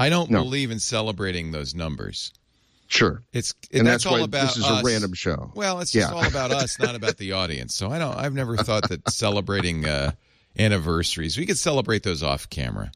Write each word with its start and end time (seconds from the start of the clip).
I 0.00 0.08
don't 0.08 0.30
No. 0.30 0.42
believe 0.42 0.70
in 0.70 0.80
celebrating 0.80 1.52
those 1.52 1.74
numbers. 1.74 2.32
Sure. 2.88 3.22
It's 3.32 3.54
And 3.72 3.86
that's, 3.86 4.02
that's 4.02 4.06
all 4.06 4.18
why 4.18 4.24
about 4.24 4.48
this 4.48 4.56
is 4.56 4.64
us. 4.64 4.82
a 4.82 4.84
random 4.84 5.14
show. 5.14 5.52
Well, 5.54 5.78
it's 5.80 5.92
just 5.92 6.10
Yeah. 6.10 6.16
all 6.16 6.24
about 6.26 6.50
us, 6.50 6.78
not 6.80 6.96
about 6.96 7.18
the 7.18 7.32
audience. 7.32 7.74
So 7.76 7.88
I 7.90 7.98
don't. 8.00 8.16
I've 8.16 8.34
never 8.34 8.56
thought 8.56 8.88
that 8.88 9.08
celebrating 9.12 9.84
uh, 9.86 10.12
anniversaries. 10.58 11.38
We 11.38 11.46
could 11.46 11.58
celebrate 11.58 12.02
those 12.02 12.22
off 12.24 12.48
camera. 12.50 12.90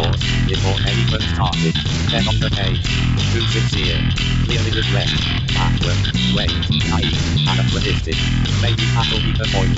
Course, 0.00 0.22
before 0.48 0.78
anyone 0.92 1.24
started. 1.36 1.74
Then 2.10 2.24
on 2.30 2.36
the 2.44 2.50
page, 2.60 2.84
too 3.32 3.44
sincere, 3.54 4.00
clearly 4.44 4.72
regret, 4.80 5.12
backward, 5.56 6.00
wait, 6.36 6.56
naive, 6.92 7.20
anachronistic. 7.52 8.18
Maybe 8.64 8.84
that'll 8.94 9.20
be 9.28 9.32
the 9.42 9.48
point. 9.56 9.76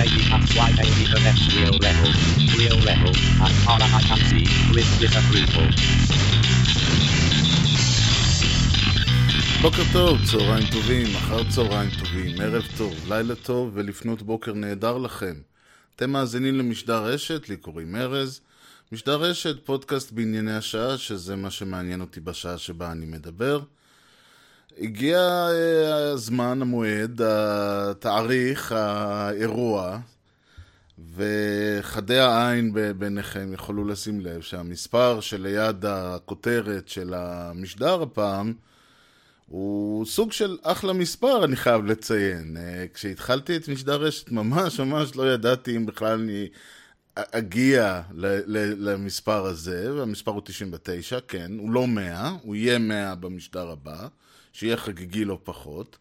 Maybe 0.00 0.20
that's 0.30 0.52
why 0.58 0.68
they 0.78 0.88
need 0.96 1.10
the 1.14 1.22
next 1.26 1.44
real 1.58 1.76
level. 1.86 2.10
Real 2.60 2.78
level, 2.90 3.12
as 3.46 3.54
far 3.64 3.78
as 3.84 3.90
I 3.98 4.02
can 4.08 4.20
see, 4.30 4.46
with 4.74 4.88
disapproval. 5.02 5.68
בוקר 9.62 9.82
טוב, 9.92 10.18
צהריים 10.24 10.66
טובים, 10.72 11.16
אחר 11.16 11.50
צהריים 11.50 11.90
טובים, 11.98 12.40
ערב 12.40 12.62
טוב, 12.76 12.94
לילה 13.08 13.34
טוב 13.34 13.70
ולפנות 13.74 14.22
בוקר 14.22 14.52
נהדר 14.52 14.98
לכם. 14.98 15.34
אתם 15.96 16.10
מאזינים 16.10 16.54
למשדר 16.58 17.04
רשת, 17.04 17.48
לי 17.48 17.56
קוראים 17.56 17.96
ארז. 17.96 18.40
משדר 18.92 19.16
רשת, 19.16 19.64
פודקאסט 19.64 20.12
בענייני 20.12 20.56
השעה, 20.56 20.98
שזה 20.98 21.36
מה 21.36 21.50
שמעניין 21.50 22.00
אותי 22.00 22.20
בשעה 22.20 22.58
שבה 22.58 22.92
אני 22.92 23.06
מדבר. 23.06 23.60
הגיע 24.78 25.18
אה, 25.50 26.10
הזמן, 26.12 26.62
המועד, 26.62 27.20
התאריך, 27.22 28.72
האירוע, 28.72 29.98
וחדי 31.14 32.18
העין 32.18 32.74
ביניכם 32.98 33.52
יכולו 33.52 33.84
לשים 33.84 34.20
לב 34.20 34.40
שהמספר 34.40 35.20
שליד 35.20 35.84
הכותרת 35.84 36.88
של 36.88 37.14
המשדר 37.14 38.02
הפעם 38.02 38.54
הוא 39.48 40.06
סוג 40.06 40.32
של 40.32 40.56
אחלה 40.62 40.92
מספר, 40.92 41.44
אני 41.44 41.56
חייב 41.56 41.84
לציין. 41.84 42.56
אה, 42.56 42.86
כשהתחלתי 42.94 43.56
את 43.56 43.68
משדר 43.68 44.02
רשת, 44.02 44.30
ממש 44.30 44.80
ממש 44.80 45.16
לא 45.16 45.32
ידעתי 45.32 45.76
אם 45.76 45.86
בכלל 45.86 46.20
אני 46.20 46.48
אגיע 47.16 48.02
למספר 48.78 49.46
הזה, 49.46 49.94
והמספר 49.94 50.30
הוא 50.30 50.42
99, 50.44 51.18
כן, 51.28 51.52
הוא 51.58 51.70
לא 51.70 51.86
100, 51.86 52.36
הוא 52.42 52.54
יהיה 52.56 52.78
100 52.78 53.14
במשדר 53.14 53.70
הבא, 53.70 54.06
שיהיה 54.52 54.76
חגיגי 54.76 55.24
לא 55.24 55.38
פחות. 55.44 55.96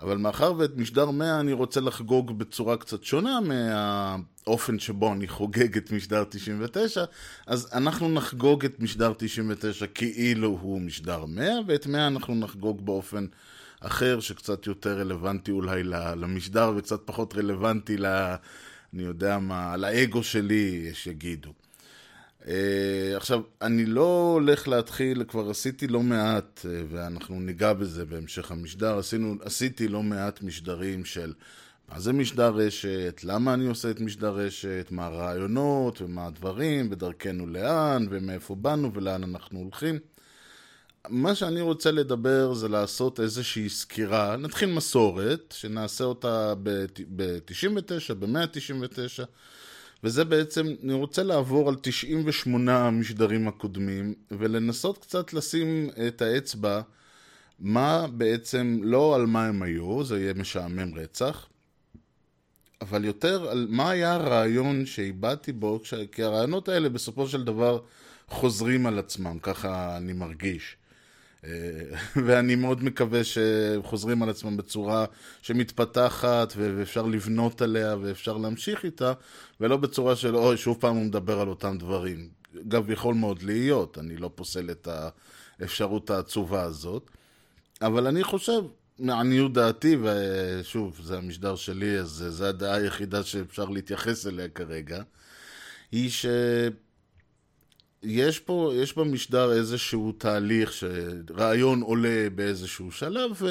אבל 0.00 0.16
מאחר 0.16 0.52
ואת 0.58 0.76
משדר 0.76 1.10
100 1.10 1.40
אני 1.40 1.52
רוצה 1.52 1.80
לחגוג 1.80 2.38
בצורה 2.38 2.76
קצת 2.76 3.04
שונה 3.04 3.38
מהאופן 3.40 4.78
שבו 4.78 5.12
אני 5.12 5.28
חוגג 5.28 5.76
את 5.76 5.92
משדר 5.92 6.24
99, 6.28 7.04
אז 7.46 7.68
אנחנו 7.72 8.08
נחגוג 8.08 8.64
את 8.64 8.80
משדר 8.80 9.12
99 9.18 9.86
כאילו 9.86 10.58
הוא 10.60 10.80
משדר 10.80 11.24
100, 11.24 11.52
ואת 11.66 11.86
100 11.86 12.06
אנחנו 12.06 12.34
נחגוג 12.34 12.86
באופן 12.86 13.26
אחר 13.80 14.20
שקצת 14.20 14.66
יותר 14.66 15.00
רלוונטי 15.00 15.50
אולי 15.50 15.82
למשדר 16.16 16.72
וקצת 16.76 17.00
פחות 17.04 17.34
רלוונטי 17.34 17.96
ל... 17.96 18.06
אני 18.94 19.02
יודע 19.02 19.38
מה, 19.38 19.76
לאגו 19.76 20.22
שלי, 20.22 20.86
יש 20.90 21.06
יגידו. 21.06 21.52
Uh, 22.42 22.44
עכשיו, 23.16 23.40
אני 23.62 23.86
לא 23.86 24.30
הולך 24.34 24.68
להתחיל, 24.68 25.24
כבר 25.28 25.50
עשיתי 25.50 25.86
לא 25.86 26.02
מעט, 26.02 26.60
uh, 26.62 26.66
ואנחנו 26.88 27.40
ניגע 27.40 27.72
בזה 27.72 28.04
בהמשך 28.04 28.50
המשדר, 28.50 28.98
עשינו, 28.98 29.34
עשיתי 29.40 29.88
לא 29.88 30.02
מעט 30.02 30.42
משדרים 30.42 31.04
של 31.04 31.32
מה 31.92 32.00
זה 32.00 32.12
משדר 32.12 32.54
רשת, 32.54 33.20
למה 33.24 33.54
אני 33.54 33.66
עושה 33.66 33.90
את 33.90 34.00
משדר 34.00 34.34
רשת, 34.34 34.86
מה 34.90 35.06
הרעיונות 35.06 36.02
ומה 36.02 36.26
הדברים, 36.26 36.88
ודרכנו 36.90 37.46
לאן, 37.46 38.06
ומאיפה 38.10 38.54
באנו 38.54 38.94
ולאן 38.94 39.22
אנחנו 39.22 39.58
הולכים. 39.58 39.98
מה 41.08 41.34
שאני 41.34 41.60
רוצה 41.60 41.90
לדבר 41.90 42.54
זה 42.54 42.68
לעשות 42.68 43.20
איזושהי 43.20 43.68
סקירה, 43.68 44.36
נתחיל 44.36 44.72
מסורת, 44.72 45.54
שנעשה 45.56 46.04
אותה 46.04 46.54
ב-99, 46.62 48.14
ב-199, 48.14 49.24
וזה 50.04 50.24
בעצם, 50.24 50.66
אני 50.84 50.92
רוצה 50.92 51.22
לעבור 51.22 51.68
על 51.68 51.74
98 51.74 52.86
המשדרים 52.86 53.48
הקודמים, 53.48 54.14
ולנסות 54.30 54.98
קצת 54.98 55.32
לשים 55.32 55.90
את 56.08 56.22
האצבע, 56.22 56.80
מה 57.58 58.06
בעצם, 58.06 58.78
לא 58.82 59.14
על 59.14 59.26
מה 59.26 59.46
הם 59.46 59.62
היו, 59.62 60.04
זה 60.04 60.20
יהיה 60.20 60.34
משעמם 60.34 60.94
רצח, 60.94 61.46
אבל 62.80 63.04
יותר 63.04 63.50
על 63.50 63.66
מה 63.70 63.90
היה 63.90 64.12
הרעיון 64.12 64.86
שאיבדתי 64.86 65.52
בו. 65.52 65.80
כי 66.12 66.22
הרעיונות 66.22 66.68
האלה 66.68 66.88
בסופו 66.88 67.28
של 67.28 67.44
דבר 67.44 67.80
חוזרים 68.28 68.86
על 68.86 68.98
עצמם, 68.98 69.38
ככה 69.42 69.96
אני 69.96 70.12
מרגיש. 70.12 70.76
אה, 71.44 71.50
ואני 72.26 72.54
מאוד 72.54 72.84
מקווה 72.84 73.20
שחוזרים 73.24 74.22
על 74.22 74.30
עצמם 74.30 74.56
בצורה 74.56 75.04
שמתפתחת 75.42 76.52
ואפשר 76.56 77.02
לבנות 77.02 77.62
עליה 77.62 77.96
ואפשר 78.00 78.36
להמשיך 78.36 78.84
איתה, 78.84 79.12
ולא 79.60 79.76
בצורה 79.76 80.16
של 80.16 80.36
אוי, 80.36 80.56
שוב 80.56 80.76
פעם 80.80 80.96
הוא 80.96 81.04
מדבר 81.04 81.40
על 81.40 81.48
אותם 81.48 81.78
דברים. 81.78 82.28
אגב, 82.68 82.90
יכול 82.90 83.14
מאוד 83.14 83.42
להיות, 83.42 83.98
אני 83.98 84.16
לא 84.16 84.30
פוסל 84.34 84.70
את 84.70 84.88
האפשרות 85.60 86.10
העצובה 86.10 86.62
הזאת, 86.62 87.10
אבל 87.82 88.06
אני 88.06 88.24
חושב, 88.24 88.62
לעניות 88.98 89.52
דעתי, 89.52 89.96
ושוב, 90.02 91.00
זה 91.02 91.18
המשדר 91.18 91.56
שלי, 91.56 91.98
אז 91.98 92.24
זו 92.28 92.44
הדעה 92.44 92.74
היחידה 92.74 93.22
שאפשר 93.22 93.64
להתייחס 93.64 94.26
אליה 94.26 94.48
כרגע, 94.48 95.02
היא 95.92 96.10
ש... 96.10 96.26
יש 98.02 98.38
פה, 98.38 98.72
יש 98.74 98.96
במשדר 98.96 99.52
איזשהו 99.52 100.12
תהליך 100.12 100.72
שרעיון 100.72 101.80
עולה 101.80 102.28
באיזשהו 102.34 102.92
שלב 102.92 103.42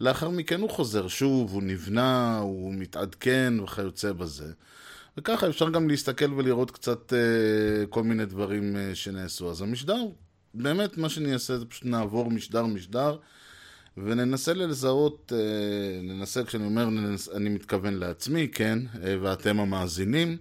ולאחר 0.00 0.28
מכן 0.28 0.60
הוא 0.60 0.70
חוזר 0.70 1.08
שוב, 1.08 1.52
הוא 1.52 1.62
נבנה, 1.62 2.38
הוא 2.38 2.74
מתעדכן 2.74 3.54
וכיוצא 3.64 4.12
בזה. 4.12 4.52
וככה 5.18 5.48
אפשר 5.48 5.70
גם 5.70 5.88
להסתכל 5.88 6.32
ולראות 6.32 6.70
קצת 6.70 7.12
uh, 7.12 7.86
כל 7.86 8.02
מיני 8.02 8.26
דברים 8.26 8.76
uh, 8.76 8.94
שנעשו. 8.94 9.50
אז 9.50 9.62
המשדר, 9.62 10.02
באמת 10.54 10.98
מה 10.98 11.08
שאני 11.08 11.32
אעשה 11.32 11.58
זה 11.58 11.64
פשוט 11.64 11.84
נעבור 11.84 12.30
משדר 12.30 12.66
משדר 12.66 13.16
וננסה 13.96 14.54
לזהות, 14.54 15.32
uh, 15.32 16.02
ננסה, 16.02 16.44
כשאני 16.44 16.64
אומר 16.64 16.90
ננס, 16.90 17.28
אני 17.28 17.48
מתכוון 17.48 17.94
לעצמי, 17.94 18.48
כן, 18.48 18.78
uh, 18.94 18.98
ואתם 19.22 19.60
המאזינים. 19.60 20.36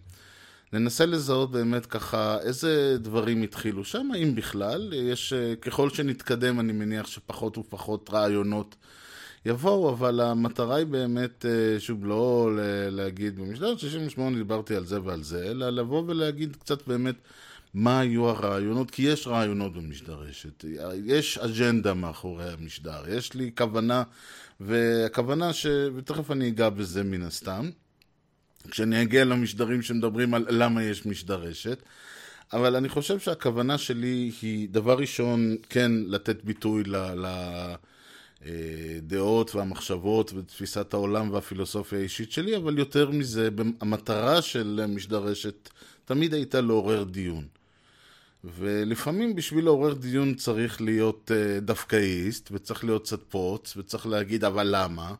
ננסה 0.73 1.05
לזהות 1.05 1.51
באמת 1.51 1.85
ככה 1.85 2.37
איזה 2.41 2.97
דברים 2.99 3.41
התחילו 3.41 3.83
שם, 3.83 4.09
אם 4.23 4.35
בכלל. 4.35 4.93
יש, 4.93 5.33
אה, 5.33 5.55
ככל 5.55 5.89
שנתקדם 5.89 6.59
אני 6.59 6.73
מניח 6.73 7.07
שפחות 7.07 7.57
ופחות 7.57 8.09
רעיונות 8.13 8.75
יבואו, 9.45 9.89
אבל 9.89 10.21
המטרה 10.21 10.75
היא 10.75 10.85
באמת, 10.85 11.45
אה, 11.45 11.79
שוב, 11.79 12.05
לא 12.05 12.49
להגיד 12.91 13.39
במשדר 13.39 13.77
68 13.77 14.37
דיברתי 14.37 14.75
על 14.75 14.85
זה 14.85 15.01
ועל 15.01 15.23
זה, 15.23 15.51
אלא 15.51 15.69
לבוא 15.69 16.03
ולהגיד 16.07 16.55
קצת 16.55 16.87
באמת 16.87 17.15
מה 17.73 17.99
היו 17.99 18.29
הרעיונות, 18.29 18.91
כי 18.91 19.01
יש 19.01 19.27
רעיונות 19.27 19.73
במשדר 19.73 20.13
רשת, 20.13 20.65
יש 21.05 21.37
אג'נדה 21.37 21.93
מאחורי 21.93 22.49
המשדר, 22.49 23.03
יש 23.09 23.33
לי 23.33 23.51
כוונה, 23.57 24.03
והכוונה 24.59 25.53
ש... 25.53 25.65
ותכף 25.95 26.31
אני 26.31 26.47
אגע 26.47 26.69
בזה 26.69 27.03
מן 27.03 27.21
הסתם. 27.21 27.69
כשאני 28.71 29.01
אגיע 29.01 29.25
למשדרים 29.25 29.81
שמדברים 29.81 30.33
על 30.33 30.45
למה 30.49 30.83
יש 30.83 31.05
משדר 31.05 31.35
רשת. 31.35 31.83
אבל 32.53 32.75
אני 32.75 32.89
חושב 32.89 33.19
שהכוונה 33.19 33.77
שלי 33.77 34.31
היא, 34.41 34.69
דבר 34.69 34.97
ראשון, 34.97 35.55
כן 35.69 35.91
לתת 35.91 36.43
ביטוי 36.43 36.83
לדעות 38.41 39.55
והמחשבות 39.55 40.33
ותפיסת 40.33 40.93
העולם 40.93 41.33
והפילוסופיה 41.33 41.99
האישית 41.99 42.31
שלי, 42.31 42.57
אבל 42.57 42.77
יותר 42.77 43.11
מזה, 43.11 43.49
המטרה 43.81 44.41
של 44.41 44.85
משדר 44.87 45.19
רשת 45.19 45.69
תמיד 46.05 46.33
הייתה 46.33 46.61
לעורר 46.61 47.03
דיון. 47.03 47.47
ולפעמים 48.43 49.35
בשביל 49.35 49.65
לעורר 49.65 49.93
דיון 49.93 50.33
צריך 50.33 50.81
להיות 50.81 51.31
uh, 51.31 51.61
דווקאיסט, 51.61 52.49
וצריך 52.51 52.83
להיות 52.83 53.03
קצת 53.03 53.19
פוץ, 53.29 53.77
וצריך 53.77 54.07
להגיד 54.07 54.43
אבל 54.43 54.67
למה. 54.71 55.13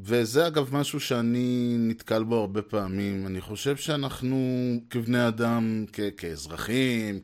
וזה 0.00 0.46
אגב 0.46 0.74
משהו 0.76 1.00
שאני 1.00 1.76
נתקל 1.78 2.22
בו 2.24 2.36
הרבה 2.36 2.62
פעמים. 2.62 3.26
אני 3.26 3.40
חושב 3.40 3.76
שאנחנו 3.76 4.36
כבני 4.90 5.28
אדם, 5.28 5.84
כ- 5.92 6.00
כאזרחים, 6.16 7.20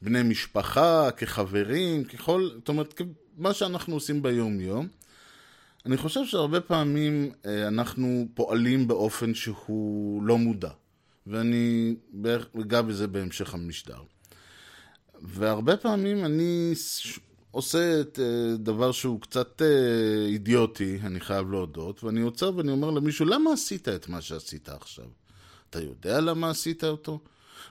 כבני 0.00 0.22
משפחה, 0.22 1.10
כחברים, 1.16 2.04
ככל, 2.04 2.48
זאת 2.54 2.68
אומרת, 2.68 3.00
מה 3.36 3.54
שאנחנו 3.54 3.94
עושים 3.94 4.22
ביום 4.22 4.60
יום, 4.60 4.88
אני 5.86 5.96
חושב 5.96 6.24
שהרבה 6.24 6.60
פעמים 6.60 7.30
אה, 7.46 7.68
אנחנו 7.68 8.28
פועלים 8.34 8.88
באופן 8.88 9.34
שהוא 9.34 10.22
לא 10.22 10.38
מודע. 10.38 10.70
ואני 11.26 11.94
אגע 12.60 12.82
בזה 12.82 13.06
בהמשך 13.06 13.54
המשדר. 13.54 13.98
והרבה 15.22 15.76
פעמים 15.76 16.24
אני 16.24 16.72
עושה 17.56 18.00
את 18.00 18.18
אה, 18.22 18.56
דבר 18.56 18.92
שהוא 18.92 19.20
קצת 19.20 19.62
אה, 19.62 20.26
אידיוטי, 20.26 20.98
אני 21.04 21.20
חייב 21.20 21.50
להודות, 21.50 22.04
ואני 22.04 22.20
עוצר 22.20 22.50
ואני 22.56 22.72
אומר 22.72 22.90
למישהו, 22.90 23.26
למה 23.26 23.52
עשית 23.52 23.88
את 23.88 24.08
מה 24.08 24.20
שעשית 24.20 24.68
עכשיו? 24.68 25.04
אתה 25.70 25.80
יודע 25.80 26.20
למה 26.20 26.50
עשית 26.50 26.84
אותו? 26.84 27.18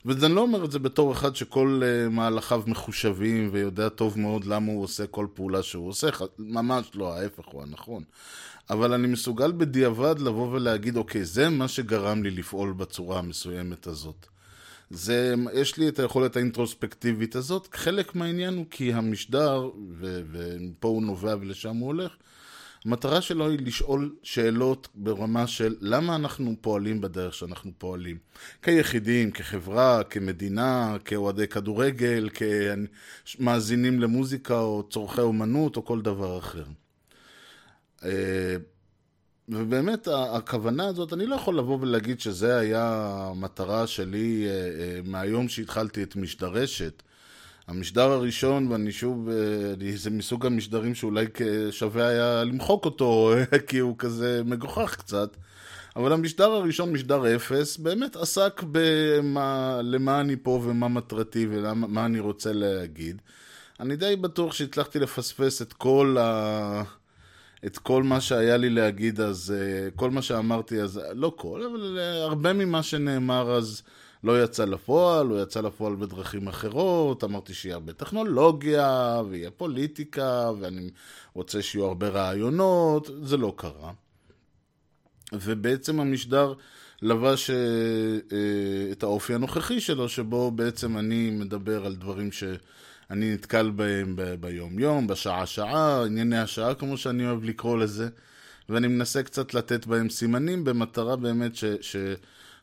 ואני 0.05 0.35
לא 0.35 0.41
אומר 0.41 0.65
את 0.65 0.71
זה 0.71 0.79
בתור 0.79 1.11
אחד 1.11 1.35
שכל 1.35 1.81
אה, 1.83 2.09
מהלכיו 2.09 2.63
מחושבים 2.67 3.49
ויודע 3.51 3.89
טוב 3.89 4.19
מאוד 4.19 4.45
למה 4.45 4.71
הוא 4.71 4.83
עושה 4.83 5.07
כל 5.07 5.27
פעולה 5.33 5.63
שהוא 5.63 5.89
עושה, 5.89 6.09
ממש 6.39 6.91
לא, 6.95 7.13
ההפך 7.13 7.45
הוא 7.45 7.63
הנכון. 7.63 8.03
אבל 8.69 8.93
אני 8.93 9.07
מסוגל 9.07 9.51
בדיעבד 9.51 10.19
לבוא 10.19 10.51
ולהגיד, 10.51 10.97
אוקיי, 10.97 11.25
זה 11.25 11.49
מה 11.49 11.67
שגרם 11.67 12.23
לי 12.23 12.31
לפעול 12.31 12.73
בצורה 12.73 13.19
המסוימת 13.19 13.87
הזאת. 13.87 14.25
זה, 14.89 15.33
יש 15.53 15.77
לי 15.77 15.87
את 15.87 15.99
היכולת 15.99 16.35
האינטרוספקטיבית 16.35 17.35
הזאת. 17.35 17.67
חלק 17.73 18.15
מהעניין 18.15 18.53
הוא 18.57 18.65
כי 18.69 18.93
המשדר, 18.93 19.69
ו- 19.91 20.21
ופה 20.31 20.87
הוא 20.87 21.03
נובע 21.03 21.35
ולשם 21.41 21.75
הוא 21.75 21.87
הולך, 21.87 22.11
המטרה 22.85 23.21
שלו 23.21 23.49
היא 23.49 23.59
לשאול 23.61 24.15
שאלות 24.23 24.87
ברמה 24.95 25.47
של 25.47 25.75
למה 25.81 26.15
אנחנו 26.15 26.55
פועלים 26.61 27.01
בדרך 27.01 27.33
שאנחנו 27.33 27.71
פועלים. 27.77 28.17
כיחידים, 28.61 29.31
כחברה, 29.31 30.03
כמדינה, 30.03 30.97
כאוהדי 31.05 31.47
כדורגל, 31.47 32.29
כמאזינים 33.25 33.99
למוזיקה 33.99 34.59
או 34.59 34.83
צורכי 34.89 35.21
אומנות 35.21 35.77
או 35.77 35.85
כל 35.85 36.01
דבר 36.01 36.39
אחר. 36.39 36.65
ובאמת 39.49 40.07
הכוונה 40.11 40.87
הזאת, 40.87 41.13
אני 41.13 41.25
לא 41.25 41.35
יכול 41.35 41.57
לבוא 41.57 41.77
ולהגיד 41.81 42.19
שזה 42.19 42.57
היה 42.57 43.07
המטרה 43.31 43.87
שלי 43.87 44.45
אה, 44.47 44.51
אה, 44.51 44.99
מהיום 45.03 45.47
שהתחלתי 45.49 46.03
את 46.03 46.15
משדרשת. 46.15 47.03
המשדר 47.67 48.11
הראשון, 48.11 48.71
ואני 48.71 48.91
שוב, 48.91 49.29
אה, 49.29 49.91
זה 49.95 50.09
מסוג 50.09 50.45
המשדרים 50.45 50.95
שאולי 50.95 51.25
שווה 51.71 52.07
היה 52.07 52.43
למחוק 52.43 52.85
אותו, 52.85 53.33
כי 53.67 53.77
הוא 53.77 53.95
כזה 53.97 54.41
מגוחך 54.45 54.95
קצת. 54.95 55.37
אבל 55.95 56.13
המשדר 56.13 56.51
הראשון, 56.51 56.91
משדר 56.91 57.35
אפס, 57.35 57.77
באמת 57.77 58.15
עסק 58.15 58.63
במה, 58.71 59.79
למה 59.83 60.21
אני 60.21 60.35
פה 60.43 60.61
ומה 60.63 60.87
מטרתי 60.87 61.47
ומה 61.49 62.05
אני 62.05 62.19
רוצה 62.19 62.53
להגיד. 62.53 63.21
אני 63.79 63.95
די 63.95 64.15
בטוח 64.15 64.53
שהצלחתי 64.53 64.99
לפספס 64.99 65.61
את 65.61 65.73
כל 65.73 66.17
ה... 66.19 66.83
את 67.65 67.77
כל 67.77 68.03
מה 68.03 68.21
שהיה 68.21 68.57
לי 68.57 68.69
להגיד 68.69 69.21
אז, 69.21 69.53
אה, 69.57 69.91
כל 69.95 70.11
מה 70.11 70.21
שאמרתי 70.21 70.81
אז, 70.81 71.01
לא 71.13 71.33
כל, 71.35 71.63
אבל 71.71 71.97
אה, 71.99 72.23
הרבה 72.23 72.53
ממה 72.53 72.83
שנאמר 72.83 73.51
אז 73.51 73.81
לא 74.23 74.43
יצא 74.43 74.65
לפועל, 74.65 75.27
הוא 75.27 75.41
יצא 75.41 75.61
לפועל 75.61 75.95
בדרכים 75.95 76.47
אחרות, 76.47 77.23
אמרתי 77.23 77.53
שיהיה 77.53 77.75
הרבה 77.75 77.93
טכנולוגיה, 77.93 79.21
ויהיה 79.29 79.51
פוליטיקה, 79.51 80.51
ואני 80.59 80.89
רוצה 81.33 81.61
שיהיו 81.61 81.85
הרבה 81.85 82.07
רעיונות, 82.07 83.09
זה 83.23 83.37
לא 83.37 83.53
קרה. 83.57 83.91
ובעצם 85.33 85.99
המשדר 85.99 86.53
לבש 87.01 87.49
אה, 87.49 87.55
אה, 88.31 88.91
את 88.91 89.03
האופי 89.03 89.33
הנוכחי 89.33 89.81
שלו, 89.81 90.09
שבו 90.09 90.51
בעצם 90.51 90.97
אני 90.97 91.29
מדבר 91.29 91.85
על 91.85 91.95
דברים 91.95 92.31
שאני 93.09 93.33
נתקל 93.33 93.69
בהם 93.69 94.15
ביום-יום, 94.39 95.07
בשעה-שעה, 95.07 96.05
ענייני 96.05 96.37
השעה, 96.37 96.73
כמו 96.73 96.97
שאני 96.97 97.27
אוהב 97.27 97.43
לקרוא 97.43 97.77
לזה, 97.77 98.09
ואני 98.69 98.87
מנסה 98.87 99.23
קצת 99.23 99.53
לתת 99.53 99.85
בהם 99.85 100.09
סימנים, 100.09 100.63
במטרה 100.63 101.15
באמת 101.15 101.55
ש... 101.55 101.65
ש 101.81 101.95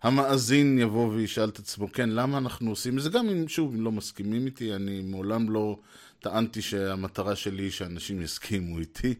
המאזין 0.02 0.78
יבוא 0.78 1.08
וישאל 1.08 1.48
את 1.48 1.58
עצמו, 1.58 1.92
כן, 1.92 2.10
למה 2.10 2.38
אנחנו 2.38 2.70
עושים 2.70 2.98
את 2.98 3.02
זה? 3.02 3.10
גם 3.10 3.28
אם, 3.28 3.48
שוב, 3.48 3.74
לא 3.78 3.92
מסכימים 3.92 4.46
איתי, 4.46 4.74
אני 4.74 5.02
מעולם 5.02 5.50
לא 5.50 5.78
טענתי 6.20 6.62
שהמטרה 6.62 7.36
שלי 7.36 7.62
היא 7.62 7.70
שאנשים 7.70 8.22
יסכימו 8.22 8.78
איתי. 8.78 9.14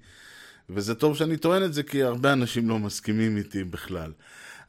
וזה 0.71 0.95
טוב 0.95 1.17
שאני 1.17 1.37
טוען 1.37 1.65
את 1.65 1.75
זה, 1.75 1.83
כי 1.83 2.03
הרבה 2.03 2.33
אנשים 2.33 2.69
לא 2.69 2.79
מסכימים 2.79 3.37
איתי 3.37 3.65
בכלל. 3.65 4.13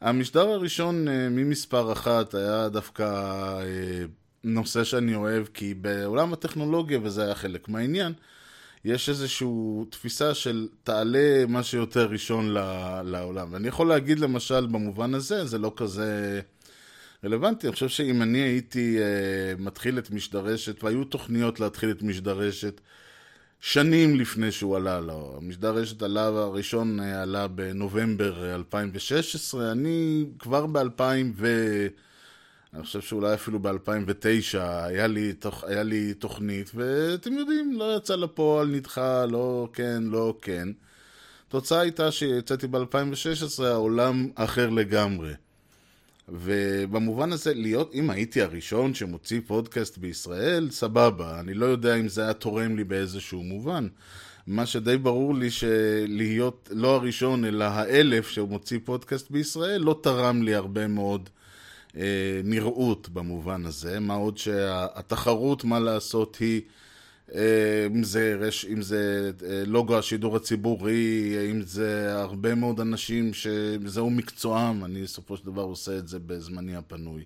המשדר 0.00 0.48
הראשון 0.48 1.08
אה, 1.08 1.28
ממספר 1.30 1.92
אחת 1.92 2.34
היה 2.34 2.68
דווקא 2.68 3.02
אה, 3.02 4.04
נושא 4.44 4.84
שאני 4.84 5.14
אוהב, 5.14 5.46
כי 5.54 5.74
בעולם 5.74 6.32
הטכנולוגיה, 6.32 6.98
וזה 7.02 7.24
היה 7.24 7.34
חלק 7.34 7.68
מהעניין, 7.68 8.12
יש 8.84 9.08
איזושהי 9.08 9.48
תפיסה 9.90 10.34
של 10.34 10.68
תעלה 10.82 11.46
מה 11.48 11.62
שיותר 11.62 12.06
ראשון 12.06 12.48
לעולם. 13.04 13.52
ואני 13.52 13.68
יכול 13.68 13.88
להגיד 13.88 14.18
למשל 14.18 14.66
במובן 14.66 15.14
הזה, 15.14 15.44
זה 15.44 15.58
לא 15.58 15.72
כזה 15.76 16.40
רלוונטי. 17.24 17.66
אני 17.66 17.74
חושב 17.74 17.88
שאם 17.88 18.22
אני 18.22 18.38
הייתי 18.38 18.98
uh, 18.98 19.62
מתחיל 19.62 19.98
את 19.98 20.10
משדרשת, 20.10 20.84
והיו 20.84 21.04
תוכניות 21.04 21.60
להתחיל 21.60 21.90
את 21.90 22.02
משדרשת 22.02 22.80
שנים 23.60 24.20
לפני 24.20 24.52
שהוא 24.52 24.76
עלה 24.76 25.00
לו. 25.00 25.34
המשדר 25.36 25.74
רשת 25.74 26.02
עלה, 26.02 26.26
הראשון 26.26 27.00
אה, 27.00 27.22
עלה 27.22 27.48
בנובמבר 27.48 28.44
אה, 28.44 28.54
2016, 28.54 29.72
אני 29.72 30.24
כבר 30.38 30.66
ב-2000 30.66 31.02
ו... 31.34 31.48
אני 32.74 32.82
חושב 32.82 33.00
שאולי 33.00 33.34
אפילו 33.34 33.58
ב-2009 33.60 34.58
היה. 34.58 35.06
היה 35.62 35.82
לי 35.82 36.14
תוכנית, 36.14 36.70
ואתם 36.74 37.32
יודעים, 37.32 37.72
לא 37.78 37.96
יצא 37.96 38.16
לפועל, 38.16 38.68
נדחה, 38.68 39.26
לא 39.26 39.68
כן, 39.72 40.02
לא 40.02 40.34
כן. 40.42 40.68
התוצאה 41.48 41.80
הייתה 41.80 42.12
שיצאתי 42.12 42.66
ב-2016, 42.66 43.62
העולם 43.64 44.28
אחר 44.34 44.70
לגמרי. 44.70 45.32
ובמובן 46.28 47.32
הזה, 47.32 47.54
להיות, 47.54 47.94
אם 47.94 48.10
הייתי 48.10 48.42
הראשון 48.42 48.94
שמוציא 48.94 49.40
פודקאסט 49.46 49.98
בישראל, 49.98 50.70
סבבה. 50.70 51.40
אני 51.40 51.54
לא 51.54 51.66
יודע 51.66 51.96
אם 51.96 52.08
זה 52.08 52.22
היה 52.22 52.32
תורם 52.32 52.76
לי 52.76 52.84
באיזשהו 52.84 53.42
מובן. 53.42 53.88
מה 54.46 54.66
שדי 54.66 54.98
ברור 54.98 55.34
לי 55.34 55.50
שלהיות 55.50 56.70
לא 56.72 56.94
הראשון, 56.94 57.44
אלא 57.44 57.64
האלף 57.64 58.28
שמוציא 58.28 58.78
פודקאסט 58.84 59.30
בישראל, 59.30 59.80
לא 59.80 60.00
תרם 60.02 60.42
לי 60.42 60.54
הרבה 60.54 60.86
מאוד 60.86 61.28
נראות 62.44 63.08
במובן 63.08 63.66
הזה. 63.66 64.00
מה 64.00 64.14
עוד 64.14 64.38
שהתחרות, 64.38 65.64
מה 65.64 65.80
לעשות, 65.80 66.36
היא... 66.40 66.62
אה, 67.34 67.86
אם 67.86 68.04
זה, 68.04 68.36
רש, 68.40 68.64
אם 68.64 68.82
זה 68.82 69.32
אה, 69.46 69.62
לוגו 69.66 69.98
השידור 69.98 70.36
הציבורי, 70.36 71.36
אם 71.50 71.62
זה 71.62 72.20
הרבה 72.20 72.54
מאוד 72.54 72.80
אנשים 72.80 73.34
שזהו 73.34 74.10
מקצועם, 74.10 74.84
אני 74.84 75.02
בסופו 75.02 75.36
של 75.36 75.46
דבר 75.46 75.62
עושה 75.62 75.98
את 75.98 76.08
זה 76.08 76.18
בזמני 76.18 76.76
הפנוי. 76.76 77.24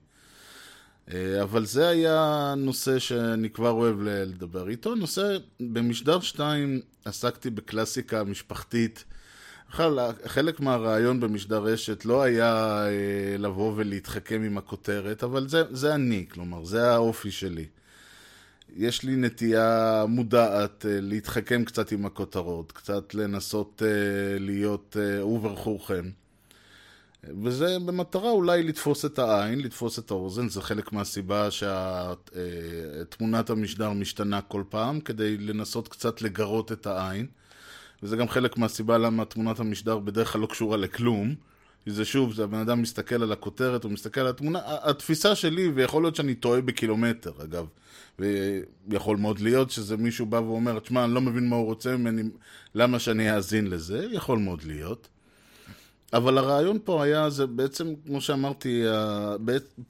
אה, 1.12 1.42
אבל 1.42 1.66
זה 1.66 1.88
היה 1.88 2.54
נושא 2.56 2.98
שאני 2.98 3.50
כבר 3.50 3.70
אוהב 3.70 3.96
לדבר 4.02 4.68
איתו. 4.68 4.94
נושא, 4.94 5.38
במשדר 5.60 6.20
2 6.20 6.80
עסקתי 7.04 7.50
בקלאסיקה 7.50 8.24
משפחתית. 8.24 9.04
בכלל, 9.70 9.98
חלק 10.26 10.60
מהרעיון 10.60 11.20
במשדר 11.20 11.62
רשת 11.62 12.04
לא 12.04 12.22
היה 12.22 12.86
אה, 12.86 13.36
לבוא 13.38 13.72
ולהתחכם 13.76 14.42
עם 14.42 14.58
הכותרת, 14.58 15.24
אבל 15.24 15.48
זה, 15.48 15.62
זה 15.70 15.94
אני, 15.94 16.26
כלומר, 16.30 16.64
זה 16.64 16.90
האופי 16.90 17.30
שלי. 17.30 17.66
יש 18.76 19.02
לי 19.02 19.16
נטייה 19.16 20.04
מודעת 20.08 20.86
אה, 20.86 21.00
להתחכם 21.00 21.64
קצת 21.64 21.92
עם 21.92 22.06
הכותרות, 22.06 22.72
קצת 22.72 23.14
לנסות 23.14 23.82
אה, 23.84 24.38
להיות 24.38 24.96
אה, 25.00 25.26
וברכוכם. 25.26 26.10
וזה 27.44 27.76
במטרה 27.86 28.30
אולי 28.30 28.62
לתפוס 28.62 29.04
את 29.04 29.18
העין, 29.18 29.60
לתפוס 29.60 29.98
את 29.98 30.10
האוזן, 30.10 30.48
זה 30.48 30.62
חלק 30.62 30.92
מהסיבה 30.92 31.48
שתמונת 31.50 33.50
המשדר 33.50 33.92
משתנה 33.92 34.40
כל 34.40 34.62
פעם, 34.68 35.00
כדי 35.00 35.36
לנסות 35.36 35.88
קצת 35.88 36.22
לגרות 36.22 36.72
את 36.72 36.86
העין. 36.86 37.26
וזה 38.02 38.16
גם 38.16 38.28
חלק 38.28 38.58
מהסיבה 38.58 38.98
למה 38.98 39.24
תמונת 39.24 39.60
המשדר 39.60 39.98
בדרך 39.98 40.32
כלל 40.32 40.40
לא 40.40 40.46
קשורה 40.46 40.76
לכלום. 40.76 41.34
זה 41.86 42.04
שוב, 42.04 42.32
זה 42.32 42.44
הבן 42.44 42.58
אדם 42.58 42.82
מסתכל 42.82 43.22
על 43.22 43.32
הכותרת, 43.32 43.84
הוא 43.84 43.92
מסתכל 43.92 44.20
על 44.20 44.26
התמונה, 44.26 44.60
התפיסה 44.64 45.34
שלי, 45.34 45.68
ויכול 45.68 46.02
להיות 46.02 46.16
שאני 46.16 46.34
טועה 46.34 46.60
בקילומטר, 46.60 47.32
אגב. 47.44 47.66
ויכול 48.88 49.16
מאוד 49.16 49.40
להיות 49.40 49.70
שזה 49.70 49.96
מישהו 49.96 50.26
בא 50.26 50.36
ואומר, 50.36 50.78
תשמע, 50.78 51.04
אני 51.04 51.14
לא 51.14 51.20
מבין 51.20 51.48
מה 51.48 51.56
הוא 51.56 51.64
רוצה 51.64 51.96
ממני, 51.96 52.22
למה 52.74 52.98
שאני 52.98 53.36
אאזין 53.36 53.66
לזה? 53.66 54.06
יכול 54.12 54.38
מאוד 54.38 54.64
להיות. 54.64 55.08
אבל 56.12 56.38
הרעיון 56.38 56.78
פה 56.84 57.04
היה, 57.04 57.30
זה 57.30 57.46
בעצם, 57.46 57.94
כמו 58.06 58.20
שאמרתי, 58.20 58.82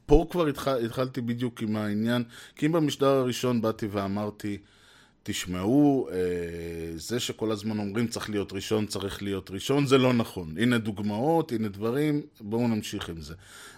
פה 0.07 0.27
כבר 0.31 0.47
התחל, 0.47 0.85
התחלתי 0.85 1.21
בדיוק 1.21 1.63
עם 1.63 1.77
העניין, 1.77 2.25
כי 2.57 2.67
אם 2.67 2.73
במשדר 2.73 3.09
הראשון 3.09 3.61
באתי 3.61 3.87
ואמרתי, 3.91 4.59
תשמעו, 5.31 6.09
זה 6.97 7.21
שכל 7.21 7.53
הזמן 7.53 7.79
אומרים 7.79 8.07
צריך 8.07 8.31
להיות 8.31 8.53
ראשון, 8.53 8.87
צריך 8.87 9.23
להיות 9.23 9.51
ראשון, 9.51 9.87
זה 9.87 9.99
לא 9.99 10.13
נכון. 10.13 10.55
הנה 10.59 10.79
דוגמאות, 10.79 11.53
הנה 11.53 11.69
דברים, 11.69 12.23
בואו 12.41 12.69
נמשיך 12.69 13.09
עם 13.09 13.21
זה. 13.21 13.35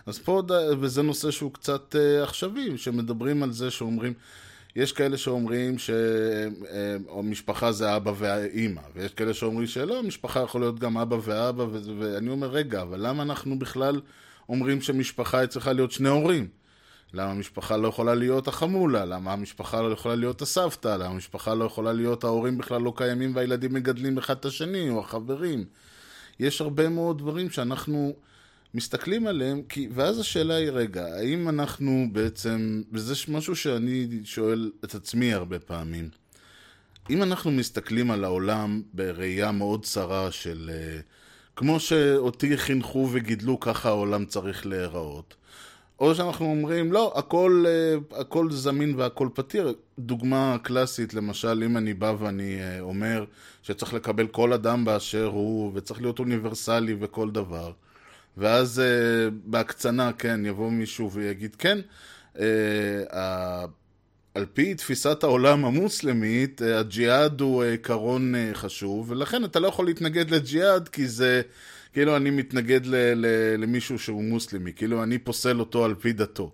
אז 0.06 0.18
פה, 0.18 0.42
וזה 0.80 1.02
נושא 1.02 1.30
שהוא 1.30 1.52
קצת 1.52 1.96
עכשווי, 2.22 2.78
שמדברים 2.78 3.42
על 3.42 3.52
זה 3.52 3.70
שאומרים, 3.70 4.12
יש 4.76 4.92
כאלה 4.92 5.16
שאומרים 5.16 5.76
שמשפחה 5.78 7.72
זה 7.72 7.96
אבא 7.96 8.12
והאימא, 8.16 8.82
ויש 8.94 9.12
כאלה 9.12 9.34
שאומרים 9.34 9.66
שלא, 9.66 10.02
משפחה 10.02 10.40
יכול 10.40 10.60
להיות 10.60 10.78
גם 10.78 10.98
אבא 10.98 11.16
ואבא, 11.22 11.64
ואני 11.98 12.30
אומר, 12.30 12.50
רגע, 12.50 12.82
אבל 12.82 13.06
למה 13.06 13.22
אנחנו 13.22 13.58
בכלל 13.58 14.00
אומרים 14.48 14.80
שמשפחה 14.80 15.46
צריכה 15.46 15.72
להיות 15.72 15.92
שני 15.92 16.08
הורים? 16.08 16.59
למה 17.14 17.30
המשפחה 17.30 17.76
לא 17.76 17.88
יכולה 17.88 18.14
להיות 18.14 18.48
החמולה? 18.48 19.04
למה 19.04 19.32
המשפחה 19.32 19.82
לא 19.82 19.92
יכולה 19.92 20.14
להיות 20.14 20.42
הסבתא? 20.42 20.88
למה 20.88 21.06
המשפחה 21.06 21.54
לא 21.54 21.64
יכולה 21.64 21.92
להיות 21.92 22.24
ההורים 22.24 22.58
בכלל 22.58 22.82
לא 22.82 22.92
קיימים 22.96 23.36
והילדים 23.36 23.74
מגדלים 23.74 24.18
אחד 24.18 24.36
את 24.36 24.44
השני, 24.44 24.90
או 24.90 25.00
החברים? 25.00 25.64
יש 26.40 26.60
הרבה 26.60 26.88
מאוד 26.88 27.18
דברים 27.18 27.50
שאנחנו 27.50 28.12
מסתכלים 28.74 29.26
עליהם, 29.26 29.62
כי, 29.68 29.88
ואז 29.94 30.18
השאלה 30.18 30.54
היא, 30.54 30.70
רגע, 30.70 31.06
האם 31.06 31.48
אנחנו 31.48 32.08
בעצם, 32.12 32.82
וזה 32.92 33.14
משהו 33.28 33.56
שאני 33.56 34.08
שואל 34.24 34.70
את 34.84 34.94
עצמי 34.94 35.34
הרבה 35.34 35.58
פעמים, 35.58 36.08
אם 37.10 37.22
אנחנו 37.22 37.50
מסתכלים 37.50 38.10
על 38.10 38.24
העולם 38.24 38.82
בראייה 38.94 39.52
מאוד 39.52 39.84
צרה 39.84 40.32
של... 40.32 40.70
אה, 40.72 41.00
כמו 41.56 41.80
שאותי 41.80 42.56
חינכו 42.56 43.08
וגידלו, 43.12 43.60
ככה 43.60 43.88
העולם 43.88 44.24
צריך 44.24 44.66
להיראות. 44.66 45.34
או 46.00 46.14
שאנחנו 46.14 46.46
אומרים, 46.46 46.92
לא, 46.92 47.12
הכל, 47.16 47.64
אה, 47.68 48.20
הכל 48.20 48.50
זמין 48.50 48.94
והכל 48.96 49.28
פתיר. 49.34 49.74
דוגמה 49.98 50.56
קלאסית, 50.62 51.14
למשל, 51.14 51.62
אם 51.66 51.76
אני 51.76 51.94
בא 51.94 52.14
ואני 52.18 52.60
אה, 52.60 52.80
אומר 52.80 53.24
שצריך 53.62 53.94
לקבל 53.94 54.26
כל 54.26 54.52
אדם 54.52 54.84
באשר 54.84 55.26
הוא, 55.26 55.72
וצריך 55.74 56.00
להיות 56.00 56.18
אוניברסלי 56.18 56.96
וכל 57.00 57.30
דבר, 57.30 57.72
ואז 58.36 58.82
בהקצנה, 59.44 60.12
כן, 60.12 60.46
יבוא 60.46 60.70
מישהו 60.70 61.10
ויגיד, 61.12 61.56
כן, 61.56 61.78
על 64.34 64.46
פי 64.52 64.74
תפיסת 64.74 65.22
העולם 65.22 65.64
המוסלמית, 65.64 66.62
אה, 66.62 66.78
הג'יהאד 66.78 67.40
הוא 67.40 67.62
אה, 67.62 67.70
עיקרון 67.70 68.34
אה, 68.34 68.50
חשוב, 68.54 69.10
ולכן 69.10 69.44
אתה 69.44 69.60
לא 69.60 69.68
יכול 69.68 69.86
להתנגד 69.86 70.30
לג'יהאד 70.30 70.88
כי 70.88 71.08
זה, 71.08 71.42
כאילו 71.92 72.16
אני 72.16 72.30
מתנגד 72.30 72.86
ל, 72.86 72.94
ל, 72.94 73.26
למישהו 73.58 73.98
שהוא 73.98 74.24
מוסלמי, 74.24 74.72
כאילו 74.72 75.02
אני 75.02 75.18
פוסל 75.18 75.60
אותו 75.60 75.84
על 75.84 75.94
פי 75.94 76.12
דתו. 76.12 76.52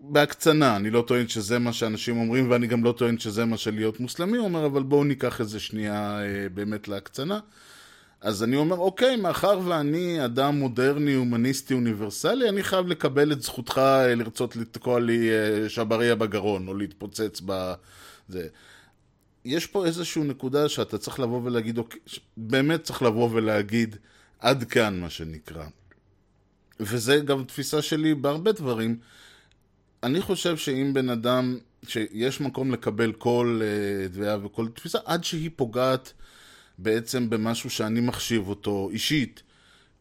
בהקצנה, 0.00 0.76
אני 0.76 0.90
לא 0.90 1.04
טוען 1.06 1.28
שזה 1.28 1.58
מה 1.58 1.72
שאנשים 1.72 2.18
אומרים, 2.18 2.50
ואני 2.50 2.66
גם 2.66 2.84
לא 2.84 2.92
טוען 2.92 3.18
שזה 3.18 3.44
מה 3.44 3.56
שלהיות 3.56 4.00
מוסלמי 4.00 4.38
אומר, 4.38 4.66
אבל 4.66 4.82
בואו 4.82 5.04
ניקח 5.04 5.40
איזה 5.40 5.60
שנייה 5.60 6.18
באמת 6.54 6.88
להקצנה. 6.88 7.40
אז 8.24 8.42
אני 8.42 8.56
אומר, 8.56 8.76
אוקיי, 8.76 9.16
מאחר 9.16 9.60
ואני 9.64 10.24
אדם 10.24 10.54
מודרני, 10.54 11.14
הומניסטי, 11.14 11.74
אוניברסלי, 11.74 12.48
אני 12.48 12.62
חייב 12.62 12.86
לקבל 12.86 13.32
את 13.32 13.42
זכותך 13.42 13.78
אה, 13.78 14.14
לרצות 14.14 14.56
לתקוע 14.56 15.00
לי 15.00 15.30
אה, 15.30 15.68
שבריה 15.68 16.14
בגרון, 16.14 16.68
או 16.68 16.74
להתפוצץ 16.74 17.40
בזה. 17.40 18.48
יש 19.44 19.66
פה 19.66 19.86
איזושהי 19.86 20.22
נקודה 20.22 20.68
שאתה 20.68 20.98
צריך 20.98 21.20
לבוא 21.20 21.40
ולהגיד, 21.44 21.78
אוקיי, 21.78 22.00
באמת 22.36 22.82
צריך 22.82 23.02
לבוא 23.02 23.28
ולהגיד, 23.32 23.96
עד 24.44 24.64
כאן, 24.64 25.00
מה 25.00 25.10
שנקרא. 25.10 25.66
וזה 26.80 27.16
גם 27.16 27.44
תפיסה 27.44 27.82
שלי 27.82 28.14
בהרבה 28.14 28.52
דברים. 28.52 28.98
אני 30.02 30.20
חושב 30.20 30.56
שאם 30.56 30.90
בן 30.94 31.08
אדם, 31.08 31.58
שיש 31.88 32.40
מקום 32.40 32.72
לקבל 32.72 33.12
כל 33.12 33.60
uh, 33.62 34.16
דעה 34.16 34.46
וכל 34.46 34.68
תפיסה, 34.74 34.98
עד 35.04 35.24
שהיא 35.24 35.50
פוגעת 35.56 36.12
בעצם 36.78 37.30
במשהו 37.30 37.70
שאני 37.70 38.00
מחשיב 38.00 38.48
אותו 38.48 38.88
אישית 38.92 39.42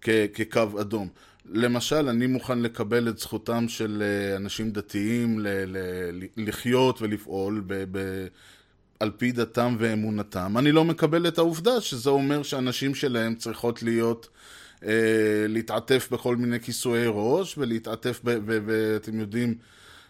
כ- 0.02 0.10
כקו 0.34 0.82
אדום. 0.82 1.10
למשל, 1.46 2.10
אני 2.10 2.28
מוכן 2.28 2.60
לקבל 2.60 3.10
את 3.10 3.18
זכותם 3.18 3.68
של 3.68 4.04
אה, 4.06 4.36
אנשים 4.36 4.72
דתיים 4.72 5.40
ל- 5.40 5.48
ל- 5.48 6.28
לחיות 6.38 7.02
ולפעול 7.02 7.64
ב- 7.68 7.84
ב- 7.92 8.28
על 9.04 9.12
פי 9.18 9.32
דתם 9.32 9.76
ואמונתם. 9.80 10.58
אני 10.58 10.72
לא 10.72 10.86
מקבל 10.86 11.28
את 11.28 11.38
העובדה 11.38 11.82
שזה 11.82 12.10
אומר 12.10 12.44
שאנשים 12.44 12.96
שלהם 12.96 13.36
צריכות 13.36 13.84
להיות, 13.84 14.30
אה, 14.84 15.46
להתעטף 15.50 16.10
בכל 16.12 16.36
מיני 16.36 16.60
כיסויי 16.60 17.06
ראש 17.08 17.58
ולהתעטף, 17.58 18.22
ואתם 18.24 19.20
יודעים, 19.20 19.56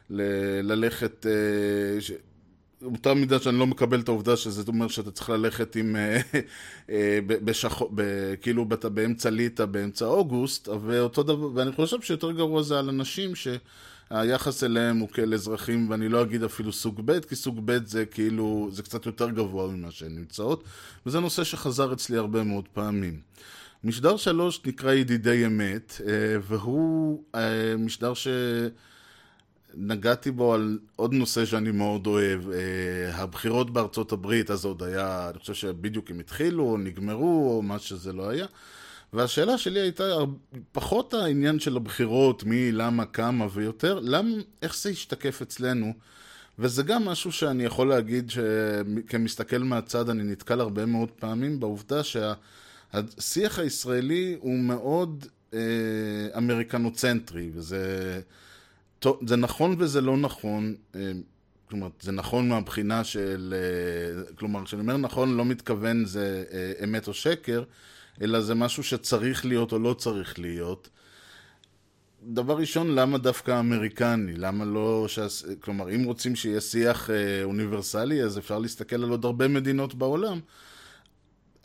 ל- 0.09 0.71
ללכת... 0.71 1.25
אה, 1.25 2.01
ש- 2.01 2.11
באותה 2.81 3.13
מידה 3.13 3.39
שאני 3.39 3.59
לא 3.59 3.67
מקבל 3.67 3.99
את 3.99 4.07
העובדה 4.07 4.37
שזה 4.37 4.63
אומר 4.67 4.87
שאתה 4.87 5.11
צריך 5.11 5.29
ללכת 5.29 5.75
עם, 5.75 5.95
אה, 5.95 6.21
אה, 6.89 7.19
בשחור, 7.27 7.91
כאילו 8.41 8.65
אתה 8.73 8.89
באמצע 8.89 9.29
ליטא, 9.29 9.65
באמצע 9.65 10.05
אוגוסט, 10.05 10.67
ואותו 10.67 11.23
דבר, 11.23 11.49
ואני 11.53 11.71
חושב 11.71 12.01
שיותר 12.01 12.31
גרוע 12.31 12.61
זה 12.61 12.79
על 12.79 12.89
אנשים 12.89 13.35
שהיחס 14.09 14.63
אליהם 14.63 14.97
הוא 14.97 15.09
כאל 15.09 15.33
אזרחים, 15.33 15.89
ואני 15.89 16.09
לא 16.09 16.21
אגיד 16.21 16.43
אפילו 16.43 16.73
סוג 16.73 17.01
ב', 17.05 17.19
כי 17.19 17.35
סוג 17.35 17.61
ב' 17.65 17.85
זה 17.85 18.05
כאילו, 18.05 18.69
זה 18.71 18.83
קצת 18.83 19.05
יותר 19.05 19.29
גבוה 19.29 19.67
ממה 19.67 19.91
שהן 19.91 20.15
נמצאות, 20.15 20.63
וזה 21.05 21.19
נושא 21.19 21.43
שחזר 21.43 21.93
אצלי 21.93 22.17
הרבה 22.17 22.43
מאוד 22.43 22.67
פעמים. 22.73 23.19
משדר 23.83 24.17
שלוש 24.17 24.61
נקרא 24.65 24.93
ידידי 24.93 25.45
אמת, 25.45 26.01
אה, 26.07 26.37
והוא 26.41 27.23
משדר 27.77 28.13
ש... 28.13 28.27
נגעתי 29.75 30.31
בו 30.31 30.53
על 30.53 30.79
עוד 30.95 31.13
נושא 31.13 31.45
שאני 31.45 31.71
מאוד 31.71 32.07
אוהב, 32.07 32.49
אה, 32.49 33.15
הבחירות 33.15 33.73
בארצות 33.73 34.11
הברית, 34.11 34.51
אז 34.51 34.65
עוד 34.65 34.83
היה, 34.83 35.29
אני 35.29 35.39
חושב 35.39 35.53
שבדיוק 35.53 36.11
הם 36.11 36.19
התחילו, 36.19 36.63
או 36.63 36.77
נגמרו, 36.77 37.55
או 37.55 37.61
מה 37.61 37.79
שזה 37.79 38.13
לא 38.13 38.29
היה. 38.29 38.45
והשאלה 39.13 39.57
שלי 39.57 39.79
הייתה 39.79 40.03
פחות 40.71 41.13
העניין 41.13 41.59
של 41.59 41.77
הבחירות, 41.77 42.43
מי, 42.43 42.71
למה, 42.71 43.05
כמה 43.05 43.47
ויותר, 43.53 43.99
למה, 43.99 44.29
איך 44.61 44.75
זה 44.77 44.89
השתקף 44.89 45.41
אצלנו. 45.41 45.93
וזה 46.59 46.83
גם 46.83 47.05
משהו 47.05 47.31
שאני 47.31 47.63
יכול 47.63 47.89
להגיד 47.89 48.31
שכמסתכל 48.31 49.57
מהצד 49.57 50.09
אני 50.09 50.23
נתקל 50.23 50.59
הרבה 50.59 50.85
מאוד 50.85 51.11
פעמים 51.11 51.59
בעובדה 51.59 52.01
שהשיח 52.03 53.59
הישראלי 53.59 54.37
הוא 54.39 54.59
מאוד 54.59 55.25
אה, 55.53 55.59
אמריקנוצנטרי, 56.37 57.51
וזה... 57.53 58.21
זה 59.27 59.35
נכון 59.35 59.75
וזה 59.79 60.01
לא 60.01 60.17
נכון, 60.17 60.75
אה, 60.95 61.11
כלומר, 61.69 61.87
זה 62.01 62.11
נכון 62.11 62.49
מהבחינה 62.49 63.03
של, 63.03 63.53
אה, 63.57 64.35
כלומר, 64.35 64.65
כשאני 64.65 64.81
אומר 64.81 64.97
נכון, 64.97 65.37
לא 65.37 65.45
מתכוון 65.45 66.05
זה 66.05 66.43
אה, 66.51 66.83
אמת 66.83 67.07
או 67.07 67.13
שקר, 67.13 67.63
אלא 68.21 68.41
זה 68.41 68.55
משהו 68.55 68.83
שצריך 68.83 69.45
להיות 69.45 69.71
או 69.71 69.79
לא 69.79 69.93
צריך 69.93 70.39
להיות. 70.39 70.89
דבר 72.23 72.57
ראשון, 72.57 72.95
למה 72.95 73.17
דווקא 73.17 73.59
אמריקני? 73.59 74.33
למה 74.33 74.65
לא... 74.65 75.05
שעש... 75.07 75.43
כלומר, 75.59 75.95
אם 75.95 76.03
רוצים 76.03 76.35
שיהיה 76.35 76.61
שיח 76.61 77.09
אוניברסלי, 77.43 78.23
אז 78.23 78.37
אפשר 78.37 78.59
להסתכל 78.59 79.03
על 79.03 79.09
עוד 79.09 79.25
הרבה 79.25 79.47
מדינות 79.47 79.95
בעולם. 79.95 80.39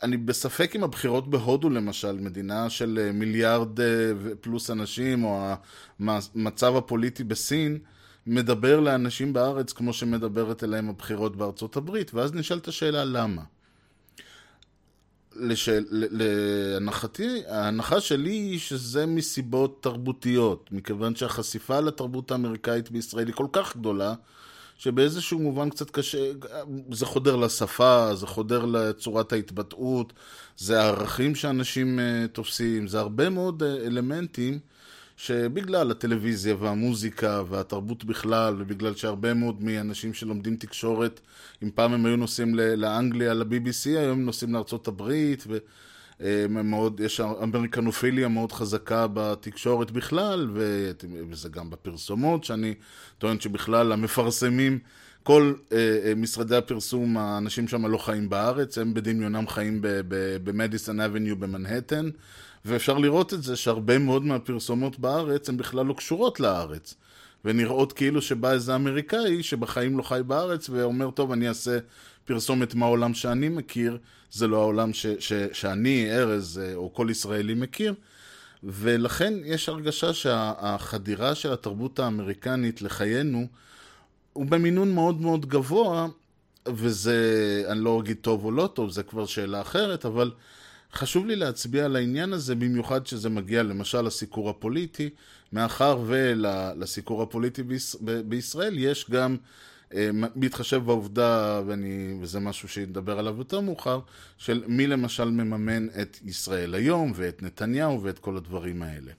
אני 0.03 0.17
בספק 0.17 0.75
אם 0.75 0.83
הבחירות 0.83 1.29
בהודו 1.29 1.69
למשל, 1.69 2.19
מדינה 2.19 2.69
של 2.69 2.99
אה, 3.01 3.11
מיליארד 3.11 3.79
אה, 3.79 4.11
פלוס 4.41 4.69
אנשים, 4.69 5.23
או 5.23 5.53
המצב 5.99 6.75
הפוליטי 6.75 7.23
בסין, 7.23 7.77
מדבר 8.27 8.79
לאנשים 8.79 9.33
בארץ 9.33 9.73
כמו 9.73 9.93
שמדברת 9.93 10.63
אליהם 10.63 10.89
הבחירות 10.89 11.35
בארצות 11.35 11.77
הברית, 11.77 12.13
ואז 12.13 12.33
נשאלת 12.33 12.67
השאלה 12.67 13.05
למה. 13.05 13.41
לשאל, 15.39 15.85
להנחתי, 15.91 17.41
ההנחה 17.47 18.01
שלי 18.01 18.31
היא 18.31 18.59
שזה 18.59 19.05
מסיבות 19.05 19.83
תרבותיות, 19.83 20.69
מכיוון 20.71 21.15
שהחשיפה 21.15 21.79
לתרבות 21.79 22.31
האמריקאית 22.31 22.91
בישראל 22.91 23.27
היא 23.27 23.35
כל 23.35 23.47
כך 23.51 23.77
גדולה, 23.77 24.13
שבאיזשהו 24.77 25.39
מובן 25.39 25.69
קצת 25.69 25.89
קשה, 25.89 26.31
זה 26.91 27.05
חודר 27.05 27.35
לשפה, 27.35 28.15
זה 28.15 28.27
חודר 28.27 28.65
לצורת 28.65 29.33
ההתבטאות, 29.33 30.13
זה 30.57 30.81
הערכים 30.81 31.35
שאנשים 31.35 31.99
uh, 31.99 32.27
תופסים, 32.27 32.87
זה 32.87 32.99
הרבה 32.99 33.29
מאוד 33.29 33.63
uh, 33.63 33.65
אלמנטים 33.65 34.59
שבגלל 35.21 35.91
הטלוויזיה 35.91 36.55
והמוזיקה 36.59 37.43
והתרבות 37.49 38.03
בכלל, 38.03 38.55
ובגלל 38.57 38.95
שהרבה 38.95 39.33
מאוד 39.33 39.63
מאנשים 39.63 40.13
שלומדים 40.13 40.55
תקשורת, 40.55 41.19
אם 41.63 41.69
פעם 41.75 41.93
הם 41.93 42.05
היו 42.05 42.15
נוסעים 42.15 42.55
לאנגליה, 42.55 43.33
ל-BBC, 43.33 43.85
היום 43.85 44.19
הם 44.19 44.25
נוסעים 44.25 44.53
לארצות 44.53 44.87
הברית, 44.87 45.43
ו... 45.47 45.57
מאוד, 46.49 46.99
יש 46.99 47.19
אמריקנופיליה 47.19 48.27
מאוד 48.27 48.51
חזקה 48.51 49.07
בתקשורת 49.13 49.91
בכלל, 49.91 50.47
וזה 51.29 51.49
גם 51.49 51.69
בפרסומות, 51.69 52.43
שאני 52.43 52.73
טוען 53.17 53.39
שבכלל 53.39 53.91
המפרסמים, 53.91 54.79
כל 55.23 55.53
אה, 55.71 55.77
אה, 56.05 56.15
משרדי 56.15 56.55
הפרסום, 56.55 57.17
האנשים 57.17 57.67
שם 57.67 57.85
לא 57.85 57.97
חיים 57.97 58.29
בארץ, 58.29 58.77
הם 58.77 58.93
בדמיונם 58.93 59.47
חיים 59.47 59.79
במדיסון 60.43 60.99
אבניו 60.99 61.35
במנהטן, 61.35 62.09
ואפשר 62.69 62.97
לראות 62.97 63.33
את 63.33 63.43
זה 63.43 63.55
שהרבה 63.55 63.97
מאוד 63.97 64.25
מהפרסומות 64.25 64.99
בארץ 64.99 65.49
הן 65.49 65.57
בכלל 65.57 65.85
לא 65.85 65.93
קשורות 65.93 66.39
לארץ. 66.39 66.95
ונראות 67.45 67.93
כאילו 67.93 68.21
שבא 68.21 68.51
איזה 68.51 68.75
אמריקאי 68.75 69.43
שבחיים 69.43 69.97
לא 69.97 70.03
חי 70.03 70.21
בארץ 70.27 70.69
ואומר, 70.69 71.11
טוב, 71.11 71.31
אני 71.31 71.47
אעשה 71.47 71.77
פרסומת 72.25 72.75
מהעולם 72.75 73.13
שאני 73.13 73.49
מכיר, 73.49 73.97
זה 74.31 74.47
לא 74.47 74.57
העולם 74.61 74.93
ש, 74.93 75.05
ש, 75.19 75.33
שאני, 75.53 76.11
ארז 76.11 76.61
אה, 76.63 76.75
או 76.75 76.93
כל 76.93 77.07
ישראלי 77.11 77.53
מכיר, 77.53 77.93
ולכן 78.63 79.33
יש 79.43 79.69
הרגשה 79.69 80.13
שהחדירה 80.13 81.35
של 81.35 81.53
התרבות 81.53 81.99
האמריקנית 81.99 82.81
לחיינו 82.81 83.47
הוא 84.33 84.45
במינון 84.45 84.95
מאוד 84.95 85.21
מאוד 85.21 85.45
גבוה, 85.45 86.07
וזה, 86.67 87.63
אני 87.67 87.79
לא 87.79 87.99
אגיד 87.99 88.17
טוב 88.21 88.45
או 88.45 88.51
לא 88.51 88.69
טוב, 88.73 88.89
זה 88.89 89.03
כבר 89.03 89.25
שאלה 89.25 89.61
אחרת, 89.61 90.05
אבל 90.05 90.31
חשוב 90.93 91.25
לי 91.25 91.35
להצביע 91.35 91.85
על 91.85 91.95
העניין 91.95 92.33
הזה, 92.33 92.55
במיוחד 92.55 93.07
שזה 93.07 93.29
מגיע 93.29 93.63
למשל 93.63 94.01
לסיקור 94.01 94.49
הפוליטי, 94.49 95.09
מאחר 95.53 96.03
ולסיקור 96.07 97.21
הפוליטי 97.21 97.63
ביש, 97.63 97.95
בישראל 98.25 98.77
יש 98.77 99.09
גם, 99.09 99.37
בהתחשב 100.35 100.81
בעובדה, 100.85 101.61
ואני, 101.65 102.17
וזה 102.21 102.39
משהו 102.39 102.67
שנדבר 102.67 103.19
עליו 103.19 103.35
יותר 103.37 103.59
מאוחר, 103.59 103.99
של 104.37 104.63
מי 104.67 104.87
למשל 104.87 105.29
מממן 105.31 105.87
את 106.01 106.17
ישראל 106.25 106.75
היום, 106.75 107.11
ואת 107.15 107.43
נתניהו, 107.43 108.03
ואת 108.03 108.19
כל 108.19 108.37
הדברים 108.37 108.81
האלה. 108.81 109.11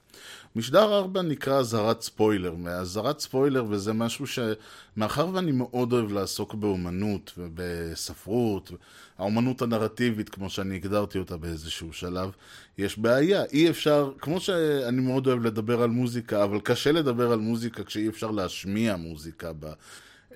משדר 0.56 0.98
4 0.98 1.22
נקרא 1.22 1.58
אזהרת 1.58 2.02
ספוילר, 2.02 2.54
ואזהרת 2.64 3.20
ספוילר 3.20 3.64
וזה 3.68 3.92
משהו 3.92 4.24
שמאחר 4.26 5.28
ואני 5.32 5.52
מאוד 5.52 5.92
אוהב 5.92 6.12
לעסוק 6.12 6.54
באומנות 6.54 7.32
ובספרות, 7.38 8.72
האומנות 9.18 9.62
הנרטיבית 9.62 10.28
כמו 10.28 10.50
שאני 10.50 10.76
הגדרתי 10.76 11.18
אותה 11.18 11.36
באיזשהו 11.36 11.92
שלב, 11.92 12.30
יש 12.78 12.98
בעיה, 12.98 13.44
אי 13.44 13.70
אפשר, 13.70 14.12
כמו 14.18 14.40
שאני 14.40 15.00
מאוד 15.00 15.26
אוהב 15.26 15.46
לדבר 15.46 15.82
על 15.82 15.90
מוזיקה, 15.90 16.44
אבל 16.44 16.60
קשה 16.60 16.92
לדבר 16.92 17.32
על 17.32 17.38
מוזיקה 17.38 17.84
כשאי 17.84 18.08
אפשר 18.08 18.30
להשמיע 18.30 18.96
מוזיקה 18.96 19.52
בה. 19.52 19.72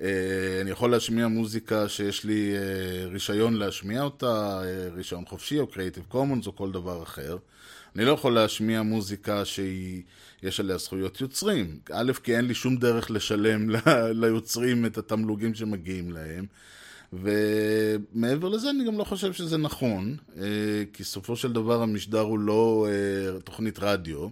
אה, 0.01 0.61
אני 0.61 0.71
יכול 0.71 0.91
להשמיע 0.91 1.27
מוזיקה 1.27 1.89
שיש 1.89 2.23
לי 2.23 2.53
אה, 2.55 3.07
רישיון 3.07 3.53
להשמיע 3.53 4.01
אותה, 4.01 4.61
אה, 4.63 4.89
רישיון 4.93 5.25
חופשי 5.25 5.59
או 5.59 5.67
Creative 5.73 6.13
Commons 6.13 6.47
או 6.47 6.55
כל 6.55 6.71
דבר 6.71 7.03
אחר. 7.03 7.37
אני 7.95 8.05
לא 8.05 8.11
יכול 8.11 8.33
להשמיע 8.33 8.81
מוזיקה 8.81 9.45
שיש 9.45 10.59
עליה 10.59 10.77
זכויות 10.77 11.21
יוצרים. 11.21 11.79
א', 11.91 12.11
כי 12.23 12.37
אין 12.37 12.45
לי 12.45 12.53
שום 12.53 12.77
דרך 12.77 13.11
לשלם 13.11 13.69
ליוצרים 14.21 14.85
את 14.85 14.97
התמלוגים 14.97 15.53
שמגיעים 15.53 16.11
להם. 16.11 16.45
ומעבר 17.13 18.49
לזה 18.49 18.69
אני 18.69 18.85
גם 18.85 18.97
לא 18.97 19.03
חושב 19.03 19.33
שזה 19.33 19.57
נכון, 19.57 20.17
כי 20.93 21.03
סופו 21.03 21.35
של 21.35 21.53
דבר 21.53 21.81
המשדר 21.81 22.19
הוא 22.19 22.39
לא 22.39 22.87
תוכנית 23.43 23.79
רדיו. 23.79 24.27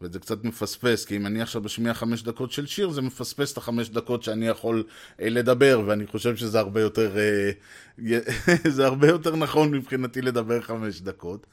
וזה 0.00 0.18
קצת 0.18 0.44
מפספס, 0.44 1.04
כי 1.04 1.16
אם 1.16 1.26
אני 1.26 1.42
עכשיו 1.42 1.62
משמיע 1.62 1.94
חמש 1.94 2.22
דקות 2.22 2.52
של 2.52 2.66
שיר, 2.66 2.90
זה 2.90 3.02
מפספס 3.02 3.52
את 3.52 3.56
החמש 3.56 3.88
דקות 3.88 4.22
שאני 4.22 4.46
יכול 4.46 4.84
אה, 5.20 5.28
לדבר, 5.28 5.82
ואני 5.86 6.06
חושב 6.06 6.36
שזה 6.36 6.58
הרבה 6.58 6.80
יותר, 6.80 7.16
אה, 7.18 7.50
זה 8.76 8.86
הרבה 8.86 9.08
יותר 9.08 9.36
נכון 9.36 9.70
מבחינתי 9.70 10.22
לדבר 10.22 10.60
חמש 10.60 11.00
דקות. 11.00 11.46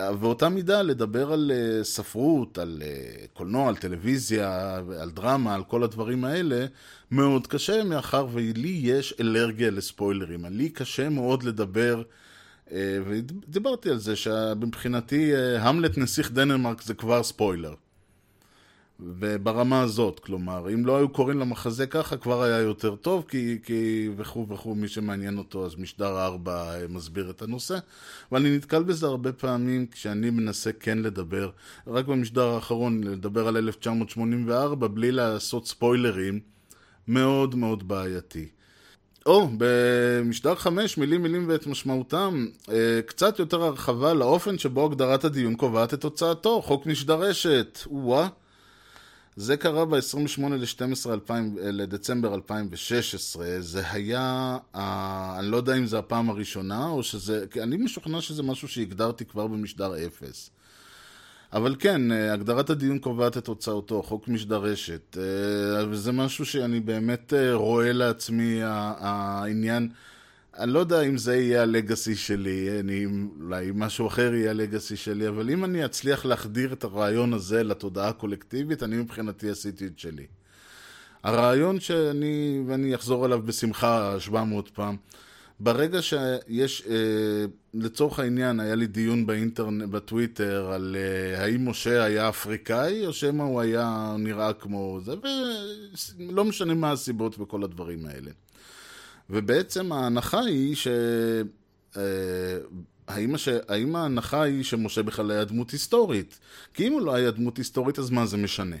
באותה 0.00 0.48
מידה, 0.48 0.82
לדבר 0.82 1.32
על 1.32 1.52
אה, 1.54 1.84
ספרות, 1.84 2.58
על 2.58 2.82
אה, 2.82 3.26
קולנוע, 3.32 3.68
על 3.68 3.76
טלוויזיה, 3.76 4.76
על 5.00 5.10
דרמה, 5.10 5.54
על 5.54 5.64
כל 5.64 5.82
הדברים 5.82 6.24
האלה, 6.24 6.66
מאוד 7.10 7.46
קשה, 7.46 7.84
מאחר 7.84 8.26
ולי 8.32 8.80
יש 8.82 9.14
אלרגיה 9.20 9.70
לספוילרים. 9.70 10.44
לי 10.44 10.68
קשה 10.68 11.08
מאוד 11.08 11.42
לדבר... 11.42 12.02
אה, 12.72 12.98
ודיברתי 13.06 13.90
על 13.90 13.98
זה 13.98 14.16
שמבחינתי 14.16 15.34
אה, 15.34 15.68
המלט 15.68 15.98
נסיך 15.98 16.32
דנמרק 16.32 16.82
זה 16.82 16.94
כבר 16.94 17.22
ספוילר. 17.22 17.74
וברמה 19.00 19.80
הזאת, 19.80 20.20
כלומר, 20.20 20.74
אם 20.74 20.86
לא 20.86 20.96
היו 20.96 21.08
קוראים 21.08 21.38
למחזה 21.38 21.86
ככה, 21.86 22.16
כבר 22.16 22.42
היה 22.42 22.58
יותר 22.58 22.96
טוב, 22.96 23.24
כי, 23.28 23.58
כי 23.62 24.10
וכו' 24.16 24.46
וכו', 24.48 24.74
מי 24.74 24.88
שמעניין 24.88 25.38
אותו, 25.38 25.66
אז 25.66 25.76
משדר 25.78 26.24
4 26.24 26.74
אה, 26.74 26.88
מסביר 26.88 27.30
את 27.30 27.42
הנושא. 27.42 27.78
ואני 28.32 28.56
נתקל 28.56 28.82
בזה 28.82 29.06
הרבה 29.06 29.32
פעמים 29.32 29.86
כשאני 29.86 30.30
מנסה 30.30 30.72
כן 30.72 30.98
לדבר, 30.98 31.50
רק 31.86 32.06
במשדר 32.06 32.48
האחרון, 32.48 33.04
לדבר 33.04 33.48
על 33.48 33.56
1984, 33.56 34.88
בלי 34.88 35.12
לעשות 35.12 35.66
ספוילרים, 35.66 36.40
מאוד 37.08 37.54
מאוד 37.54 37.88
בעייתי. 37.88 38.48
או, 39.26 39.48
במשדר 39.58 40.54
חמש, 40.54 40.98
מילים 40.98 41.22
מילים 41.22 41.44
ואת 41.48 41.66
משמעותם, 41.66 42.46
אה, 42.68 43.00
קצת 43.06 43.38
יותר 43.38 43.62
הרחבה 43.62 44.14
לאופן 44.14 44.58
שבו 44.58 44.84
הגדרת 44.84 45.24
הדיון 45.24 45.54
קובעת 45.56 45.94
את 45.94 46.00
תוצאתו, 46.00 46.62
חוק 46.62 46.86
משדר 46.86 47.14
רשת, 47.14 47.78
או-אה. 47.86 48.28
זה 49.36 49.56
קרה 49.56 49.84
ב-28 49.84 50.42
לדצמבר 51.60 52.34
2016, 52.34 53.46
זה 53.60 53.90
היה, 53.90 54.56
אה, 54.74 55.36
אני 55.38 55.50
לא 55.50 55.56
יודע 55.56 55.76
אם 55.76 55.86
זה 55.86 55.98
הפעם 55.98 56.30
הראשונה, 56.30 56.88
או 56.88 57.02
שזה, 57.02 57.44
אני 57.62 57.76
משוכנע 57.76 58.20
שזה 58.20 58.42
משהו 58.42 58.68
שהגדרתי 58.68 59.24
כבר 59.24 59.46
במשדר 59.46 60.06
אפס. 60.06 60.50
אבל 61.56 61.76
כן, 61.78 62.12
אה, 62.12 62.32
הגדרת 62.32 62.70
הדיון 62.70 62.98
קובעת 62.98 63.36
את 63.36 63.44
תוצאותו, 63.44 64.02
חוק 64.02 64.28
משדר 64.28 64.56
רשת. 64.56 65.16
אה, 65.20 65.88
וזה 65.88 66.12
משהו 66.12 66.46
שאני 66.46 66.80
באמת 66.80 67.32
אה, 67.32 67.54
רואה 67.54 67.92
לעצמי, 67.92 68.60
העניין... 68.62 69.88
אני 70.58 70.72
לא 70.72 70.78
יודע 70.78 71.00
אם 71.00 71.18
זה 71.18 71.36
יהיה 71.36 71.62
הלגאסי 71.62 72.16
שלי, 72.16 72.80
אני, 72.80 73.06
אולי 73.40 73.70
משהו 73.74 74.06
אחר 74.06 74.34
יהיה 74.34 74.50
הלגאסי 74.50 74.96
שלי, 74.96 75.28
אבל 75.28 75.50
אם 75.50 75.64
אני 75.64 75.84
אצליח 75.84 76.24
להחדיר 76.24 76.72
את 76.72 76.84
הרעיון 76.84 77.32
הזה 77.32 77.64
לתודעה 77.64 78.08
הקולקטיבית, 78.08 78.82
אני 78.82 78.96
מבחינתי 78.96 79.50
עשיתי 79.50 79.86
את 79.86 79.98
שלי. 79.98 80.26
הרעיון 81.22 81.80
שאני, 81.80 82.62
ואני 82.66 82.94
אחזור 82.94 83.24
עליו 83.24 83.42
בשמחה 83.42 84.20
700 84.20 84.68
פעם, 84.68 84.96
ברגע 85.60 86.02
שיש, 86.02 86.82
אה, 86.90 87.44
לצורך 87.74 88.18
העניין, 88.18 88.60
היה 88.60 88.74
לי 88.74 88.86
דיון 88.86 89.26
באינטרנט, 89.26 89.88
בטוויטר, 89.88 90.70
על 90.72 90.96
אה, 90.98 91.42
האם 91.42 91.68
משה 91.68 92.04
היה 92.04 92.28
אפריקאי, 92.28 93.06
או 93.06 93.12
שמא 93.12 93.42
הוא 93.42 93.60
היה 93.60 94.16
נראה 94.18 94.52
כמו 94.52 95.00
זה, 95.04 95.14
ולא 96.18 96.44
משנה 96.44 96.74
מה 96.74 96.92
הסיבות 96.92 97.38
וכל 97.38 97.62
הדברים 97.62 98.06
האלה. 98.06 98.30
ובעצם 99.30 99.92
ההנחה 99.92 100.40
היא 100.40 100.76
ש... 100.76 100.88
אה, 101.96 102.02
האם, 103.08 103.34
הש... 103.34 103.48
האם 103.68 103.96
ההנחה 103.96 104.42
היא 104.42 104.64
שמשה 104.64 105.02
בכלל 105.02 105.30
היה 105.30 105.44
דמות 105.44 105.70
היסטורית? 105.70 106.38
כי 106.74 106.88
אם 106.88 106.92
הוא 106.92 107.00
לא 107.00 107.14
היה 107.14 107.30
דמות 107.30 107.56
היסטורית, 107.56 107.98
אז 107.98 108.10
מה 108.10 108.26
זה 108.26 108.36
משנה? 108.36 108.76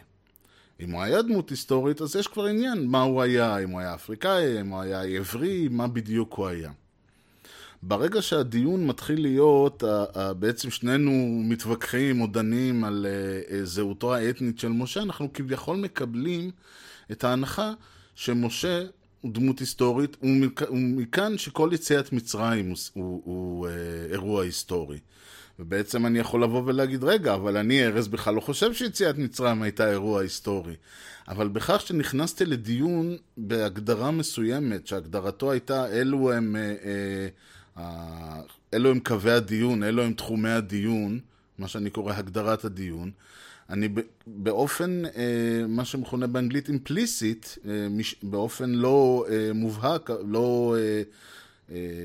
אם 0.80 0.90
הוא 0.90 1.02
היה 1.02 1.22
דמות 1.22 1.50
היסטורית, 1.50 2.00
אז 2.00 2.16
יש 2.16 2.26
כבר 2.26 2.44
עניין 2.44 2.86
מה 2.86 3.02
הוא 3.02 3.22
היה, 3.22 3.58
אם 3.58 3.70
הוא 3.70 3.80
היה 3.80 3.94
אפריקאי, 3.94 4.60
אם 4.60 4.68
הוא 4.68 4.80
היה 4.80 5.02
עברי, 5.02 5.68
מה 5.70 5.86
בדיוק 5.86 6.34
הוא 6.34 6.46
היה. 6.46 6.70
ברגע 7.82 8.22
שהדיון 8.22 8.86
מתחיל 8.86 9.22
להיות, 9.22 9.82
בעצם 10.38 10.70
שנינו 10.70 11.42
מתווכחים 11.44 12.20
או 12.20 12.26
דנים 12.26 12.84
על 12.84 13.06
אה, 13.08 13.56
אה, 13.56 13.64
זהותו 13.64 14.14
האתנית 14.14 14.58
של 14.58 14.68
משה, 14.68 15.02
אנחנו 15.02 15.32
כביכול 15.32 15.76
מקבלים 15.76 16.50
את 17.12 17.24
ההנחה 17.24 17.72
שמשה 18.14 18.84
הוא 19.20 19.32
דמות 19.32 19.58
היסטורית, 19.58 20.16
ומכאן 20.70 21.38
שכל 21.38 21.70
יציאת 21.72 22.12
מצרים 22.12 22.68
הוא, 22.68 22.76
הוא, 22.94 23.22
הוא 23.24 23.68
אה, 23.68 23.72
אירוע 24.10 24.42
היסטורי. 24.42 24.98
ובעצם 25.58 26.06
אני 26.06 26.18
יכול 26.18 26.42
לבוא 26.42 26.62
ולהגיד, 26.66 27.04
רגע, 27.04 27.34
אבל 27.34 27.56
אני, 27.56 27.86
ארז, 27.86 28.08
בכלל 28.08 28.34
לא 28.34 28.40
חושב 28.40 28.74
שיציאת 28.74 29.18
מצרים 29.18 29.62
הייתה 29.62 29.90
אירוע 29.90 30.22
היסטורי. 30.22 30.74
אבל 31.28 31.48
בכך 31.48 31.80
שנכנסתי 31.86 32.44
לדיון 32.44 33.16
בהגדרה 33.36 34.10
מסוימת, 34.10 34.86
שהגדרתו 34.86 35.52
הייתה, 35.52 35.88
אלו 35.88 36.32
הם, 36.32 36.56
אה, 36.56 37.28
אה, 37.78 38.40
אלו 38.74 38.90
הם 38.90 39.00
קווי 39.00 39.32
הדיון, 39.32 39.82
אלו 39.82 40.02
הם 40.02 40.12
תחומי 40.12 40.50
הדיון, 40.50 41.20
מה 41.58 41.68
שאני 41.68 41.90
קורא 41.90 42.12
הגדרת 42.12 42.64
הדיון, 42.64 43.10
אני 43.70 43.88
באופן, 44.26 45.02
אה, 45.04 45.66
מה 45.68 45.84
שמכונה 45.84 46.26
באנגלית 46.26 46.68
אימפליסיט, 46.68 47.46
באופן 48.22 48.70
לא 48.70 49.26
מובהק, 49.54 50.10
לא 50.28 50.76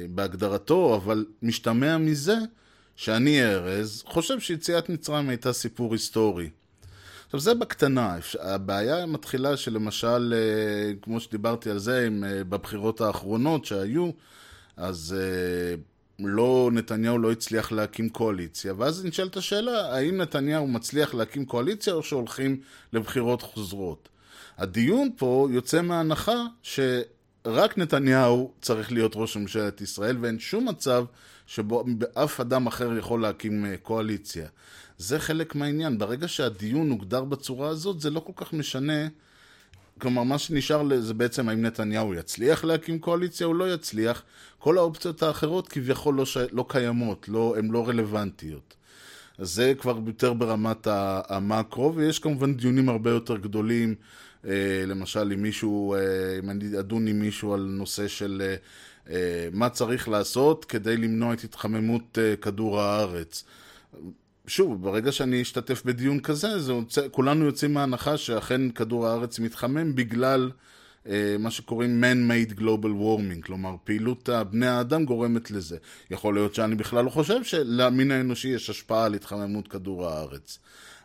בהגדרתו, 0.10 0.96
אבל 0.96 1.26
משתמע 1.42 1.98
מזה, 1.98 2.36
שאני 3.02 3.46
ארז, 3.46 4.04
חושב 4.06 4.40
שיציאת 4.40 4.90
מצרים 4.90 5.30
הייתה 5.30 5.54
סיפור 5.54 5.94
היסטורי. 5.94 6.50
עכשיו 7.26 7.40
זה 7.40 7.54
בקטנה, 7.54 8.18
הבעיה 8.40 9.06
מתחילה 9.06 9.58
שלמשל, 9.58 10.34
אה, 10.38 10.94
כמו 11.02 11.20
שדיברתי 11.20 11.70
על 11.70 11.80
זה, 11.80 12.08
עם, 12.08 12.24
אה, 12.24 12.44
בבחירות 12.44 13.02
האחרונות 13.02 13.66
שהיו, 13.66 14.10
אז 14.78 15.16
אה, 15.20 15.76
לא, 16.20 16.70
נתניהו 16.74 17.18
לא 17.18 17.32
הצליח 17.32 17.72
להקים 17.72 18.10
קואליציה, 18.10 18.74
ואז 18.78 19.06
נשאלת 19.06 19.38
השאלה, 19.38 19.96
האם 19.96 20.18
נתניהו 20.18 20.68
מצליח 20.68 21.14
להקים 21.14 21.46
קואליציה 21.46 21.94
או 21.94 22.04
שהולכים 22.04 22.62
לבחירות 22.94 23.42
חוזרות? 23.42 24.10
הדיון 24.58 25.10
פה 25.18 25.48
יוצא 25.52 25.82
מההנחה 25.82 26.46
שרק 26.64 27.78
נתניהו 27.78 28.52
צריך 28.62 28.92
להיות 28.92 29.12
ראש 29.16 29.38
ממשלת 29.38 29.82
ישראל 29.82 30.18
ואין 30.22 30.40
שום 30.40 30.68
מצב 30.70 31.06
שבו 31.56 31.84
אף 32.14 32.40
אדם 32.40 32.68
אחר 32.68 32.98
יכול 32.98 33.22
להקים 33.22 33.66
אה, 33.66 33.78
קואליציה. 33.78 34.48
זה 34.98 35.20
חלק 35.20 35.56
מהעניין. 35.56 35.98
ברגע 35.98 36.28
שהדיון 36.28 36.90
הוגדר 36.90 37.24
בצורה 37.24 37.70
הזאת, 37.70 38.02
זה 38.02 38.10
לא 38.10 38.20
כל 38.20 38.32
כך 38.36 38.54
משנה. 38.54 39.08
כלומר, 40.02 40.24
מה 40.24 40.38
שנשאר 40.38 41.02
זה 41.02 41.14
בעצם 41.14 41.50
האם 41.50 41.62
נתניהו 41.62 42.14
יצליח 42.14 42.64
להקים 42.64 43.00
קואליציה 43.00 43.48
או 43.48 43.54
לא 43.54 43.74
יצליח. 43.74 44.24
כל 44.60 44.78
האופציות 44.78 45.24
האחרות 45.24 45.68
כביכול 45.68 46.16
לא, 46.16 46.26
ש... 46.26 46.38
לא 46.52 46.66
קיימות, 46.68 47.30
לא, 47.30 47.56
הן 47.58 47.72
לא 47.72 47.88
רלוונטיות. 47.88 48.74
אז 49.38 49.50
זה 49.50 49.74
כבר 49.80 50.00
יותר 50.06 50.34
ברמת 50.34 50.88
המקרו, 51.30 51.96
ויש 51.96 52.20
כמובן 52.20 52.54
דיונים 52.54 52.90
הרבה 52.90 53.10
יותר 53.10 53.38
גדולים, 53.38 53.96
אה, 54.46 54.84
למשל 54.88 55.32
אם 55.34 55.42
מישהו, 55.42 55.96
אה, 55.96 56.40
אם 56.40 56.50
אני 56.50 56.80
אדון 56.80 57.08
עם 57.08 57.20
מישהו 57.20 57.54
על 57.54 57.62
נושא 57.62 58.08
של 58.08 58.56
מה 59.52 59.70
צריך 59.70 60.10
לעשות 60.10 60.66
כדי 60.66 60.98
למנוע 60.98 61.34
את 61.34 61.44
התחממות 61.44 62.18
אה, 62.22 62.36
כדור 62.36 62.82
הארץ. 62.82 63.44
שוב, 64.48 64.84
ברגע 64.84 65.12
שאני 65.12 65.42
אשתתף 65.42 65.86
בדיון 65.86 66.20
כזה, 66.20 66.60
זה 66.60 66.72
כולנו 67.12 67.46
יוצאים 67.46 67.74
מההנחה 67.74 68.18
שאכן 68.18 68.72
כדור 68.72 69.08
הארץ 69.08 69.40
מתחמם 69.40 69.96
בגלל 69.96 70.52
אה, 71.08 71.36
מה 71.40 71.52
שקוראים 71.52 72.04
man-made 72.04 72.60
global 72.60 73.02
warming, 73.02 73.46
כלומר 73.46 73.76
פעילות 73.84 74.30
בני 74.50 74.68
האדם 74.68 75.06
גורמת 75.06 75.52
לזה. 75.52 75.78
יכול 76.12 76.34
להיות 76.34 76.56
שאני 76.56 76.76
בכלל 76.76 77.06
לא 77.06 77.10
חושב 77.10 77.44
שלמין 77.44 78.12
האנושי 78.12 78.48
יש 78.48 78.70
השפעה 78.70 79.06
על 79.06 79.14
התחממות 79.14 79.68
כדור 79.68 80.08
הארץ. 80.08 80.60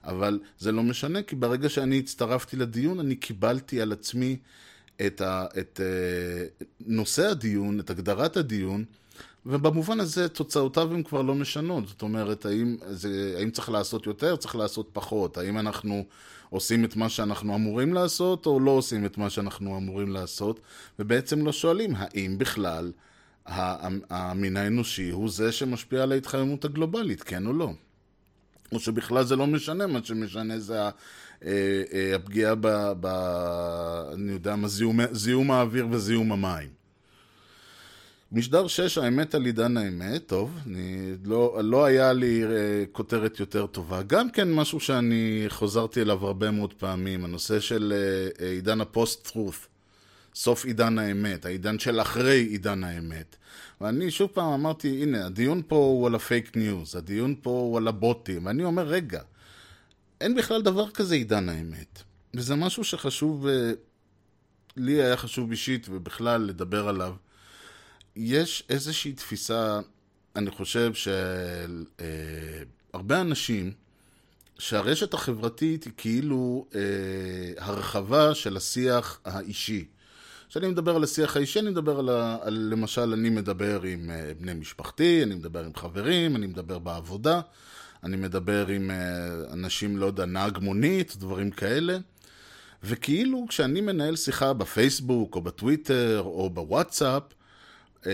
אבל 0.05 0.39
זה 0.59 0.73
לא 0.73 0.83
משנה, 0.83 1.23
כי 1.23 1.37
ברגע 1.37 1.69
שאני 1.69 1.99
הצטרפתי 1.99 2.57
לדיון, 2.57 3.01
אני 3.01 3.17
קיבלתי 3.17 3.81
על 3.81 3.93
עצמי 3.93 4.37
את, 5.07 5.21
ה, 5.21 5.47
את 5.59 5.81
uh, 5.81 6.65
נושא 6.87 7.27
הדיון, 7.27 7.81
את 7.81 7.91
הגדרת 7.91 8.37
הדיון, 8.37 8.85
ובמובן 9.47 10.01
הזה 10.01 10.29
תוצאותיו 10.29 10.95
הן 10.95 11.03
כבר 11.03 11.23
לא 11.23 11.35
משנות. 11.35 11.89
זאת 11.89 12.03
אומרת, 12.03 12.47
האם, 12.47 12.77
זה, 12.91 13.35
האם 13.39 13.51
צריך 13.51 13.71
לעשות 13.71 14.07
יותר, 14.07 14.37
צריך 14.37 14.57
לעשות 14.57 14.89
פחות? 14.93 15.39
האם 15.39 15.59
אנחנו 15.59 16.05
עושים 16.51 16.85
את 16.85 16.97
מה 16.97 17.09
שאנחנו 17.09 17.55
אמורים 17.55 17.95
לעשות, 17.95 18.47
או 18.47 18.61
לא 18.61 18.71
עושים 18.71 19.07
את 19.07 19.19
מה 19.19 19.31
שאנחנו 19.31 19.77
אמורים 19.77 20.13
לעשות? 20.13 20.61
ובעצם 20.99 21.47
לא 21.47 21.53
שואלים, 21.53 21.95
האם 21.97 22.39
בכלל 22.39 22.93
המין 24.11 24.57
האנושי 24.57 25.11
הוא 25.11 25.31
זה 25.31 25.53
שמשפיע 25.53 26.03
על 26.03 26.13
ההתחממות 26.13 26.65
הגלובלית, 26.65 27.23
כן 27.23 27.47
או 27.47 27.53
לא? 27.53 27.71
או 28.73 28.81
שבכלל 28.81 29.25
זה 29.25 29.37
לא 29.37 29.47
משנה, 29.47 29.87
מה 29.87 29.99
שמשנה 30.05 30.59
זה 30.59 30.79
הפגיעה 32.15 32.55
ב... 32.55 32.69
ב 33.01 33.07
אני 34.15 34.33
יודע 34.33 34.57
מה, 34.57 34.69
זיהום, 34.69 35.01
זיהום 35.13 35.51
האוויר 35.51 35.87
וזיהום 35.91 36.33
המים. 36.33 36.69
משדר 38.33 38.67
6, 38.67 38.99
האמת 38.99 39.35
על 39.35 39.45
עידן 39.45 39.77
האמת, 39.77 40.27
טוב, 40.27 40.59
אני, 40.67 41.13
לא, 41.25 41.59
לא 41.63 41.85
היה 41.85 42.13
לי 42.13 42.43
כותרת 42.93 43.41
יותר 43.41 43.67
טובה. 43.67 44.03
גם 44.03 44.31
כן 44.31 44.53
משהו 44.53 44.81
שאני 44.81 45.45
חוזרתי 45.49 46.03
אליו 46.03 46.27
הרבה 46.27 46.51
מאוד 46.51 46.73
פעמים, 46.73 47.25
הנושא 47.25 47.61
של 47.61 47.93
עידן 48.39 48.81
ה 48.81 48.88
post-truth, 48.88 49.67
סוף 50.35 50.65
עידן 50.65 50.99
האמת, 50.99 51.47
העידן 51.47 51.79
של 51.79 52.01
אחרי 52.01 52.41
עידן 52.41 52.85
האמת. 52.85 53.37
ואני 53.81 54.11
שוב 54.11 54.31
פעם 54.33 54.53
אמרתי, 54.53 55.03
הנה, 55.03 55.27
הדיון 55.27 55.63
פה 55.69 55.77
הוא 55.77 56.07
על 56.07 56.15
הפייק 56.15 56.57
ניוז, 56.57 56.97
הדיון 56.97 57.35
פה 57.43 57.51
הוא 57.51 57.77
על 57.77 57.89
הבוטים, 57.89 58.47
ואני 58.47 58.65
אומר, 58.65 58.87
רגע, 58.87 59.21
אין 60.21 60.35
בכלל 60.35 60.63
דבר 60.63 60.91
כזה 60.91 61.15
עידן 61.15 61.49
האמת. 61.49 62.03
וזה 62.35 62.55
משהו 62.55 62.85
שחשוב, 62.85 63.47
לי 64.77 65.03
היה 65.03 65.17
חשוב 65.17 65.51
אישית 65.51 65.87
ובכלל 65.91 66.43
לדבר 66.43 66.89
עליו. 66.89 67.15
יש 68.17 68.65
איזושהי 68.69 69.13
תפיסה, 69.13 69.81
אני 70.37 70.51
חושב 70.51 70.93
שהרבה 72.95 73.21
אנשים, 73.21 73.73
שהרשת 74.59 75.15
החברתית 75.15 75.85
היא 75.85 75.93
כאילו 75.97 76.67
אה, 76.75 76.81
הרחבה 77.59 78.35
של 78.35 78.57
השיח 78.57 79.21
האישי. 79.25 79.85
כשאני 80.49 80.69
מדבר 80.69 80.97
על 80.97 81.05
השיח 81.05 81.37
האישי, 81.37 81.59
אני 81.61 81.71
מדבר 81.71 81.99
על, 81.99 82.09
על 82.41 82.69
למשל, 82.71 83.13
אני 83.13 83.31
מדבר 83.31 83.83
עם 83.83 84.11
uh, 84.11 84.41
בני 84.41 84.55
משפחתי, 84.55 85.23
אני 85.23 85.35
מדבר 85.35 85.65
עם 85.65 85.75
חברים, 85.75 86.37
אני 86.37 86.47
מדבר 86.47 86.79
בעבודה, 86.79 87.41
אני 88.05 88.17
מדבר 88.17 88.67
עם 88.67 88.91
uh, 88.91 89.53
אנשים, 89.53 89.97
לא 89.97 90.07
יודע, 90.07 90.25
נהג 90.25 90.59
מונית, 90.59 91.17
דברים 91.17 91.51
כאלה. 91.51 91.99
וכאילו 92.83 93.47
כשאני 93.49 93.81
מנהל 93.81 94.17
שיחה 94.17 94.53
בפייסבוק, 94.53 95.35
או 95.35 95.41
בטוויטר, 95.41 96.23
או 96.25 96.51
בוואטסאפ, 96.51 97.23
uh, 98.03 98.07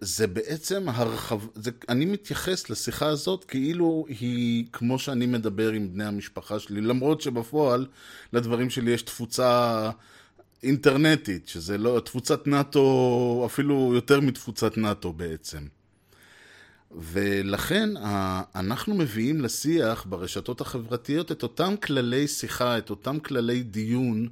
זה 0.00 0.26
בעצם 0.26 0.88
הרחב... 0.88 1.40
זה, 1.54 1.70
אני 1.88 2.04
מתייחס 2.04 2.70
לשיחה 2.70 3.06
הזאת 3.06 3.44
כאילו 3.44 4.04
היא 4.08 4.64
כמו 4.72 4.98
שאני 4.98 5.26
מדבר 5.26 5.70
עם 5.72 5.92
בני 5.92 6.04
המשפחה 6.04 6.58
שלי, 6.58 6.80
למרות 6.80 7.20
שבפועל 7.20 7.86
לדברים 8.32 8.70
שלי 8.70 8.90
יש 8.90 9.02
תפוצה... 9.02 9.90
אינטרנטית, 10.62 11.48
שזה 11.48 11.78
לא, 11.78 12.00
תפוצת 12.04 12.46
נאטו, 12.46 13.42
אפילו 13.46 13.92
יותר 13.94 14.20
מתפוצת 14.20 14.76
נאטו 14.76 15.12
בעצם. 15.12 15.66
ולכן 16.90 17.90
אנחנו 18.54 18.94
מביאים 18.94 19.40
לשיח 19.40 20.06
ברשתות 20.08 20.60
החברתיות 20.60 21.32
את 21.32 21.42
אותם 21.42 21.74
כללי 21.82 22.28
שיחה, 22.28 22.78
את 22.78 22.90
אותם 22.90 23.18
כללי 23.18 23.62
דיון, 23.62 24.28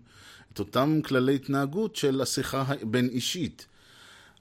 את 0.52 0.58
אותם 0.58 1.00
כללי 1.04 1.34
התנהגות 1.34 1.96
של 1.96 2.20
השיחה 2.20 2.64
בין 2.82 3.08
אישית. 3.08 3.66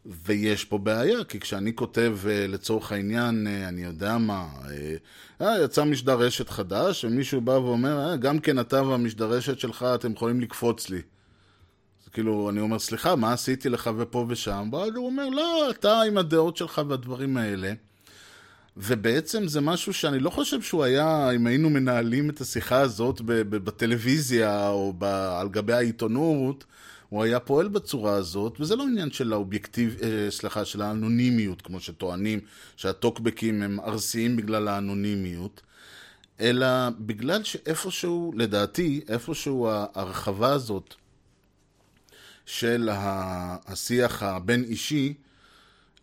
ויש 0.05 0.65
פה 0.65 0.77
בעיה, 0.77 1.23
כי 1.23 1.39
כשאני 1.39 1.75
כותב 1.75 2.17
לצורך 2.25 2.91
העניין, 2.91 3.47
אני 3.47 3.83
יודע 3.83 4.17
מה, 4.17 4.47
אה, 5.41 5.63
יצא 5.63 5.83
משדר 5.83 6.19
רשת 6.19 6.49
חדש, 6.49 7.05
ומישהו 7.05 7.41
בא 7.41 7.51
ואומר, 7.51 8.09
אה, 8.09 8.15
גם 8.15 8.39
כן 8.39 8.59
אתה 8.59 8.83
והמשדר 8.83 9.29
רשת 9.29 9.59
שלך, 9.59 9.85
אתם 9.95 10.11
יכולים 10.11 10.41
לקפוץ 10.41 10.89
לי. 10.89 11.01
כאילו, 12.13 12.49
אני 12.49 12.59
אומר, 12.59 12.79
סליחה, 12.79 13.15
מה 13.15 13.33
עשיתי 13.33 13.69
לך 13.69 13.89
ופה 13.97 14.25
ושם? 14.29 14.69
ואז 14.71 14.89
הוא 14.95 15.05
אומר, 15.05 15.29
לא, 15.29 15.69
אתה 15.69 16.01
עם 16.01 16.17
הדעות 16.17 16.57
שלך 16.57 16.81
והדברים 16.87 17.37
האלה. 17.37 17.73
ובעצם 18.77 19.47
זה 19.47 19.61
משהו 19.61 19.93
שאני 19.93 20.19
לא 20.19 20.29
חושב 20.29 20.61
שהוא 20.61 20.83
היה, 20.83 21.31
אם 21.31 21.47
היינו 21.47 21.69
מנהלים 21.69 22.29
את 22.29 22.41
השיחה 22.41 22.79
הזאת 22.79 23.21
בטלוויזיה 23.49 24.69
או 24.69 24.93
על 25.39 25.49
גבי 25.49 25.73
העיתונות, 25.73 26.65
הוא 27.09 27.23
היה 27.23 27.39
פועל 27.39 27.67
בצורה 27.67 28.13
הזאת, 28.13 28.57
וזה 28.59 28.75
לא 28.75 28.83
עניין 28.83 29.11
של 29.11 29.33
האובייקטיב, 29.33 29.97
סליחה, 30.29 30.65
של 30.65 30.81
האנונימיות, 30.81 31.61
כמו 31.61 31.79
שטוענים 31.79 32.39
שהטוקבקים 32.75 33.61
הם 33.61 33.79
ארסיים 33.79 34.35
בגלל 34.35 34.67
האנונימיות, 34.67 35.61
אלא 36.39 36.67
בגלל 36.99 37.43
שאיפשהו, 37.43 38.33
לדעתי, 38.35 39.01
איפשהו 39.07 39.67
ההרחבה 39.69 40.53
הזאת 40.53 40.95
של 42.45 42.89
השיח 42.91 44.23
הבין-אישי 44.23 45.13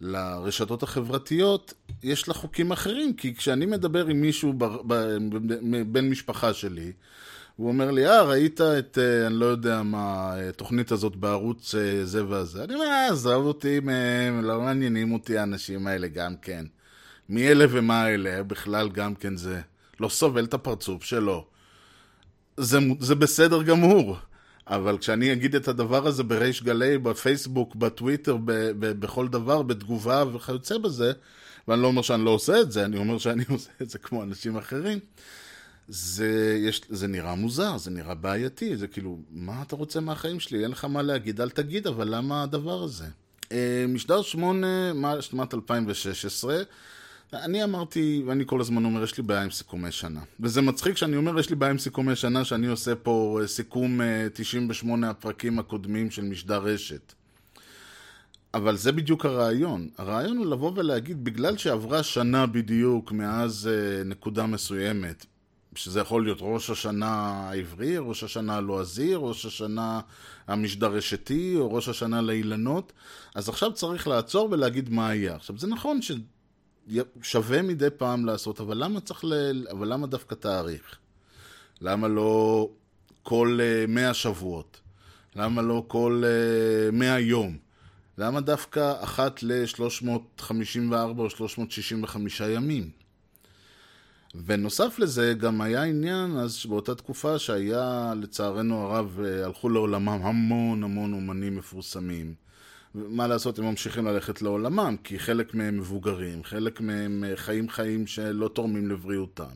לרשתות 0.03 0.83
החברתיות, 0.83 1.75
יש 2.03 2.29
לה 2.29 2.35
חוקים 2.35 2.73
אחרים, 2.73 3.15
כי 3.15 3.35
כשאני 3.35 3.67
מדבר 3.67 4.07
עם 4.07 4.21
מישהו 4.21 4.55
בן 5.87 6.11
משפחה 6.11 6.55
שלי, 6.55 6.93
הוא 7.57 7.69
אומר 7.69 7.91
לי, 7.91 8.07
אה, 8.07 8.23
ראית 8.23 8.61
את, 8.61 8.99
אני 9.27 9.35
לא 9.35 9.47
יודע 9.47 9.83
מה, 9.83 10.35
התוכנית 10.49 10.93
הזאת 10.93 11.17
בערוץ 11.17 11.75
זה 12.03 12.27
וזה. 12.27 12.65
אני 12.65 12.75
אומר, 12.75 12.87
אה, 12.87 13.09
עזוב 13.09 13.47
אותי 13.47 13.81
מהם, 13.81 14.45
לא 14.45 14.61
מעניינים 14.61 15.13
אותי 15.13 15.39
האנשים 15.39 15.87
האלה 15.87 16.09
גם 16.09 16.37
כן. 16.43 16.65
מי 17.29 17.49
אלה 17.49 17.65
ומה 17.71 18.09
אלה, 18.09 18.43
בכלל 18.43 18.89
גם 18.89 19.15
כן 19.15 19.37
זה. 19.37 19.61
לא 20.01 20.09
סובל 20.09 20.45
את 20.45 20.55
הפרצוף 20.55 21.05
שלו. 21.05 21.47
זה, 22.57 22.79
זה 23.01 23.15
בסדר 23.15 23.63
גמור. 23.63 24.17
אבל 24.67 24.99
כשאני 24.99 25.33
אגיד 25.33 25.55
את 25.55 25.69
הדבר 25.69 26.07
הזה 26.07 26.23
בריש 26.23 26.63
גלי, 26.63 26.99
בפייסבוק, 26.99 27.75
בטוויטר, 27.75 28.37
ב- 28.37 28.53
ב- 28.79 29.01
בכל 29.01 29.29
דבר, 29.29 29.63
בתגובה 29.63 30.25
וכיוצא 30.35 30.79
בזה, 30.79 31.13
ואני 31.69 31.83
לא 31.83 31.87
אומר 31.87 32.03
שאני 32.03 32.25
לא 32.25 32.31
עושה 32.31 32.61
את 32.61 32.73
זה, 32.73 32.85
אני 32.85 32.97
אומר 32.97 33.19
שאני 33.19 33.45
עושה 33.55 33.71
את 33.83 33.91
זה 33.91 33.99
כמו 33.99 34.23
אנשים 34.23 34.57
אחרים, 34.57 34.99
זה, 35.89 36.59
יש, 36.61 36.81
זה 36.89 37.07
נראה 37.07 37.35
מוזר, 37.35 37.79
זה 37.79 37.91
נראה 37.91 38.15
בעייתי, 38.15 38.77
זה 38.77 38.87
כאילו, 38.87 39.19
מה 39.31 39.63
אתה 39.63 39.77
רוצה 39.77 40.01
מהחיים 40.01 40.41
שלי? 40.41 40.63
אין 40.63 40.71
לך 40.71 40.85
מה 40.85 41.03
להגיד, 41.03 41.41
אל 41.41 41.51
תגיד, 41.51 41.87
אבל 41.87 42.15
למה 42.17 42.43
הדבר 42.43 42.83
הזה? 42.83 43.07
משדר 43.89 44.23
8, 44.23 44.93
שנת 45.21 45.55
2016, 45.55 46.63
אני 47.33 47.65
אמרתי, 47.65 48.23
ואני 48.27 48.45
כל 48.47 48.61
הזמן 48.61 48.85
אומר, 48.85 49.03
יש 49.03 49.17
לי 49.17 49.23
בעיה 49.23 49.43
עם 49.43 49.51
סיכומי 49.51 49.93
שנה. 49.93 50.21
וזה 50.41 50.63
מצחיק 50.63 50.97
שאני 50.97 51.17
אומר, 51.17 51.39
יש 51.39 51.51
לי 51.51 51.57
בעיה 51.57 51.71
עם 51.71 51.79
סיכומי 51.79 52.17
שנה, 52.17 52.45
שאני 52.45 52.67
עושה 52.67 52.95
פה 52.95 53.41
סיכום 53.47 54.01
98 54.33 55.11
הפרקים 55.11 55.59
הקודמים 55.59 56.11
של 56.11 56.23
משדר 56.23 56.63
רשת. 56.63 57.13
אבל 58.55 58.77
זה 58.77 58.93
בדיוק 58.93 59.25
הרעיון. 59.25 59.89
הרעיון 59.99 60.37
הוא 60.37 60.47
לבוא 60.47 60.73
ולהגיד, 60.75 61.25
בגלל 61.25 61.57
שעברה 61.57 62.03
שנה 62.03 62.47
בדיוק 62.47 63.13
מאז 63.13 63.71
נקודה 64.05 64.47
מסוימת, 64.47 65.27
שזה 65.75 66.01
יכול 66.01 66.25
להיות 66.25 66.39
ראש 66.41 66.71
השנה 66.71 67.09
העברי, 67.49 67.99
ראש 67.99 68.25
השנה 68.25 68.57
הלועזי, 68.57 69.15
ראש 69.15 69.47
השנה 69.47 70.01
המשדר 70.49 70.93
רשתי, 70.93 71.55
או 71.57 71.73
ראש 71.73 71.89
השנה 71.89 72.21
לאילנות, 72.21 72.93
אז 73.35 73.49
עכשיו 73.49 73.73
צריך 73.73 74.09
לעצור 74.09 74.49
ולהגיד 74.51 74.91
מה 74.91 75.09
היה. 75.09 75.35
עכשיו, 75.35 75.59
זה 75.59 75.67
נכון 75.67 76.03
ש... 76.03 76.13
שווה 77.23 77.63
מדי 77.63 77.91
פעם 77.97 78.25
לעשות, 78.25 78.61
אבל 78.61 78.85
למה 78.85 79.01
צריך 79.01 79.25
ל... 79.25 79.67
אבל 79.71 79.93
למה 79.93 80.07
דווקא 80.07 80.35
תאריך? 80.35 80.97
למה 81.81 82.09
לא 82.09 82.69
כל 83.23 83.59
מאה 83.89 84.15
שבועות? 84.15 84.81
למה 85.37 85.63
לא 85.63 85.85
כל 85.89 86.23
מאה 86.93 87.21
יום? 87.21 87.59
למה 88.19 88.41
דווקא 88.41 88.95
אחת 89.05 89.43
ל-354 89.43 90.95
או 91.19 91.31
365 91.31 92.41
ימים? 92.41 92.91
ונוסף 94.47 94.99
לזה, 94.99 95.35
גם 95.39 95.61
היה 95.61 95.83
עניין 95.83 96.37
אז 96.37 96.67
באותה 96.69 96.95
תקופה 96.95 97.39
שהיה, 97.39 98.13
לצערנו 98.17 98.81
הרב, 98.81 99.21
אה, 99.25 99.45
הלכו 99.45 99.69
לעולמם 99.69 100.09
המון 100.09 100.85
המון 100.85 101.13
אומנים 101.13 101.57
מפורסמים. 101.57 102.35
מה 102.95 103.27
לעשות, 103.27 103.59
הם 103.59 103.65
ממשיכים 103.65 104.07
ללכת 104.07 104.43
לעולמם, 104.43 104.97
כי 105.05 105.19
חלק 105.19 105.55
מהם 105.55 105.79
מבוגרים, 105.79 106.45
חלק 106.45 106.81
מהם 106.81 107.25
אה, 107.25 107.37
חיים 107.37 107.69
חיים 107.69 108.07
שלא 108.07 108.49
תורמים 108.49 108.91
לבריאותם. 108.91 109.55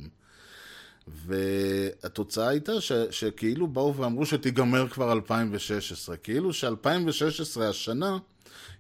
והתוצאה 1.08 2.48
הייתה 2.48 2.80
ש, 2.80 2.92
שכאילו 3.10 3.66
באו 3.66 3.96
ואמרו 3.96 4.26
שתיגמר 4.26 4.88
כבר 4.88 5.12
2016. 5.12 6.16
כאילו 6.16 6.52
ש-2016 6.52 7.60
השנה 7.60 8.18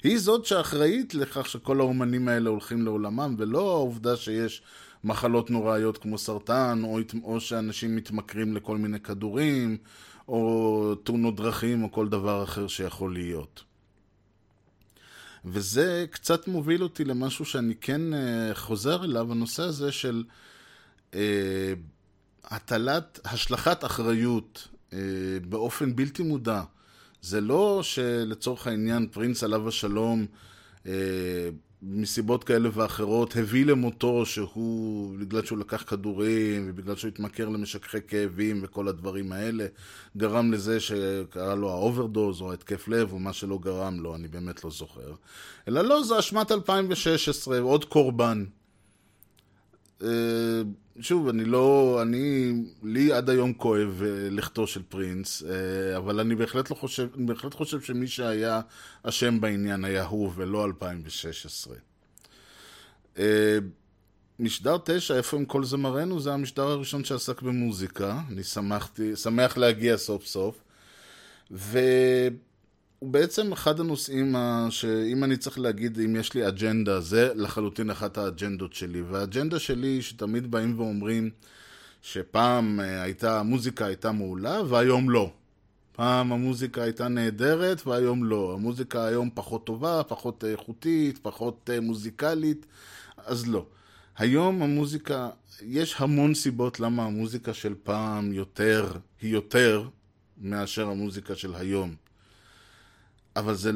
היא 0.02 0.18
זאת 0.18 0.44
שאחראית 0.44 1.14
לכך 1.14 1.48
שכל 1.48 1.80
האומנים 1.80 2.28
האלה 2.28 2.50
הולכים 2.50 2.84
לעולמם, 2.84 3.34
ולא 3.38 3.70
העובדה 3.70 4.16
שיש 4.16 4.62
מחלות 5.04 5.50
נוראיות 5.50 5.98
כמו 5.98 6.18
סרטן, 6.18 6.80
או, 6.84 6.98
או 7.22 7.40
שאנשים 7.40 7.96
מתמכרים 7.96 8.54
לכל 8.54 8.76
מיני 8.76 9.00
כדורים, 9.00 9.76
או 10.28 10.94
תאונות 10.94 11.36
דרכים, 11.36 11.82
או 11.82 11.92
כל 11.92 12.08
דבר 12.08 12.44
אחר 12.44 12.66
שיכול 12.66 13.12
להיות. 13.12 13.65
וזה 15.46 16.06
קצת 16.10 16.48
מוביל 16.48 16.82
אותי 16.82 17.04
למשהו 17.04 17.44
שאני 17.44 17.74
כן 17.74 18.00
uh, 18.12 18.16
חוזר 18.54 19.04
אליו, 19.04 19.32
הנושא 19.32 19.62
הזה 19.62 19.92
של 19.92 20.24
uh, 21.12 21.16
הטלת, 22.44 23.20
השלכת 23.24 23.84
אחריות 23.84 24.68
uh, 24.90 24.94
באופן 25.48 25.96
בלתי 25.96 26.22
מודע. 26.22 26.62
זה 27.22 27.40
לא 27.40 27.80
שלצורך 27.82 28.66
העניין 28.66 29.08
פרינס 29.12 29.44
עליו 29.44 29.68
השלום 29.68 30.26
uh, 30.84 30.88
מסיבות 31.82 32.44
כאלה 32.44 32.68
ואחרות 32.72 33.36
הביא 33.36 33.66
למותו 33.66 34.26
שהוא, 34.26 35.18
בגלל 35.18 35.44
שהוא 35.44 35.58
לקח 35.58 35.84
כדורים 35.86 36.66
ובגלל 36.68 36.96
שהוא 36.96 37.08
התמכר 37.08 37.48
למשככי 37.48 37.98
כאבים 38.08 38.60
וכל 38.62 38.88
הדברים 38.88 39.32
האלה, 39.32 39.66
גרם 40.16 40.52
לזה 40.52 40.80
שקרה 40.80 41.54
לו 41.54 41.70
האוברדוז 41.70 42.40
או 42.40 42.52
התקף 42.52 42.88
לב 42.88 43.12
או 43.12 43.18
מה 43.18 43.32
שלא 43.32 43.58
גרם 43.58 44.00
לו, 44.00 44.14
אני 44.14 44.28
באמת 44.28 44.64
לא 44.64 44.70
זוכר. 44.70 45.14
אלא 45.68 45.82
לא, 45.82 46.02
זה 46.02 46.18
אשמת 46.18 46.52
2016, 46.52 47.58
עוד 47.58 47.84
קורבן. 47.84 48.44
אה, 50.96 51.02
שוב, 51.02 51.28
אני 51.28 51.44
לא, 51.44 51.98
אני, 52.02 52.52
לי 52.82 53.12
עד 53.12 53.30
היום 53.30 53.52
כואב 53.52 54.02
אה, 54.02 54.30
לכתו 54.30 54.66
של 54.66 54.82
פרינס, 54.88 55.42
אה, 55.42 55.96
אבל 55.96 56.20
אני 56.20 56.34
בהחלט, 56.34 56.70
לא 56.70 56.74
חושב, 56.74 57.08
אני 57.16 57.26
בהחלט 57.26 57.54
חושב 57.54 57.80
שמי 57.80 58.06
שהיה 58.06 58.60
אשם 59.02 59.40
בעניין 59.40 59.84
היה 59.84 60.04
הוא 60.04 60.32
ולא 60.34 60.64
2016. 60.64 61.76
משדר 64.38 64.76
תשע, 64.84 65.16
איפה 65.16 65.36
הם 65.36 65.44
כל 65.44 65.64
זמרינו? 65.64 66.20
זה 66.20 66.32
המשדר 66.32 66.62
הראשון 66.62 67.04
שעסק 67.04 67.42
במוזיקה. 67.42 68.20
אני 68.28 68.42
שמחתי, 68.44 69.16
שמח 69.16 69.56
להגיע 69.56 69.96
סוף 69.96 70.26
סוף. 70.26 70.58
ו... 71.50 71.78
הוא 73.06 73.12
בעצם 73.12 73.52
אחד 73.52 73.80
הנושאים 73.80 74.36
שאם 74.70 75.24
אני 75.24 75.36
צריך 75.36 75.58
להגיד 75.58 76.00
אם 76.00 76.16
יש 76.16 76.34
לי 76.34 76.48
אג'נדה, 76.48 77.00
זה 77.00 77.32
לחלוטין 77.34 77.90
אחת 77.90 78.18
האג'נדות 78.18 78.72
שלי. 78.72 79.02
והאג'נדה 79.02 79.58
שלי 79.58 80.02
שתמיד 80.02 80.50
באים 80.50 80.80
ואומרים 80.80 81.30
שפעם 82.02 82.80
אה, 82.80 83.02
הייתה, 83.02 83.40
המוזיקה 83.40 83.86
הייתה 83.86 84.12
מעולה 84.12 84.62
והיום 84.68 85.10
לא. 85.10 85.30
פעם 85.92 86.32
המוזיקה 86.32 86.82
הייתה 86.82 87.08
נהדרת 87.08 87.86
והיום 87.86 88.24
לא. 88.24 88.54
המוזיקה 88.54 89.06
היום 89.06 89.30
פחות 89.34 89.66
טובה, 89.66 90.02
פחות 90.08 90.44
איכותית, 90.44 91.18
פחות 91.22 91.70
אה, 91.72 91.80
מוזיקלית, 91.80 92.66
אז 93.16 93.48
לא. 93.48 93.66
היום 94.18 94.62
המוזיקה, 94.62 95.28
יש 95.62 95.94
המון 95.98 96.34
סיבות 96.34 96.80
למה 96.80 97.04
המוזיקה 97.04 97.54
של 97.54 97.74
פעם 97.82 98.32
יותר, 98.32 98.92
היא 99.20 99.32
יותר 99.32 99.88
מאשר 100.38 100.88
המוזיקה 100.88 101.34
של 101.34 101.54
היום. 101.54 102.05
אבל 103.36 103.54
זה 103.54 103.70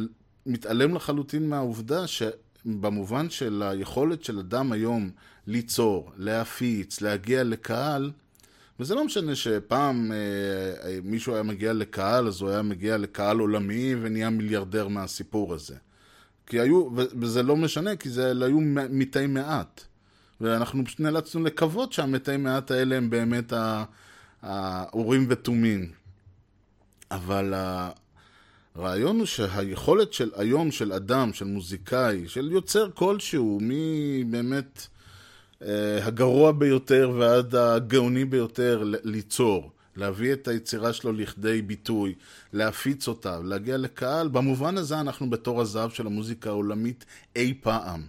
מתעלם 0.47 0.95
לחלוטין 0.95 1.49
מהעובדה 1.49 2.05
שבמובן 2.07 3.31
של 3.31 3.63
היכולת 3.67 4.25
של 4.25 4.39
אדם 4.39 4.73
היום 4.73 5.11
ליצור, 5.47 6.13
להפיץ, 6.17 7.01
להגיע 7.01 7.45
לקהל, 7.45 8.11
וזה 8.81 8.95
לא 8.95 9.05
משנה 9.05 9.35
שפעם 9.35 10.13
אה, 10.13 10.17
אה, 10.89 10.99
מישהו 11.03 11.35
היה 11.35 11.43
מגיע 11.43 11.73
לקהל, 11.73 12.27
אז 12.27 12.41
הוא 12.41 12.51
היה 12.51 12.63
מגיע 12.63 12.97
לקהל 12.99 13.39
עולמי 13.39 13.95
ונהיה 14.03 14.31
מיליארדר 14.31 14.89
מהסיפור 14.89 15.55
הזה. 15.55 15.77
כי 16.47 16.61
היו, 16.61 16.89
וזה 16.95 17.43
לא 17.43 17.57
משנה, 17.57 17.97
כי 17.97 18.11
זה 18.11 18.33
היו 18.45 18.59
מתי 18.91 19.27
מעט. 19.27 19.85
ואנחנו 20.41 20.85
פשוט 20.85 21.01
נאלצנו 21.01 21.45
לקוות 21.45 21.93
שהמתי 21.93 22.37
מעט 22.37 22.71
האלה 22.71 22.97
הם 22.97 23.11
באמת 23.11 23.53
האורים 24.43 25.27
ותומים. 25.29 25.91
אבל 27.11 27.55
הרעיון 28.75 29.19
הוא 29.19 29.27
שהיכולת 29.27 30.13
של 30.13 30.31
היום 30.37 30.71
של 30.71 30.93
אדם, 30.93 31.33
של 31.33 31.45
מוזיקאי, 31.45 32.29
של 32.29 32.53
יוצר 32.53 32.91
כלשהו, 32.91 33.59
מבאמת 33.63 34.87
אה, 35.63 36.07
הגרוע 36.07 36.53
ביותר 36.53 37.11
ועד 37.19 37.55
הגאוני 37.55 38.25
ביותר 38.25 38.83
ליצור, 39.05 39.71
להביא 39.97 40.33
את 40.33 40.49
היצירה 40.49 40.93
שלו 40.93 41.13
לכדי 41.13 41.63
ביטוי, 41.63 42.15
להפיץ 42.53 43.09
אותה, 43.09 43.41
להגיע 43.45 43.77
לקהל, 43.77 44.29
במובן 44.29 44.79
הזה 44.79 45.01
אנחנו 45.01 45.31
בתור 45.31 45.61
הזהב 45.61 45.91
של 45.91 46.07
המוזיקה 46.07 46.51
העולמית 46.51 47.05
אי 47.37 47.55
פעם. 47.63 48.07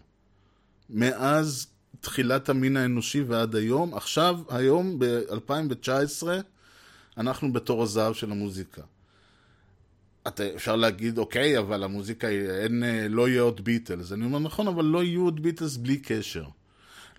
מאז 0.89 1.67
תחילת 2.01 2.49
המין 2.49 2.77
האנושי 2.77 3.21
ועד 3.21 3.55
היום, 3.55 3.93
עכשיו, 3.93 4.39
היום 4.49 4.99
ב-2019, 4.99 6.23
אנחנו 7.17 7.53
בתור 7.53 7.83
הזהב 7.83 8.13
של 8.13 8.31
המוזיקה. 8.31 8.81
אתה, 10.27 10.43
אפשר 10.55 10.75
להגיד, 10.75 11.17
אוקיי, 11.17 11.57
אבל 11.57 11.83
המוזיקה, 11.83 12.27
אין, 12.29 12.83
לא 13.09 13.29
יהיה 13.29 13.41
עוד 13.41 13.63
ביטלס. 13.63 14.11
אני 14.11 14.25
אומר, 14.25 14.39
נכון, 14.39 14.67
אבל 14.67 14.85
לא 14.85 15.03
יהיו 15.03 15.23
עוד 15.23 15.43
ביטלס 15.43 15.77
בלי 15.77 15.97
קשר. 15.97 16.43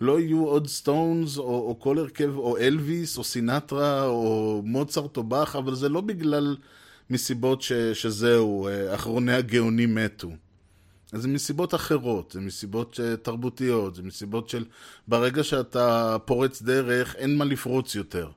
לא 0.01 0.21
יהיו 0.21 0.45
עוד 0.45 0.67
סטונס, 0.67 1.38
או, 1.38 1.43
או 1.43 1.77
כל 1.81 1.99
הרכב, 1.99 2.37
או 2.37 2.59
אלוויס, 2.59 3.19
או 3.19 3.25
סינטרה, 3.25 4.07
או 4.07 4.62
מוצרט, 4.65 5.17
או 5.17 5.23
באך, 5.23 5.57
אבל 5.57 5.75
זה 5.75 5.88
לא 5.88 6.01
בגלל 6.01 6.57
מסיבות 7.11 7.62
ש, 7.62 7.73
שזהו, 7.73 8.69
אה, 8.69 8.95
אחרוני 8.95 9.33
הגאונים 9.33 9.95
מתו. 9.95 10.31
זה 11.12 11.29
מסיבות 11.29 11.75
אחרות, 11.75 12.31
זה 12.31 12.41
מסיבות 12.41 13.01
אה, 13.03 13.17
תרבותיות, 13.17 13.95
זה 13.95 14.03
מסיבות 14.03 14.49
של 14.49 14.65
ברגע 15.09 15.45
שאתה 15.45 16.17
פורץ 16.25 16.62
דרך, 16.62 17.17
אין 17.17 17.37
מה 17.38 17.45
לפרוץ 17.45 17.95
יותר. 17.95 18.31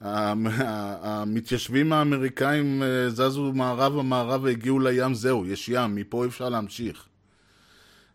המתיישבים 0.00 1.92
האמריקאים 1.92 2.82
אה, 2.82 3.10
זזו 3.10 3.52
מערבה 3.52 4.02
מערבה, 4.02 4.50
הגיעו 4.50 4.80
לים, 4.80 5.14
זהו, 5.14 5.46
יש 5.46 5.68
ים, 5.68 5.94
מפה 5.94 6.26
אפשר 6.26 6.48
להמשיך. 6.48 7.04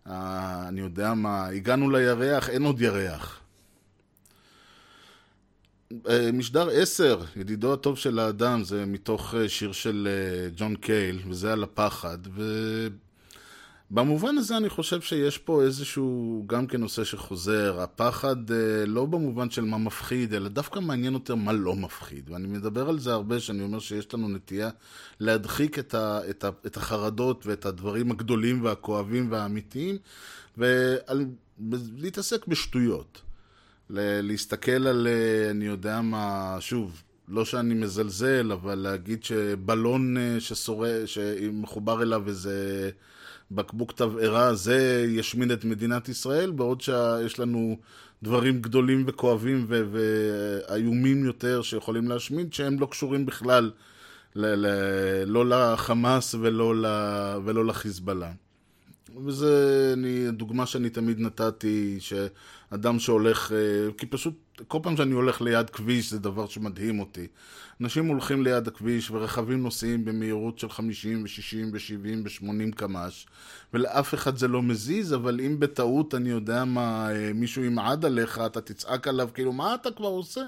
אני 0.06 0.80
יודע 0.80 1.14
מה, 1.14 1.48
הגענו 1.48 1.90
לירח, 1.90 2.50
אין 2.50 2.64
עוד 2.64 2.82
ירח. 2.82 3.40
אה, 6.10 6.30
משדר 6.34 6.70
10, 6.70 7.24
ידידו 7.36 7.74
הטוב 7.74 7.98
של 7.98 8.20
האדם, 8.20 8.64
זה 8.64 8.86
מתוך 8.86 9.36
אה, 9.36 9.50
שיר 9.50 9.72
של 9.72 10.08
ג'ון 10.56 10.76
קייל, 10.76 11.20
וזה 11.30 11.54
על 11.54 11.64
הפחד, 11.64 12.18
ו... 12.36 12.88
במובן 13.94 14.38
הזה 14.38 14.58
אני 14.58 14.70
חושב 14.70 15.02
שיש 15.02 15.38
פה 15.38 15.64
איזשהו 15.64 16.44
גם 16.48 16.68
כן 16.68 16.82
נושא 16.82 17.04
שחוזר, 17.04 17.82
הפחד 17.82 18.52
אה, 18.52 18.86
לא 18.86 19.06
במובן 19.06 19.50
של 19.50 19.62
מה 19.66 19.78
מפחיד, 19.78 20.34
אלא 20.34 20.50
דווקא 20.50 20.80
מעניין 20.80 21.14
יותר 21.14 21.36
מה 21.36 21.54
לא 21.54 21.76
מפחיד. 21.76 22.30
ואני 22.30 22.48
מדבר 22.48 22.90
על 22.90 23.00
זה 23.00 23.14
הרבה, 23.14 23.40
שאני 23.40 23.64
אומר 23.64 23.80
שיש 23.80 24.14
לנו 24.14 24.30
נטייה 24.30 24.70
להדחיק 25.20 25.80
את, 25.80 25.94
ה, 25.94 26.20
את, 26.30 26.44
ה, 26.44 26.50
את 26.66 26.78
החרדות 26.78 27.46
ואת 27.46 27.66
הדברים 27.66 28.12
הגדולים 28.12 28.64
והכואבים 28.64 29.32
והאמיתיים, 29.32 29.98
ולהתעסק 30.58 32.48
בשטויות. 32.48 33.22
להסתכל 33.90 34.88
על, 34.88 35.08
אה, 35.08 35.52
אני 35.52 35.66
יודע 35.66 36.02
מה, 36.02 36.58
שוב, 36.60 37.04
לא 37.28 37.46
שאני 37.46 37.74
מזלזל, 37.74 38.52
אבל 38.52 38.76
להגיד 38.76 39.24
שבלון 39.24 40.18
אה, 40.18 40.40
ששורר, 40.40 41.06
שמחובר 41.06 42.02
אליו 42.02 42.28
איזה... 42.28 42.90
בקבוק 43.56 43.92
תבערה, 43.92 44.56
זה 44.56 45.06
ישמיד 45.10 45.52
את 45.52 45.66
מדינת 45.66 46.10
ישראל, 46.10 46.52
בעוד 46.52 46.82
שיש 46.82 47.40
לנו 47.40 47.78
דברים 48.24 48.62
גדולים 48.62 49.04
וכואבים 49.08 49.66
ו- 49.68 49.84
ואיומים 49.92 51.26
יותר 51.26 51.62
שיכולים 51.62 52.08
להשמיד, 52.08 52.54
שהם 52.54 52.80
לא 52.80 52.86
קשורים 52.86 53.26
בכלל 53.26 53.72
ל- 54.36 54.66
ל- 54.66 55.24
לא 55.26 55.50
לחמאס 55.50 56.36
ולא, 56.36 56.76
ל- 56.76 57.38
ולא 57.46 57.66
לחיזבאללה. 57.66 58.32
אני, 59.94 60.32
דוגמה 60.32 60.66
שאני 60.66 60.90
תמיד 60.90 61.20
נתתי, 61.20 61.98
שאדם 62.00 63.00
שהולך, 63.00 63.52
אה, 63.52 63.92
כי 63.98 64.06
פשוט 64.06 64.34
כל 64.68 64.80
פעם 64.84 64.98
שאני 64.98 65.14
הולך 65.14 65.42
ליד 65.42 65.70
כביש 65.70 66.10
זה 66.12 66.20
דבר 66.20 66.48
שמדהים 66.48 67.00
אותי. 67.00 67.28
אנשים 67.84 68.06
הולכים 68.06 68.44
ליד 68.44 68.68
הכביש 68.68 69.12
ורכבים 69.12 69.64
נוסעים 69.64 70.06
במהירות 70.06 70.60
של 70.60 70.70
50 70.70 71.24
ו-60 71.24 71.74
ו-70 71.74 72.44
ו-80 72.44 72.76
קמ"ש 72.76 73.28
ולאף 73.74 74.14
אחד 74.14 74.38
זה 74.38 74.48
לא 74.48 74.62
מזיז, 74.62 75.14
אבל 75.14 75.42
אם 75.42 75.60
בטעות 75.60 76.16
אני 76.16 76.30
יודע 76.30 76.66
מה, 76.66 77.12
אה, 77.12 77.32
מישהו 77.34 77.64
ימעד 77.64 78.06
עליך, 78.06 78.42
אתה 78.46 78.62
תצעק 78.62 79.08
עליו, 79.08 79.30
כאילו, 79.34 79.54
מה 79.54 79.76
אתה 79.76 79.92
כבר 79.92 80.08
עושה? 80.08 80.42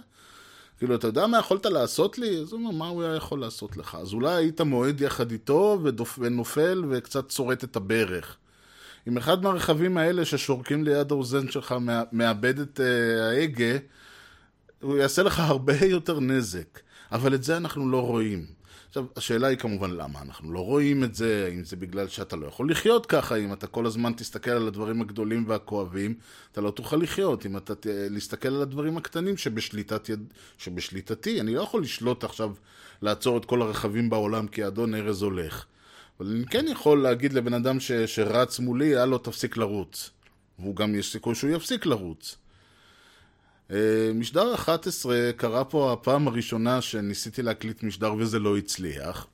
כאילו, 0.77 0.95
אתה 0.95 1.07
יודע 1.07 1.27
מה 1.27 1.37
יכולת 1.39 1.65
לעשות 1.65 2.17
לי? 2.17 2.37
אז 2.37 2.51
הוא 2.51 2.59
אומר, 2.59 2.71
מה 2.71 2.87
הוא 2.87 3.03
היה 3.03 3.15
יכול 3.15 3.39
לעשות 3.39 3.77
לך? 3.77 3.97
אז 4.01 4.13
אולי 4.13 4.33
היית 4.33 4.61
מועד 4.61 5.01
יחד 5.01 5.31
איתו 5.31 5.79
ודופ... 5.83 6.19
ונופל 6.21 6.83
וקצת 6.89 7.29
צורט 7.29 7.63
את 7.63 7.75
הברך. 7.75 8.37
אם 9.07 9.17
אחד 9.17 9.43
מהרכבים 9.43 9.97
האלה 9.97 10.25
ששורקים 10.25 10.83
ליד 10.83 11.11
האוזן 11.11 11.51
שלך 11.51 11.75
מאבד 12.11 12.59
את 12.59 12.79
uh, 12.79 13.21
ההגה, 13.21 13.77
הוא 14.81 14.97
יעשה 14.97 15.23
לך 15.23 15.39
הרבה 15.39 15.85
יותר 15.85 16.19
נזק. 16.19 16.84
אבל 17.11 17.35
את 17.35 17.43
זה 17.43 17.57
אנחנו 17.57 17.89
לא 17.89 18.01
רואים. 18.01 18.45
עכשיו, 18.87 19.05
השאלה 19.15 19.47
היא 19.47 19.57
כמובן 19.57 19.91
למה 19.91 20.21
אנחנו 20.21 20.53
לא 20.53 20.59
רואים 20.59 21.03
את 21.03 21.15
זה, 21.15 21.49
האם 21.51 21.63
זה 21.63 21.75
בגלל 21.75 22.07
שאתה 22.07 22.35
לא 22.35 22.47
יכול 22.47 22.71
לחיות 22.71 23.05
ככה, 23.05 23.35
אם 23.35 23.53
אתה 23.53 23.67
כל 23.67 23.85
הזמן 23.85 24.13
תסתכל 24.13 24.51
על 24.51 24.67
הדברים 24.67 25.01
הגדולים 25.01 25.45
והכואבים, 25.47 26.13
אתה 26.51 26.61
לא 26.61 26.71
תוכל 26.71 26.97
לחיות, 26.97 27.45
אם 27.45 27.57
אתה 27.57 27.75
ת... 27.75 27.87
להסתכל 27.89 28.47
על 28.47 28.61
הדברים 28.61 28.97
הקטנים 28.97 29.37
שבשליטת 29.37 30.09
יד... 30.09 30.33
שבשליטתי, 30.57 31.41
אני 31.41 31.55
לא 31.55 31.61
יכול 31.61 31.81
לשלוט 31.81 32.23
עכשיו 32.23 32.53
לעצור 33.01 33.37
את 33.37 33.45
כל 33.45 33.61
הרכבים 33.61 34.09
בעולם 34.09 34.47
כי 34.47 34.67
אדון 34.67 34.95
ארז 34.95 35.21
הולך. 35.21 35.65
אבל 36.19 36.31
אני 36.31 36.45
כן 36.45 36.65
יכול 36.67 37.01
להגיד 37.01 37.33
לבן 37.33 37.53
אדם 37.53 37.79
ש... 37.79 37.91
שרץ 37.91 38.59
מולי, 38.59 38.85
יאללה, 38.85 39.17
תפסיק 39.17 39.57
לרוץ. 39.57 40.09
והוא 40.59 40.75
גם 40.75 40.95
יש 40.95 41.11
סיכוי 41.11 41.35
שהוא 41.35 41.51
יפסיק 41.51 41.85
לרוץ. 41.85 42.37
אה, 43.71 44.11
משדר 44.15 44.53
11 44.53 45.31
קרה 45.37 45.63
פה 45.65 45.93
הפעם 45.93 46.27
הראשונה 46.27 46.81
שניסיתי 46.81 47.41
להקליט 47.41 47.83
משדר 47.83 48.13
וזה 48.13 48.39
לא 48.39 48.57
הצליח. 48.57 49.27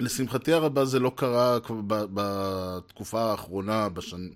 לשמחתי 0.00 0.52
הרבה 0.52 0.84
זה 0.84 0.98
לא 0.98 1.12
קרה 1.16 1.58
בתקופה 1.86 3.22
האחרונה, 3.22 3.88
בשנ... 3.88 4.28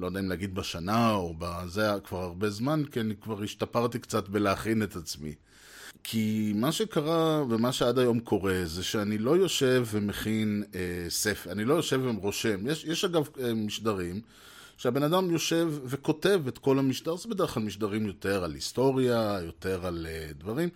לא 0.00 0.06
יודע 0.06 0.20
אם 0.20 0.28
להגיד 0.28 0.54
בשנה 0.54 1.12
או 1.12 1.34
בזה 1.38 1.88
כבר 2.04 2.22
הרבה 2.22 2.50
זמן, 2.50 2.82
כי 2.92 3.00
אני 3.00 3.14
כבר 3.16 3.42
השתפרתי 3.42 3.98
קצת 3.98 4.28
בלהכין 4.28 4.82
את 4.82 4.96
עצמי. 4.96 5.34
כי 6.04 6.52
מה 6.56 6.72
שקרה 6.72 7.44
ומה 7.48 7.72
שעד 7.72 7.98
היום 7.98 8.20
קורה 8.20 8.60
זה 8.64 8.84
שאני 8.84 9.18
לא 9.18 9.36
יושב 9.36 9.86
ומכין 9.90 10.64
אה, 10.74 10.80
ספר, 11.08 11.52
אני 11.52 11.64
לא 11.64 11.74
יושב 11.74 12.00
ורושם. 12.04 12.66
יש, 12.66 12.84
יש 12.84 13.04
אגב 13.04 13.28
אה, 13.40 13.54
משדרים 13.54 14.20
שהבן 14.76 15.02
אדם 15.02 15.30
יושב 15.30 15.72
וכותב 15.84 16.42
את 16.48 16.58
כל 16.58 16.78
המשדר, 16.78 17.16
זה 17.16 17.28
בדרך 17.28 17.50
כלל 17.50 17.62
משדרים 17.62 18.06
יותר 18.06 18.44
על 18.44 18.54
היסטוריה, 18.54 19.38
יותר 19.42 19.86
על 19.86 20.06
uh, 20.06 20.34
דברים. 20.38 20.68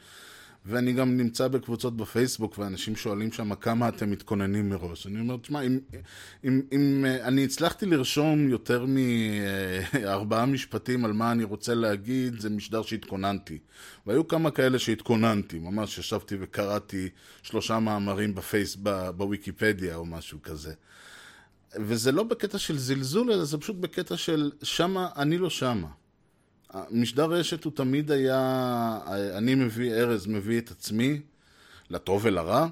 ואני 0.69 0.93
גם 0.93 1.17
נמצא 1.17 1.49
בקבוצות 1.49 1.97
בפייסבוק, 1.97 2.59
ואנשים 2.59 2.97
שואלים 2.97 3.33
שם 3.33 3.55
כמה 3.55 3.89
אתם 3.89 4.11
מתכוננים 4.11 4.71
מראש. 4.71 5.07
אני 5.07 5.21
אומר, 5.21 5.37
תשמע, 5.37 5.61
אם, 5.61 5.79
אם, 6.45 6.61
אם 6.73 7.05
uh, 7.05 7.25
אני 7.25 7.45
הצלחתי 7.45 7.87
לרשום 7.87 8.49
יותר 8.49 8.87
מארבעה 8.87 10.47
משפטים 10.47 11.05
על 11.05 11.13
מה 11.13 11.33
אני 11.33 11.45
רוצה 11.45 11.75
להגיד, 11.75 12.41
זה 12.41 12.51
משדר 12.51 12.83
שהתכוננתי. 12.83 13.59
והיו 14.07 14.29
כמה 14.29 14.51
כאלה 14.51 14.79
שהתכוננתי, 14.79 15.59
ממש 15.59 15.99
ישבתי 15.99 16.37
וקראתי 16.41 17.09
שלושה 17.43 17.79
מאמרים 17.79 18.35
בפייס, 18.35 18.77
בוויקיפדיה 19.17 19.97
או 19.97 20.07
משהו 20.07 20.39
כזה. 20.43 20.73
וזה 21.81 22.13
לא 22.13 22.23
בקטע 22.23 22.59
של 22.59 22.79
זלזול, 22.79 23.33
אלא 23.33 23.45
זה 23.45 23.59
פשוט 23.59 23.77
בקטע 23.77 24.17
של 24.17 24.51
שמה, 24.63 25.09
אני 25.17 25.39
לא 25.39 25.51
שמה. 25.51 25.89
משדר 26.91 27.25
רשת 27.25 27.65
הוא 27.65 27.73
תמיד 27.73 28.11
היה, 28.11 28.99
אני 29.35 29.55
מביא, 29.55 29.93
ארז 29.93 30.27
מביא 30.27 30.59
את 30.59 30.71
עצמי, 30.71 31.21
לטוב 31.91 32.21
ולרע. 32.25 32.67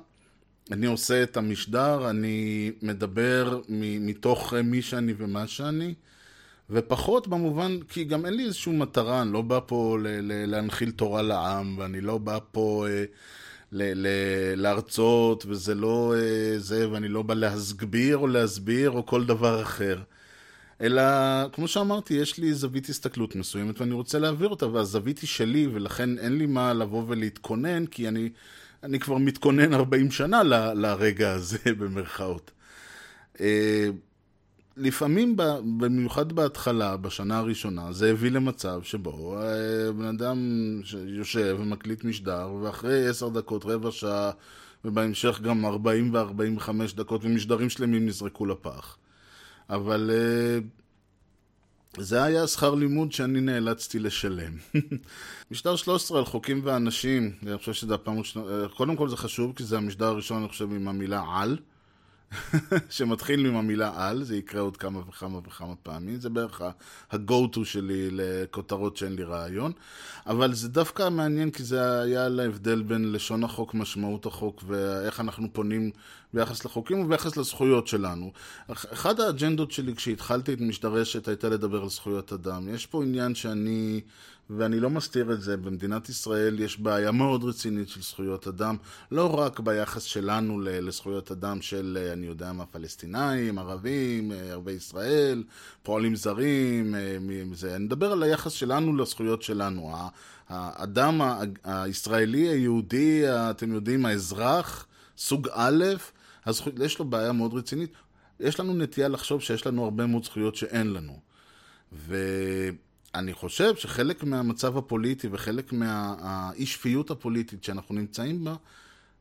אני 0.70 0.86
עושה 0.86 1.22
את 1.22 1.36
המשדר, 1.36 2.10
אני 2.10 2.70
מדבר 2.82 3.60
מתוך 4.00 4.54
מי 4.54 4.82
שאני 4.82 5.14
ומה 5.16 5.46
שאני, 5.46 5.94
ופחות 6.70 7.28
במובן, 7.28 7.78
כי 7.88 8.04
גם 8.04 8.26
אין 8.26 8.34
לי 8.34 8.44
איזושהי 8.44 8.72
מטרה, 8.72 9.22
אני 9.22 9.32
לא 9.32 9.42
בא 9.42 9.60
פה 9.66 9.98
להנחיל 10.22 10.90
תורה 10.90 11.22
לעם, 11.22 11.78
ואני 11.78 12.00
לא 12.00 12.18
בא 12.18 12.38
פה... 12.52 12.86
אה, 12.88 13.04
ל- 13.74 14.06
ל- 14.06 14.60
להרצות, 14.62 15.46
וזה 15.48 15.74
לא 15.74 16.14
אה, 16.16 16.58
זה, 16.58 16.90
ואני 16.90 17.08
לא 17.08 17.22
בא 17.22 17.34
להסגביר 17.34 18.16
או 18.16 18.26
להסביר 18.26 18.90
או 18.90 19.06
כל 19.06 19.24
דבר 19.24 19.62
אחר. 19.62 19.98
אלא, 20.80 21.02
כמו 21.52 21.68
שאמרתי, 21.68 22.14
יש 22.14 22.38
לי 22.38 22.54
זווית 22.54 22.88
הסתכלות 22.88 23.36
מסוימת 23.36 23.80
ואני 23.80 23.94
רוצה 23.94 24.18
להעביר 24.18 24.48
אותה, 24.48 24.66
והזווית 24.66 25.18
היא 25.18 25.28
שלי, 25.28 25.68
ולכן 25.72 26.18
אין 26.18 26.38
לי 26.38 26.46
מה 26.46 26.72
לבוא 26.72 27.04
ולהתכונן, 27.08 27.86
כי 27.86 28.08
אני, 28.08 28.30
אני 28.82 28.98
כבר 29.00 29.18
מתכונן 29.18 29.74
40 29.74 30.10
שנה 30.10 30.42
ל, 30.42 30.54
לרגע 30.74 31.32
הזה, 31.32 31.58
במרכאות. 31.78 32.50
לפעמים, 34.76 35.36
במיוחד 35.78 36.32
בהתחלה, 36.32 36.96
בשנה 36.96 37.38
הראשונה, 37.38 37.92
זה 37.92 38.10
הביא 38.10 38.30
למצב 38.30 38.82
שבו 38.82 39.38
אה, 39.38 39.92
בן 39.92 40.04
אדם 40.04 40.38
יושב 41.06 41.56
ומקליט 41.60 42.04
משדר, 42.04 42.52
ואחרי 42.62 43.08
עשר 43.08 43.28
דקות, 43.28 43.64
רבע 43.64 43.90
שעה, 43.90 44.30
ובהמשך 44.84 45.40
גם 45.40 45.66
40 45.66 46.14
ו-45 46.14 46.70
דקות, 46.94 47.24
ומשדרים 47.24 47.70
שלמים 47.70 48.06
נזרקו 48.06 48.46
לפח. 48.46 48.96
אבל 49.70 50.10
אה, 50.12 50.58
זה 51.98 52.22
היה 52.22 52.46
שכר 52.46 52.74
לימוד 52.74 53.12
שאני 53.12 53.40
נאלצתי 53.40 53.98
לשלם. 53.98 54.52
משדר 55.50 55.76
13 55.76 56.18
על 56.18 56.24
חוקים 56.24 56.60
ואנשים, 56.64 57.32
אני 57.42 57.58
חושב 57.58 57.72
שזה 57.72 57.94
הפעם 57.94 58.18
ראשונה, 58.18 58.46
אה, 58.50 58.68
קודם 58.68 58.96
כל 58.96 59.08
זה 59.08 59.16
חשוב, 59.16 59.52
כי 59.56 59.64
זה 59.64 59.76
המשדר 59.76 60.06
הראשון, 60.06 60.38
אני 60.38 60.48
חושב, 60.48 60.72
עם 60.72 60.88
המילה 60.88 61.24
על. 61.28 61.58
שמתחיל 62.90 63.46
עם 63.46 63.56
המילה 63.56 63.92
על, 63.96 64.24
זה 64.24 64.36
יקרה 64.36 64.60
עוד 64.60 64.76
כמה 64.76 65.00
וכמה 65.08 65.38
וכמה 65.46 65.74
פעמים, 65.82 66.20
זה 66.20 66.30
בערך 66.30 66.60
ה-go-to 66.60 67.64
שלי 67.64 68.08
לכותרות 68.10 68.96
שאין 68.96 69.16
לי 69.16 69.24
רעיון, 69.24 69.72
אבל 70.26 70.54
זה 70.54 70.68
דווקא 70.68 71.08
מעניין 71.08 71.50
כי 71.50 71.64
זה 71.64 72.00
היה 72.00 72.26
על 72.26 72.40
ההבדל 72.40 72.82
בין 72.82 73.12
לשון 73.12 73.44
החוק, 73.44 73.74
משמעות 73.74 74.26
החוק 74.26 74.64
ואיך 74.66 75.20
אנחנו 75.20 75.48
פונים 75.52 75.90
ביחס 76.34 76.64
לחוקים 76.64 77.00
וביחס 77.00 77.36
לזכויות 77.36 77.86
שלנו. 77.86 78.32
אחת 78.68 79.18
האג'נדות 79.18 79.72
שלי 79.72 79.94
כשהתחלתי 79.94 80.52
את 80.52 80.60
משדרשת 80.60 81.28
הייתה 81.28 81.48
לדבר 81.48 81.82
על 81.82 81.88
זכויות 81.88 82.32
אדם. 82.32 82.74
יש 82.74 82.86
פה 82.86 83.02
עניין 83.02 83.34
שאני... 83.34 84.00
ואני 84.50 84.80
לא 84.80 84.90
מסתיר 84.90 85.32
את 85.32 85.40
זה, 85.40 85.56
במדינת 85.56 86.08
ישראל 86.08 86.60
יש 86.60 86.80
בעיה 86.80 87.12
מאוד 87.12 87.44
רצינית 87.44 87.88
של 87.88 88.02
זכויות 88.02 88.48
אדם, 88.48 88.76
לא 89.10 89.38
רק 89.38 89.60
ביחס 89.60 90.02
שלנו 90.02 90.60
לזכויות 90.60 91.30
אדם 91.30 91.62
של, 91.62 91.98
אה, 92.00 92.12
אני 92.12 92.26
יודע 92.26 92.52
מה, 92.52 92.66
פלסטינאים, 92.66 93.58
ערבים, 93.58 94.32
אה, 94.32 94.36
ערבי 94.36 94.72
ישראל, 94.72 95.44
פועלים 95.82 96.16
זרים, 96.16 96.94
אה, 96.94 97.16
זה, 97.52 97.76
אני 97.76 97.84
מדבר 97.84 98.12
על 98.12 98.22
היחס 98.22 98.52
שלנו 98.52 98.96
לזכויות 98.96 99.42
שלנו. 99.42 99.94
האדם 100.48 101.20
הישראלי, 101.64 102.48
היהודי, 102.48 103.22
אתם 103.26 103.72
יודעים, 103.72 104.06
האזרח, 104.06 104.86
סוג 105.18 105.48
א', 105.52 105.84
הזכו... 106.46 106.70
יש 106.82 106.98
לו 106.98 107.04
בעיה 107.04 107.32
מאוד 107.32 107.54
רצינית. 107.54 107.92
יש 108.40 108.60
לנו 108.60 108.74
נטייה 108.74 109.08
לחשוב 109.08 109.40
שיש 109.40 109.66
לנו 109.66 109.84
הרבה 109.84 110.06
מאוד 110.06 110.24
זכויות 110.24 110.56
שאין 110.56 110.92
לנו. 110.92 111.18
ו... 111.92 112.16
אני 113.14 113.34
חושב 113.34 113.76
שחלק 113.76 114.24
מהמצב 114.24 114.76
הפוליטי 114.76 115.28
וחלק 115.30 115.72
מהאי 115.72 116.66
שפיות 116.66 117.10
הפוליטית 117.10 117.64
שאנחנו 117.64 117.94
נמצאים 117.94 118.44
בה, 118.44 118.54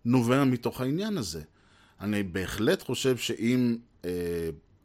נובע 0.06 0.44
מתוך 0.44 0.82
העניין 0.82 1.18
הזה. 1.18 1.42
אני 2.02 2.24
בהחלט 2.24 2.82
חושב 2.82 3.18
שאם 3.18 3.78
אה, 4.06 4.10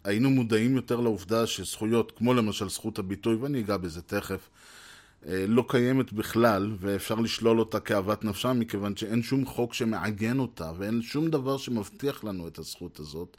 היינו 0.04 0.30
מודעים 0.30 0.76
יותר 0.76 1.00
לעובדה 1.00 1.46
שזכויות, 1.46 2.12
כמו 2.16 2.34
למשל 2.34 2.68
זכות 2.68 2.98
הביטוי, 2.98 3.34
ואני 3.34 3.60
אגע 3.60 3.76
בזה 3.76 4.02
תכף, 4.02 4.48
אה, 5.26 5.44
לא 5.48 5.64
קיימת 5.68 6.12
בכלל, 6.12 6.72
ואפשר 6.80 7.14
לשלול 7.14 7.60
אותה 7.60 7.80
כאוות 7.80 8.24
נפשם, 8.24 8.56
מכיוון 8.60 8.96
שאין 8.96 9.22
שום 9.22 9.46
חוק 9.46 9.74
שמעגן 9.74 10.38
אותה, 10.38 10.72
ואין 10.78 11.02
שום 11.02 11.30
דבר 11.30 11.56
שמבטיח 11.58 12.24
לנו 12.24 12.48
את 12.48 12.58
הזכות 12.58 13.00
הזאת. 13.00 13.36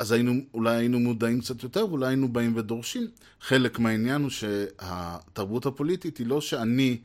אז 0.00 0.12
היינו, 0.12 0.32
אולי 0.54 0.76
היינו 0.76 1.00
מודעים 1.00 1.40
קצת 1.40 1.62
יותר, 1.62 1.86
ואולי 1.88 2.06
היינו 2.06 2.28
באים 2.28 2.56
ודורשים. 2.56 3.06
חלק 3.40 3.78
מהעניין 3.78 4.22
הוא 4.22 4.30
שהתרבות 4.30 5.66
הפוליטית 5.66 6.18
היא 6.18 6.26
לא 6.26 6.40
שאני, 6.40 6.98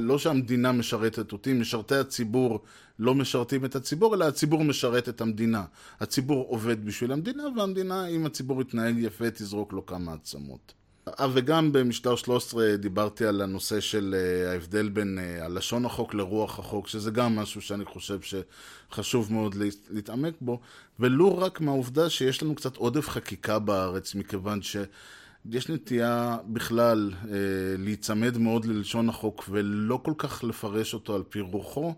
לא 0.00 0.18
שהמדינה 0.18 0.72
משרתת 0.72 1.32
אותי, 1.32 1.52
משרתי 1.52 1.94
הציבור 1.94 2.60
לא 2.98 3.14
משרתים 3.14 3.64
את 3.64 3.76
הציבור, 3.76 4.14
אלא 4.14 4.24
הציבור 4.24 4.64
משרת 4.64 5.08
את 5.08 5.20
המדינה. 5.20 5.64
הציבור 6.00 6.46
עובד 6.48 6.84
בשביל 6.84 7.12
המדינה, 7.12 7.42
והמדינה, 7.56 8.06
אם 8.06 8.26
הציבור 8.26 8.62
יתנהג 8.62 8.98
יפה, 8.98 9.30
תזרוק 9.30 9.72
לו 9.72 9.86
כמה 9.86 10.12
עצמות. 10.12 10.77
אה, 11.20 11.26
וגם 11.32 11.72
במשטר 11.72 12.16
13 12.16 12.76
דיברתי 12.76 13.26
על 13.26 13.42
הנושא 13.42 13.80
של 13.80 14.14
אה, 14.18 14.50
ההבדל 14.52 14.88
בין 14.88 15.18
אה, 15.18 15.44
הלשון 15.44 15.84
החוק 15.84 16.14
לרוח 16.14 16.58
החוק, 16.58 16.88
שזה 16.88 17.10
גם 17.10 17.36
משהו 17.36 17.60
שאני 17.62 17.84
חושב 17.84 18.18
שחשוב 18.20 19.32
מאוד 19.32 19.54
להת- 19.54 19.88
להתעמק 19.90 20.34
בו, 20.40 20.60
ולו 21.00 21.38
רק 21.38 21.60
מהעובדה 21.60 22.10
שיש 22.10 22.42
לנו 22.42 22.54
קצת 22.54 22.76
עודף 22.76 23.08
חקיקה 23.08 23.58
בארץ, 23.58 24.14
מכיוון 24.14 24.60
שיש 24.62 25.68
נטייה 25.68 26.36
בכלל 26.46 27.12
אה, 27.28 27.34
להיצמד 27.78 28.38
מאוד 28.38 28.64
ללשון 28.64 29.08
החוק 29.08 29.44
ולא 29.50 30.00
כל 30.04 30.14
כך 30.18 30.44
לפרש 30.44 30.94
אותו 30.94 31.14
על 31.14 31.22
פי 31.28 31.40
רוחו. 31.40 31.94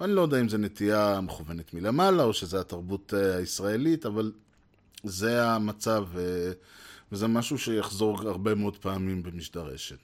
אני 0.00 0.12
לא 0.12 0.20
יודע 0.20 0.40
אם 0.40 0.48
זו 0.48 0.58
נטייה 0.58 1.20
מכוונת 1.20 1.74
מלמעלה, 1.74 2.22
או 2.22 2.32
שזה 2.32 2.60
התרבות 2.60 3.12
הישראלית, 3.38 4.06
אבל 4.06 4.32
זה 5.02 5.44
המצב, 5.46 6.04
אה, 6.18 6.52
וזה 7.12 7.26
משהו 7.26 7.58
שיחזור 7.58 8.28
הרבה 8.28 8.54
מאוד 8.54 8.76
פעמים 8.76 9.22
במשדר 9.22 9.60
רשת. 9.60 9.96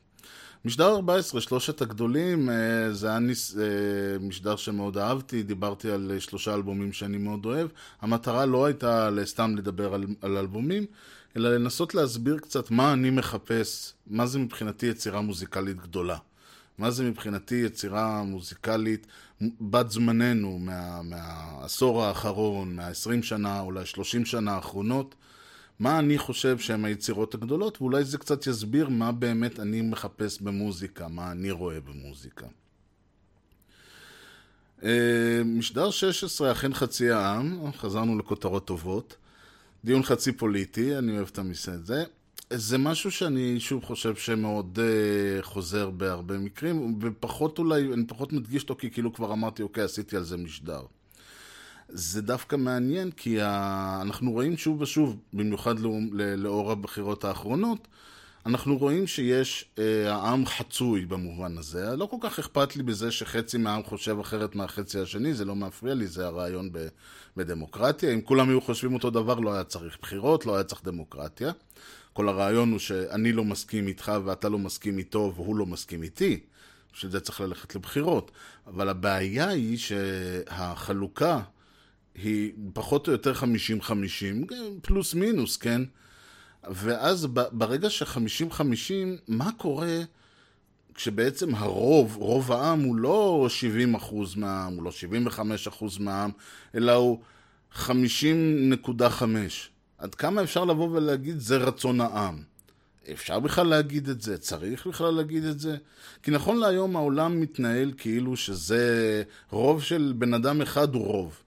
משדר 0.65 0.95
14, 0.95 1.41
שלושת 1.41 1.83
הגדולים, 1.83 2.51
אה, 2.51 2.93
זה 2.93 3.09
היה 3.09 3.19
ניס, 3.19 3.57
אה, 3.57 4.19
משדר 4.21 4.57
שמאוד 4.57 4.99
אהבתי, 4.99 5.43
דיברתי 5.43 5.91
על 5.91 6.13
שלושה 6.19 6.55
אלבומים 6.55 6.93
שאני 6.93 7.19
מאוד 7.19 7.47
אוהב. 7.47 7.69
המטרה 8.01 8.47
לא 8.47 8.65
הייתה 8.67 9.11
סתם 9.25 9.57
לדבר 9.57 9.95
על, 9.95 10.05
על 10.23 10.37
אלבומים, 10.37 10.87
אלא 11.37 11.55
לנסות 11.55 11.95
להסביר 11.95 12.39
קצת 12.39 12.71
מה 12.71 12.93
אני 12.93 13.11
מחפש, 13.11 13.93
מה 14.07 14.27
זה 14.27 14.39
מבחינתי 14.39 14.87
יצירה 14.87 15.21
מוזיקלית 15.21 15.77
גדולה. 15.77 16.17
מה 16.79 16.91
זה 16.91 17.05
מבחינתי 17.05 17.55
יצירה 17.55 18.23
מוזיקלית 18.23 19.07
בת 19.61 19.91
זמננו, 19.91 20.59
מה, 20.59 21.03
מהעשור 21.03 22.05
האחרון, 22.05 22.77
מה-20 22.77 23.23
שנה, 23.23 23.61
אולי 23.61 23.87
30 23.87 24.25
שנה 24.25 24.53
האחרונות, 24.55 25.15
מה 25.79 25.99
אני 25.99 26.19
חושב 26.19 26.59
שהן 26.59 26.85
היצירות 26.85 27.35
הגדולות, 27.35 27.83
ואולי 27.83 28.05
זה 28.05 28.19
קצת 28.19 28.47
יסביר 28.47 28.89
מה 28.89 29.13
באמת 29.13 29.61
אני 29.61 29.83
מחפש 29.83 30.41
במוזיקה, 30.41 31.09
מה 31.09 31.31
אני 31.31 31.51
רואה 31.51 31.81
במוזיקה. 31.81 32.47
אה, 34.85 35.43
משדר 35.45 35.91
16, 35.91 36.53
אכן 36.53 36.75
חצי 36.75 37.11
העם, 37.11 37.73
חזרנו 37.73 38.19
לכותרות 38.19 38.67
טובות. 38.67 39.17
דיון 39.85 40.03
חצי 40.03 40.33
פוליטי, 40.33 40.99
אני 40.99 41.17
אוהב 41.17 41.29
את 41.33 41.39
המסעד 41.39 41.75
הזה. 41.75 42.05
זה 42.53 42.79
משהו 42.79 43.11
שאני 43.11 43.61
שוב 43.61 43.85
חושב 43.85 44.17
שמאוד 44.17 44.79
uh, 44.79 45.43
חוזר 45.43 45.91
בהרבה 45.91 46.39
מקרים, 46.39 46.99
ופחות 47.03 47.59
אולי, 47.59 47.93
אני 47.93 48.07
פחות 48.07 48.33
מדגיש 48.33 48.63
אותו 48.63 48.77
כי 48.77 48.91
כאילו 48.91 49.13
כבר 49.13 49.33
אמרתי, 49.33 49.63
אוקיי, 49.63 49.85
עשיתי 49.85 50.17
על 50.17 50.23
זה 50.23 50.37
משדר. 50.37 50.81
זה 51.89 52.23
דווקא 52.23 52.57
מעניין, 52.57 53.11
כי 53.11 53.41
ה... 53.41 53.99
אנחנו 54.03 54.33
רואים 54.33 54.57
שוב 54.57 54.81
ושוב, 54.81 55.17
במיוחד 55.33 55.79
לא... 55.79 55.93
לאור 56.37 56.73
הבחירות 56.73 57.25
האחרונות, 57.25 57.89
אנחנו 58.47 58.77
רואים 58.77 59.07
שיש, 59.07 59.65
אה, 59.79 60.15
העם 60.15 60.47
חצוי 60.47 61.07
במובן 61.07 61.59
הזה. 61.59 61.97
לא 61.97 62.07
כל 62.07 62.17
כך 62.21 62.39
אכפת 62.39 62.77
לי 62.77 62.83
בזה 62.83 63.11
שחצי 63.11 63.59
מהעם 63.59 63.83
חושב 63.83 64.19
אחרת 64.21 64.55
מהחצי 64.55 65.01
השני, 65.01 65.35
זה 65.35 65.45
לא 65.45 65.57
מפריע 65.57 65.95
לי, 65.95 66.07
זה 66.07 66.27
הרעיון 66.27 66.73
ב... 66.73 66.89
בדמוקרטיה. 67.37 68.15
אם 68.15 68.21
כולם 68.21 68.49
היו 68.49 68.61
חושבים 68.61 68.95
אותו 68.95 69.11
דבר, 69.11 69.41
לא 69.41 69.53
היה 69.55 69.65
צריך 69.65 69.99
בחירות, 70.03 70.47
לא 70.47 70.55
היה 70.55 70.65
צריך 70.65 70.85
דמוקרטיה. 70.85 71.53
כל 72.19 72.29
הרעיון 72.29 72.71
הוא 72.71 72.79
שאני 72.79 73.33
לא 73.33 73.45
מסכים 73.45 73.89
איתך 73.89 74.13
ואתה 74.25 74.49
לא 74.49 74.59
מסכים 74.59 74.99
איתו 74.99 75.33
והוא 75.37 75.57
לא 75.57 75.67
מסכים 75.67 76.03
איתי. 76.03 76.41
בשביל 76.93 77.11
זה 77.13 77.21
צריך 77.21 77.41
ללכת 77.41 77.75
לבחירות. 77.75 78.31
אבל 78.67 78.89
הבעיה 78.89 79.49
היא 79.49 79.79
שהחלוקה 79.79 81.41
היא 82.15 82.53
פחות 82.73 83.07
או 83.07 83.13
יותר 83.13 83.33
50-50, 83.33 83.45
פלוס 84.83 85.15
מינוס, 85.15 85.57
כן? 85.57 85.83
ואז 86.65 87.27
ברגע 87.53 87.91
ש-50-50, 87.91 88.63
מה 89.29 89.51
קורה 89.57 89.99
כשבעצם 90.95 91.55
הרוב, 91.55 92.17
רוב 92.17 92.53
העם 92.53 92.81
הוא 92.81 92.97
לא 92.97 93.49
70% 93.97 94.15
מהעם, 94.37 94.75
הוא 94.75 94.83
לא 94.83 94.91
75% 95.79 95.85
מהעם, 96.01 96.31
אלא 96.75 96.93
הוא 96.93 97.19
50.5. 97.75 97.81
עד 99.99 100.15
כמה 100.15 100.43
אפשר 100.43 100.65
לבוא 100.65 100.89
ולהגיד 100.93 101.39
זה 101.39 101.57
רצון 101.57 102.01
העם? 102.01 102.43
אפשר 103.13 103.41
בכלל 103.41 103.67
להגיד 103.67 104.09
את 104.09 104.23
זה? 104.23 104.39
צריך 104.39 104.87
בכלל 104.87 105.15
להגיד 105.15 105.45
את 105.45 105.61
זה? 105.61 105.77
כי 106.23 106.31
נכון 106.31 106.57
להיום 106.57 106.97
העולם 106.97 107.41
מתנהל 107.41 107.93
כאילו 107.97 108.37
שזה 108.37 109.23
רוב 109.51 109.83
של 109.83 110.15
בן 110.17 110.35
אדם 110.35 110.63
אחד 110.63 110.95
הוא 110.95 111.07
רוב. 111.07 111.43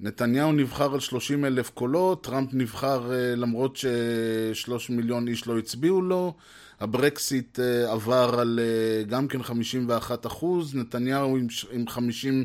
נתניהו 0.00 0.52
נבחר 0.52 0.94
על 0.94 1.00
30 1.00 1.44
אלף 1.44 1.70
קולות, 1.70 2.24
טראמפ 2.24 2.54
נבחר 2.54 3.10
למרות 3.36 3.76
ששלוש 3.76 4.90
מיליון 4.90 5.28
איש 5.28 5.46
לא 5.46 5.58
הצביעו 5.58 6.02
לו, 6.02 6.34
הברקסיט 6.80 7.58
עבר 7.88 8.36
על 8.40 8.60
גם 9.08 9.28
כן 9.28 9.42
51 9.42 10.26
אחוז, 10.26 10.74
נתניהו 10.74 11.38
עם 11.72 11.88
50, 11.88 12.44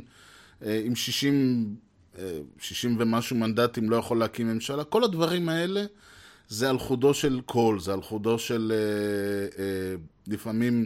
עם 0.62 0.96
60, 0.96 1.76
60 2.60 2.96
ומשהו 3.00 3.36
מנדטים 3.36 3.90
לא 3.90 3.96
יכול 3.96 4.20
להקים 4.20 4.48
ממשלה, 4.48 4.84
כל 4.84 5.04
הדברים 5.04 5.50
האלה 5.50 5.86
זה 6.48 6.70
על 6.70 6.80
חודו 6.80 7.14
של 7.14 7.42
קול, 7.46 7.80
זה 7.80 7.94
על 7.94 8.02
חודו 8.02 8.40
של 8.40 8.74
לפעמים... 10.28 10.86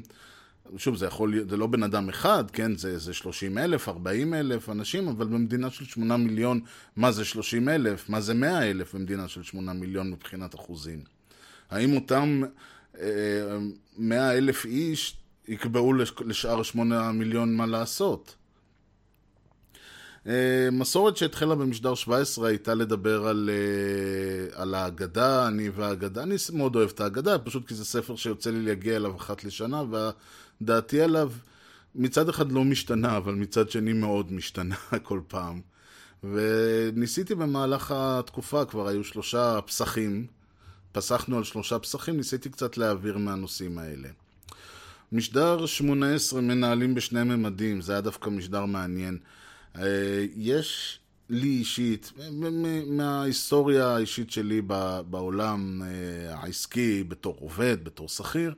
שוב, 0.77 0.95
זה 0.95 1.05
יכול, 1.05 1.33
זה 1.49 1.57
לא 1.57 1.67
בן 1.67 1.83
אדם 1.83 2.09
אחד, 2.09 2.51
כן? 2.51 2.75
זה, 2.75 2.97
זה 2.97 3.13
30 3.13 3.57
אלף, 3.57 3.89
40 3.89 4.33
אלף 4.33 4.69
אנשים, 4.69 5.07
אבל 5.07 5.25
במדינה 5.25 5.69
של 5.69 5.85
8 5.85 6.17
מיליון, 6.17 6.59
מה 6.95 7.11
זה 7.11 7.25
30 7.25 7.69
אלף? 7.69 8.09
מה 8.09 8.21
זה 8.21 8.33
100 8.33 8.69
אלף 8.69 8.95
במדינה 8.95 9.27
של 9.27 9.43
8 9.43 9.73
מיליון 9.73 10.11
מבחינת 10.11 10.55
אחוזים? 10.55 11.03
האם 11.69 11.95
אותם 11.95 12.41
אה, 12.99 13.07
100 13.97 14.37
אלף 14.37 14.65
איש 14.65 15.17
יקבעו 15.47 15.93
לשאר 16.25 16.63
8 16.63 17.11
מיליון 17.11 17.55
מה 17.55 17.65
לעשות? 17.65 18.35
אה, 20.29 20.69
מסורת 20.71 21.17
שהתחילה 21.17 21.55
במשדר 21.55 21.95
17 21.95 22.47
הייתה 22.47 22.75
לדבר 22.75 23.27
על, 23.27 23.49
אה, 23.53 24.61
על 24.61 24.73
האגדה, 24.73 25.47
אני 25.47 25.69
והאגדה. 25.69 26.23
אני 26.23 26.35
מאוד 26.53 26.75
אוהב 26.75 26.89
את 26.89 27.01
האגדה, 27.01 27.39
פשוט 27.39 27.67
כי 27.67 27.75
זה 27.75 27.85
ספר 27.85 28.15
שיוצא 28.15 28.49
לי 28.49 28.61
להגיע 28.61 28.95
אליו 28.95 29.15
אחת 29.15 29.43
לשנה, 29.43 29.83
וה... 29.89 30.11
דעתי 30.61 31.01
עליו 31.01 31.31
מצד 31.95 32.29
אחד 32.29 32.51
לא 32.51 32.63
משתנה, 32.63 33.17
אבל 33.17 33.33
מצד 33.33 33.69
שני 33.69 33.93
מאוד 33.93 34.33
משתנה 34.33 34.75
כל 35.03 35.19
פעם. 35.27 35.61
וניסיתי 36.23 37.35
במהלך 37.35 37.93
התקופה, 37.95 38.65
כבר 38.65 38.87
היו 38.87 39.03
שלושה 39.03 39.59
פסחים, 39.61 40.27
פסחנו 40.91 41.37
על 41.37 41.43
שלושה 41.43 41.79
פסחים, 41.79 42.17
ניסיתי 42.17 42.49
קצת 42.49 42.77
להעביר 42.77 43.17
מהנושאים 43.17 43.77
האלה. 43.77 44.09
משדר 45.11 45.65
18 45.65 46.41
מנהלים 46.41 46.95
בשני 46.95 47.23
ממדים, 47.23 47.81
זה 47.81 47.91
היה 47.91 48.01
דווקא 48.01 48.29
משדר 48.29 48.65
מעניין. 48.65 49.17
יש 50.35 50.99
לי 51.29 51.47
אישית, 51.47 52.11
מההיסטוריה 52.87 53.87
האישית 53.87 54.31
שלי 54.31 54.61
בעולם 55.09 55.81
העסקי, 56.29 57.03
בתור 57.03 57.35
עובד, 57.39 57.83
בתור 57.83 58.09
שכיר, 58.09 58.53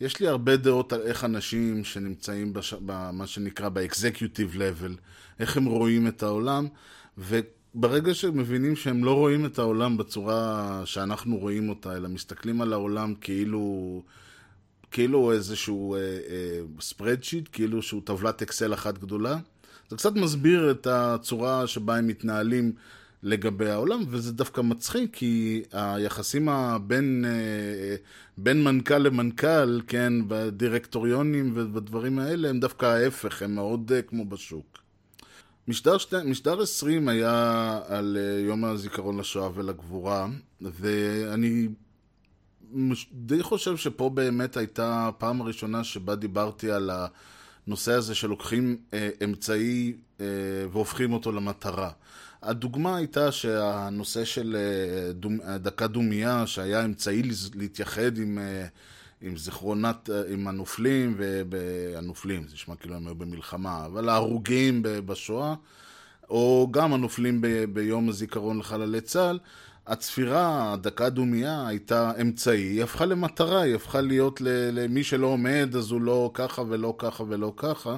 יש 0.00 0.20
לי 0.20 0.28
הרבה 0.28 0.56
דעות 0.56 0.92
על 0.92 1.00
איך 1.02 1.24
אנשים 1.24 1.84
שנמצאים 1.84 2.52
בש... 2.52 2.74
במה 2.74 3.26
שנקרא 3.26 3.68
ב-executive 3.68 4.56
level, 4.56 4.92
איך 5.40 5.56
הם 5.56 5.64
רואים 5.64 6.06
את 6.06 6.22
העולם, 6.22 6.66
וברגע 7.18 8.14
שהם 8.14 8.38
מבינים 8.38 8.76
שהם 8.76 9.04
לא 9.04 9.14
רואים 9.14 9.46
את 9.46 9.58
העולם 9.58 9.96
בצורה 9.96 10.82
שאנחנו 10.84 11.36
רואים 11.36 11.68
אותה, 11.68 11.96
אלא 11.96 12.08
מסתכלים 12.08 12.60
על 12.60 12.72
העולם 12.72 13.14
כאילו, 13.14 14.02
כאילו 14.90 15.32
איזשהו 15.32 15.96
ספרדשיט, 16.80 17.46
uh, 17.46 17.48
uh, 17.48 17.52
כאילו 17.52 17.82
שהוא 17.82 18.02
טבלת 18.04 18.42
אקסל 18.42 18.74
אחת 18.74 18.98
גדולה, 18.98 19.38
זה 19.92 19.96
קצת 19.96 20.14
מסביר 20.14 20.70
את 20.70 20.86
הצורה 20.86 21.66
שבה 21.66 21.96
הם 21.96 22.06
מתנהלים 22.06 22.72
לגבי 23.22 23.70
העולם, 23.70 24.02
וזה 24.08 24.32
דווקא 24.32 24.60
מצחיק, 24.60 25.10
כי 25.16 25.62
היחסים 25.72 26.48
הבין 26.48 27.24
בין 28.38 28.64
מנכ"ל 28.64 28.98
למנכ"ל, 28.98 29.80
כן, 29.86 30.12
בדירקטוריונים 30.28 31.52
ובדברים 31.54 32.18
האלה, 32.18 32.48
הם 32.48 32.60
דווקא 32.60 32.86
ההפך, 32.86 33.42
הם 33.42 33.54
מאוד 33.54 33.92
כמו 34.06 34.24
בשוק. 34.24 34.78
משדר, 35.68 35.98
שתי, 35.98 36.16
משדר 36.24 36.62
20 36.62 37.08
היה 37.08 37.80
על 37.86 38.18
יום 38.46 38.64
הזיכרון 38.64 39.20
לשואה 39.20 39.48
ולגבורה, 39.54 40.28
ואני 40.60 41.68
די 43.12 43.42
חושב 43.42 43.76
שפה 43.76 44.10
באמת 44.10 44.56
הייתה 44.56 45.08
הפעם 45.08 45.40
הראשונה 45.40 45.84
שבה 45.84 46.14
דיברתי 46.14 46.70
על 46.70 46.90
הנושא 47.66 47.92
הזה 47.92 48.14
שלוקחים 48.14 48.76
אמצעי 49.24 49.92
והופכים 50.72 51.12
אותו 51.12 51.32
למטרה. 51.32 51.90
הדוגמה 52.42 52.96
הייתה 52.96 53.32
שהנושא 53.32 54.24
של 54.24 54.56
דקה 55.56 55.86
דומייה, 55.86 56.46
שהיה 56.46 56.84
אמצעי 56.84 57.22
להתייחד 57.54 58.18
עם, 58.18 58.38
עם 59.20 59.36
זיכרונת, 59.36 60.10
עם 60.28 60.48
הנופלים, 60.48 61.16
והנופלים, 61.18 62.48
זה 62.48 62.54
נשמע 62.54 62.76
כאילו 62.76 62.94
הם 62.94 63.06
היו 63.06 63.14
במלחמה, 63.14 63.86
אבל 63.86 64.08
ההרוגים 64.08 64.82
בשואה, 64.82 65.54
או 66.30 66.68
גם 66.70 66.92
הנופלים 66.92 67.40
ב, 67.40 67.64
ביום 67.64 68.08
הזיכרון 68.08 68.58
לחללי 68.58 69.00
צה"ל, 69.00 69.38
הצפירה, 69.86 70.72
הדקה 70.72 71.10
דומייה, 71.10 71.66
הייתה 71.66 72.12
אמצעי, 72.20 72.60
היא 72.60 72.82
הפכה 72.82 73.06
למטרה, 73.06 73.60
היא 73.60 73.74
הפכה 73.74 74.00
להיות 74.00 74.40
למי 74.44 75.04
שלא 75.04 75.26
עומד, 75.26 75.74
אז 75.76 75.90
הוא 75.90 76.00
לא 76.00 76.30
ככה 76.34 76.62
ולא 76.68 76.94
ככה 76.98 77.24
ולא 77.28 77.52
ככה. 77.56 77.96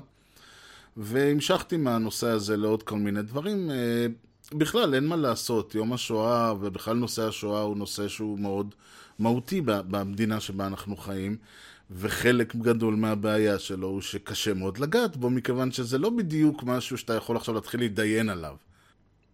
והמשכתי 0.97 1.76
מהנושא 1.76 2.26
הזה 2.26 2.57
לעוד 2.57 2.82
כל 2.82 2.97
מיני 2.97 3.22
דברים. 3.22 3.70
אה, 3.70 4.07
בכלל, 4.53 4.95
אין 4.95 5.07
מה 5.07 5.16
לעשות, 5.16 5.74
יום 5.74 5.93
השואה 5.93 6.55
ובכלל 6.61 6.97
נושא 6.97 7.28
השואה 7.28 7.61
הוא 7.61 7.76
נושא 7.76 8.09
שהוא 8.09 8.39
מאוד 8.39 8.74
מהותי 9.18 9.61
במדינה 9.64 10.41
שבה 10.41 10.66
אנחנו 10.66 10.97
חיים, 10.97 11.37
וחלק 11.91 12.57
גדול 12.57 12.95
מהבעיה 12.95 13.59
שלו 13.59 13.89
הוא 13.89 14.01
שקשה 14.01 14.55
מאוד 14.55 14.78
לגעת 14.78 15.16
בו, 15.16 15.30
מכיוון 15.30 15.72
שזה 15.72 15.99
לא 15.99 16.11
בדיוק 16.11 16.62
משהו 16.62 16.99
שאתה 16.99 17.14
יכול 17.14 17.37
עכשיו 17.37 17.55
להתחיל 17.55 17.80
להתדיין 17.80 18.28
עליו. 18.28 18.57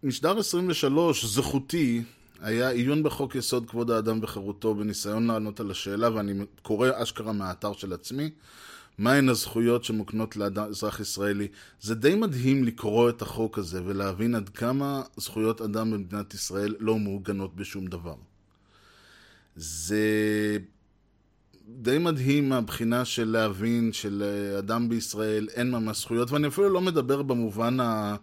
משדר 0.03 0.39
23, 0.39 1.25
זכותי, 1.25 2.03
היה 2.41 2.69
עיון 2.69 3.03
בחוק 3.03 3.35
יסוד 3.35 3.69
כבוד 3.69 3.91
האדם 3.91 4.19
וחירותו 4.21 4.75
בניסיון 4.75 5.27
לענות 5.27 5.59
על 5.59 5.71
השאלה, 5.71 6.15
ואני 6.15 6.33
קורא 6.61 6.89
אשכרה 6.93 7.33
מהאתר 7.33 7.73
של 7.73 7.93
עצמי, 7.93 8.29
מהן 8.97 9.29
הזכויות 9.29 9.83
שמוקנות 9.83 10.35
לאזרח 10.35 10.99
ישראלי. 10.99 11.47
זה 11.81 11.95
די 11.95 12.15
מדהים 12.15 12.63
לקרוא 12.63 13.09
את 13.09 13.21
החוק 13.21 13.57
הזה 13.57 13.81
ולהבין 13.85 14.35
עד 14.35 14.49
כמה 14.49 15.01
זכויות 15.17 15.61
אדם 15.61 15.91
במדינת 15.91 16.33
ישראל 16.33 16.75
לא 16.79 16.97
מעוגנות 16.97 17.55
בשום 17.55 17.87
דבר. 17.87 18.15
זה 19.55 20.57
די 21.67 21.97
מדהים 21.97 22.49
מהבחינה 22.49 23.05
של 23.05 23.29
להבין 23.29 23.93
שלאדם 23.93 24.89
בישראל 24.89 25.47
אין 25.53 25.71
ממש 25.71 25.99
זכויות, 26.01 26.31
ואני 26.31 26.47
אפילו 26.47 26.69
לא 26.69 26.81
מדבר 26.81 27.21
במובן 27.21 27.79
ה... 27.79 28.15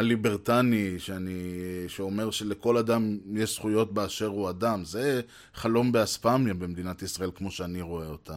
הליברטני, 0.00 0.98
שאני, 0.98 1.52
שאומר 1.88 2.30
שלכל 2.30 2.76
אדם 2.76 3.18
יש 3.34 3.54
זכויות 3.54 3.94
באשר 3.94 4.26
הוא 4.26 4.50
אדם. 4.50 4.84
זה 4.84 5.20
חלום 5.54 5.92
באספמיה 5.92 6.54
במדינת 6.54 7.02
ישראל, 7.02 7.30
כמו 7.34 7.50
שאני 7.50 7.82
רואה 7.82 8.06
אותה. 8.06 8.36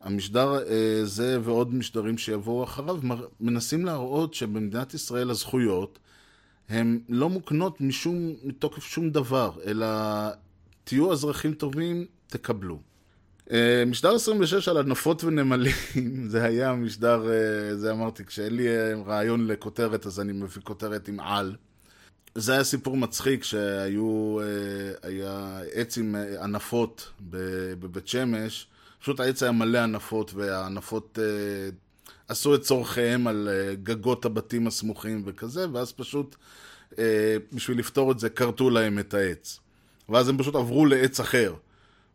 המשדר 0.00 0.58
אה, 0.68 1.00
זה 1.04 1.38
ועוד 1.42 1.74
משדרים 1.74 2.18
שיבואו 2.18 2.64
אחריו 2.64 2.98
מנסים 3.40 3.84
להראות 3.84 4.34
שבמדינת 4.34 4.94
ישראל 4.94 5.30
הזכויות 5.30 5.98
הן 6.68 7.00
לא 7.08 7.28
מוקנות 7.28 7.80
משום, 7.80 8.32
מתוקף 8.44 8.82
שום 8.82 9.10
דבר, 9.10 9.50
אלא 9.66 9.86
תהיו 10.84 11.12
אזרחים 11.12 11.54
טובים, 11.54 12.06
תקבלו. 12.26 12.89
אה, 13.52 13.84
משדר 13.86 14.14
26 14.14 14.68
על 14.68 14.76
ענפות 14.76 15.24
ונמלים, 15.24 15.74
זה 16.30 16.44
היה 16.44 16.72
משדר, 16.72 17.30
אה, 17.30 17.76
זה 17.76 17.92
אמרתי, 17.92 18.24
כשאין 18.24 18.56
לי 18.56 18.66
רעיון 19.06 19.46
לכותרת 19.46 20.06
אז 20.06 20.20
אני 20.20 20.32
מביא 20.32 20.62
כותרת 20.62 21.08
עם 21.08 21.20
על. 21.20 21.56
זה 22.34 22.52
היה 22.52 22.64
סיפור 22.64 22.96
מצחיק 22.96 23.44
שהיו, 23.44 24.38
היה 25.02 25.60
עץ 25.72 25.98
עם 25.98 26.14
ענפות 26.40 27.10
בבית 27.80 28.08
שמש, 28.08 28.66
פשוט 29.00 29.20
העץ 29.20 29.42
היה 29.42 29.52
מלא 29.52 29.78
ענפות, 29.78 30.34
והענפות 30.34 31.18
אה, 31.22 31.70
עשו 32.28 32.54
את 32.54 32.60
צורכיהם 32.62 33.26
על 33.26 33.48
אה, 33.52 33.74
גגות 33.74 34.24
הבתים 34.24 34.66
הסמוכים 34.66 35.22
וכזה, 35.26 35.66
ואז 35.72 35.92
פשוט, 35.92 36.36
אה, 36.98 37.36
בשביל 37.52 37.78
לפתור 37.78 38.12
את 38.12 38.18
זה, 38.18 38.30
כרתו 38.30 38.70
להם 38.70 38.98
את 38.98 39.14
העץ. 39.14 39.60
ואז 40.08 40.28
הם 40.28 40.38
פשוט 40.38 40.54
עברו 40.54 40.86
לעץ 40.86 41.20
אחר. 41.20 41.54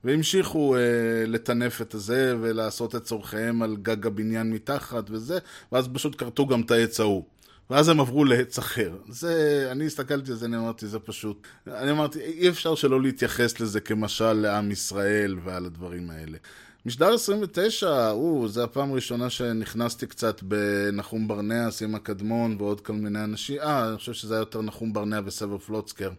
והמשיכו 0.05 0.75
אה, 0.75 0.79
לטנף 1.27 1.81
את 1.81 1.93
הזה 1.93 2.35
ולעשות 2.41 2.95
את 2.95 3.03
צורכיהם 3.03 3.61
על 3.61 3.75
גג 3.81 4.07
הבניין 4.07 4.53
מתחת 4.53 5.03
וזה, 5.09 5.37
ואז 5.71 5.89
פשוט 5.93 6.15
כרתו 6.17 6.47
גם 6.47 6.61
את 6.61 6.71
העץ 6.71 6.99
ההוא. 6.99 7.23
ואז 7.69 7.89
הם 7.89 7.99
עברו 7.99 8.25
לעץ 8.25 8.57
אחר. 8.57 8.95
זה, 9.09 9.67
אני 9.71 9.85
הסתכלתי 9.85 10.31
על 10.31 10.37
זה, 10.37 10.45
אני 10.45 10.57
אמרתי, 10.57 10.87
זה 10.87 10.99
פשוט... 10.99 11.47
אני 11.67 11.91
אמרתי, 11.91 12.19
אי 12.19 12.49
אפשר 12.49 12.75
שלא 12.75 13.01
להתייחס 13.01 13.59
לזה 13.59 13.79
כמשל 13.79 14.33
לעם 14.33 14.71
ישראל 14.71 15.37
ועל 15.43 15.65
הדברים 15.65 16.09
האלה. 16.09 16.37
משדר 16.85 17.13
29, 17.13 18.11
או, 18.11 18.47
זה 18.47 18.63
הפעם 18.63 18.91
הראשונה 18.91 19.29
שנכנסתי 19.29 20.07
קצת 20.07 20.43
בנחום 20.43 21.27
ברנע, 21.27 21.71
סימה 21.71 21.99
קדמון 21.99 22.55
ועוד 22.59 22.81
כל 22.81 22.93
מיני 22.93 23.23
אנשים. 23.23 23.59
אה, 23.59 23.89
אני 23.89 23.97
חושב 23.97 24.13
שזה 24.13 24.33
היה 24.33 24.41
יותר 24.41 24.61
נחום 24.61 24.93
ברנע 24.93 25.19
וסבר 25.25 25.57
פלוצקר. 25.57 26.11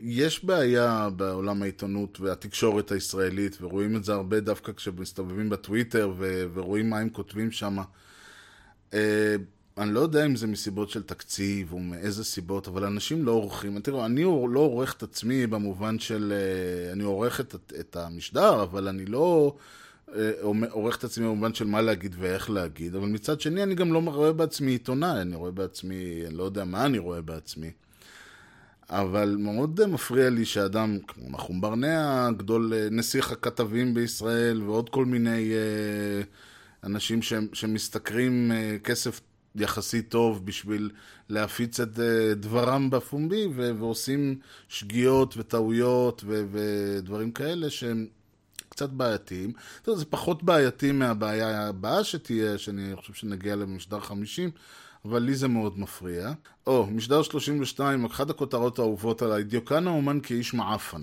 יש 0.00 0.44
בעיה 0.44 1.08
בעולם 1.16 1.62
העיתונות 1.62 2.20
והתקשורת 2.20 2.92
הישראלית, 2.92 3.58
ורואים 3.60 3.96
את 3.96 4.04
זה 4.04 4.12
הרבה 4.12 4.40
דווקא 4.40 4.72
כשמסתובבים 4.72 5.48
בטוויטר 5.48 6.12
ו- 6.16 6.44
ורואים 6.54 6.90
מה 6.90 6.98
הם 6.98 7.08
כותבים 7.08 7.50
שם. 7.50 7.76
אה, 8.94 9.36
אני 9.78 9.94
לא 9.94 10.00
יודע 10.00 10.26
אם 10.26 10.36
זה 10.36 10.46
מסיבות 10.46 10.90
של 10.90 11.02
תקציב 11.02 11.72
או 11.72 11.78
מאיזה 11.78 12.24
סיבות, 12.24 12.68
אבל 12.68 12.84
אנשים 12.84 13.24
לא 13.24 13.32
עורכים. 13.32 13.80
תראו, 13.80 14.06
אני 14.06 14.22
לא 14.24 14.60
עורך 14.60 14.94
את 14.94 15.02
עצמי 15.02 15.46
במובן 15.46 15.98
של... 15.98 16.32
אה, 16.32 16.92
אני 16.92 17.04
עורך 17.04 17.40
את, 17.40 17.72
את 17.80 17.96
המשדר, 17.96 18.62
אבל 18.62 18.88
אני 18.88 19.06
לא 19.06 19.56
אה, 20.14 20.30
עורך 20.70 20.96
את 20.96 21.04
עצמי 21.04 21.26
במובן 21.26 21.54
של 21.54 21.66
מה 21.66 21.80
להגיד 21.82 22.14
ואיך 22.18 22.50
להגיד. 22.50 22.94
אבל 22.94 23.08
מצד 23.08 23.40
שני, 23.40 23.62
אני 23.62 23.74
גם 23.74 23.92
לא 23.92 23.98
רואה 23.98 24.32
בעצמי 24.32 24.70
עיתונאי, 24.70 25.20
אני 25.20 25.36
רואה 25.36 25.50
בעצמי... 25.50 26.22
אני 26.26 26.34
לא 26.34 26.44
יודע 26.44 26.64
מה 26.64 26.86
אני 26.86 26.98
רואה 26.98 27.22
בעצמי. 27.22 27.70
אבל 28.90 29.36
מאוד 29.38 29.86
מפריע 29.86 30.30
לי 30.30 30.44
שאדם 30.44 30.98
כמו 31.08 31.30
נחום 31.30 31.60
ברנע, 31.60 32.28
גדול 32.36 32.72
אה, 32.74 32.88
נסיך 32.90 33.32
הכתבים 33.32 33.94
בישראל, 33.94 34.62
ועוד 34.62 34.88
כל 34.88 35.04
מיני 35.04 35.52
אנשים 36.84 37.20
שמשתכרים 37.52 38.52
כסף 38.84 39.20
יחסית 39.60 40.08
טוב 40.08 40.46
בשביל 40.46 40.90
להפיץ 41.28 41.80
את 41.80 42.00
אה, 42.00 42.34
דברם 42.34 42.90
בפומבי, 42.90 43.46
ועושים 43.78 44.38
שגיאות 44.68 45.34
וטעויות 45.36 46.24
ודברים 46.26 47.30
כאלה 47.30 47.70
שהם 47.70 48.06
קצת 48.68 48.90
בעייתיים. 48.90 49.52
זה 49.86 50.04
פחות 50.04 50.42
בעייתי 50.42 50.92
מהבעיה 50.92 51.68
הבאה 51.68 52.04
שתהיה, 52.04 52.58
שאני 52.58 52.96
חושב 52.96 53.12
שנגיע 53.12 53.56
למשדר 53.56 54.00
50, 54.00 54.50
אבל 55.08 55.22
לי 55.22 55.34
זה 55.34 55.48
מאוד 55.48 55.78
מפריע. 55.78 56.32
או, 56.66 56.86
משדר 56.86 57.22
32, 57.22 58.04
אחת 58.04 58.30
הכותרות 58.30 58.78
האהובות 58.78 59.22
עליי, 59.22 59.44
דיוקן 59.44 59.86
האומן 59.86 60.18
כאיש 60.22 60.54
מעפן. 60.54 61.02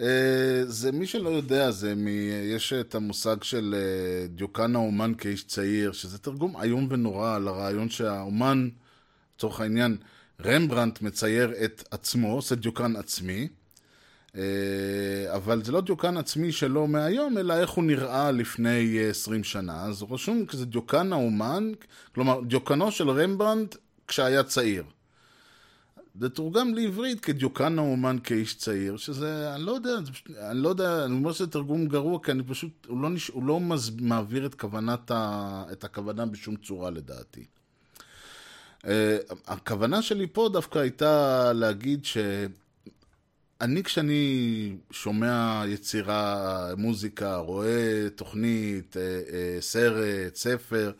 אה, 0.00 0.62
זה 0.64 0.92
מי 0.92 1.06
שלא 1.06 1.28
יודע, 1.28 1.70
זה 1.70 1.94
מ... 1.94 2.08
יש 2.54 2.72
את 2.72 2.94
המושג 2.94 3.42
של 3.42 3.74
אה, 3.78 4.26
דיוקן 4.26 4.76
האומן 4.76 5.12
כאיש 5.18 5.44
צעיר, 5.44 5.92
שזה 5.92 6.18
תרגום 6.18 6.60
איום 6.62 6.86
ונורא 6.90 7.34
על 7.36 7.48
הרעיון 7.48 7.90
שהאומן, 7.90 8.68
לצורך 9.36 9.60
העניין, 9.60 9.96
רמברנט 10.44 11.02
מצייר 11.02 11.52
את 11.64 11.88
עצמו, 11.90 12.32
עושה 12.32 12.54
דיוקן 12.54 12.96
עצמי, 12.96 13.48
אבל 15.28 15.64
זה 15.64 15.72
לא 15.72 15.80
דיוקן 15.80 16.16
עצמי 16.16 16.52
שלו 16.52 16.86
מהיום, 16.86 17.38
אלא 17.38 17.54
איך 17.54 17.70
הוא 17.70 17.84
נראה 17.84 18.30
לפני 18.30 19.08
20 19.10 19.44
שנה. 19.44 19.84
אז 19.84 20.02
הוא 20.02 20.14
רשום 20.14 20.46
כזה 20.46 20.66
דיוקן 20.66 21.12
האומן, 21.12 21.72
כלומר, 22.14 22.40
דיוקנו 22.40 22.92
של 22.92 23.10
רמברנט 23.10 23.76
כשהיה 24.08 24.42
צעיר. 24.42 24.84
זה 26.20 26.28
תורגם 26.28 26.74
לעברית 26.74 27.20
כדיוקן 27.20 27.78
האומן 27.78 28.16
כאיש 28.24 28.54
צעיר, 28.54 28.96
שזה, 28.96 29.54
אני 29.54 29.62
לא 29.62 29.72
יודע, 29.72 29.90
אני 30.38 30.58
לא 30.58 30.68
יודע, 30.68 31.04
אני 31.04 31.14
אומר 31.14 31.32
שזה 31.32 31.46
תרגום 31.46 31.86
גרוע, 31.88 32.18
כי 32.22 32.30
אני 32.30 32.42
פשוט, 32.42 32.86
הוא 32.86 33.02
לא, 33.02 33.10
נש, 33.10 33.28
הוא 33.28 33.44
לא 33.44 33.60
מז, 33.60 33.90
מעביר 34.00 34.46
את, 34.46 34.54
כוונת 34.54 35.10
ה, 35.10 35.64
את 35.72 35.84
הכוונה 35.84 36.26
בשום 36.26 36.56
צורה 36.56 36.90
לדעתי. 36.90 37.44
Uh, 38.80 38.86
הכוונה 39.46 40.02
שלי 40.02 40.26
פה 40.26 40.48
דווקא 40.52 40.78
הייתה 40.78 41.52
להגיד 41.52 42.04
שאני 43.60 43.82
כשאני 43.82 44.76
שומע 44.90 45.62
יצירה, 45.66 46.74
מוזיקה, 46.76 47.36
רואה 47.36 48.08
תוכנית, 48.14 48.96
uh, 48.96 48.96
uh, 48.96 49.60
סרט, 49.60 50.34
ספר, 50.34 50.92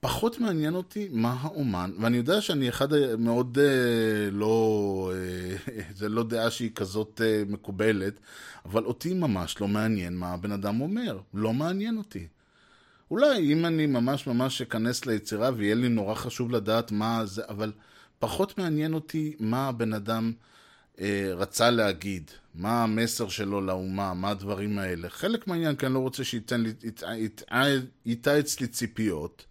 פחות 0.00 0.38
מעניין 0.38 0.74
אותי 0.74 1.08
מה 1.12 1.36
האומן, 1.40 1.90
ואני 2.00 2.16
יודע 2.16 2.40
שאני 2.40 2.68
אחד 2.68 2.88
מאוד 3.18 3.58
אה, 3.58 4.30
לא, 4.30 5.12
אה, 5.14 5.82
זה 5.98 6.08
לא 6.08 6.22
דעה 6.24 6.50
שהיא 6.50 6.70
כזאת 6.74 7.20
אה, 7.24 7.42
מקובלת, 7.48 8.20
אבל 8.64 8.84
אותי 8.84 9.14
ממש 9.14 9.60
לא 9.60 9.68
מעניין 9.68 10.16
מה 10.16 10.32
הבן 10.32 10.52
אדם 10.52 10.80
אומר, 10.80 11.20
לא 11.34 11.52
מעניין 11.52 11.98
אותי. 11.98 12.26
אולי 13.10 13.52
אם 13.52 13.66
אני 13.66 13.86
ממש 13.86 14.26
ממש 14.26 14.62
אכנס 14.62 15.06
ליצירה 15.06 15.50
ויהיה 15.56 15.74
לי 15.74 15.88
נורא 15.88 16.14
חשוב 16.14 16.50
לדעת 16.50 16.92
מה 16.92 17.26
זה, 17.26 17.42
אבל 17.48 17.72
פחות 18.18 18.58
מעניין 18.58 18.94
אותי 18.94 19.36
מה 19.40 19.68
הבן 19.68 19.92
אדם 19.92 20.32
אה, 20.36 20.48
רצה 21.36 21.70
להגיד, 21.70 22.30
מה 22.54 22.82
המסר 22.82 23.28
שלו 23.28 23.60
לאומה, 23.60 24.14
מה 24.14 24.30
הדברים 24.30 24.78
האלה. 24.78 25.08
חלק 25.10 25.46
מהעניין, 25.46 25.76
כי 25.76 25.86
אני 25.86 25.94
לא 25.94 25.98
רוצה 25.98 26.24
שייתן 26.24 26.60
לי, 26.60 26.72
ייטע 28.06 28.38
אצלי 28.38 28.66
ציפיות. 28.66 29.44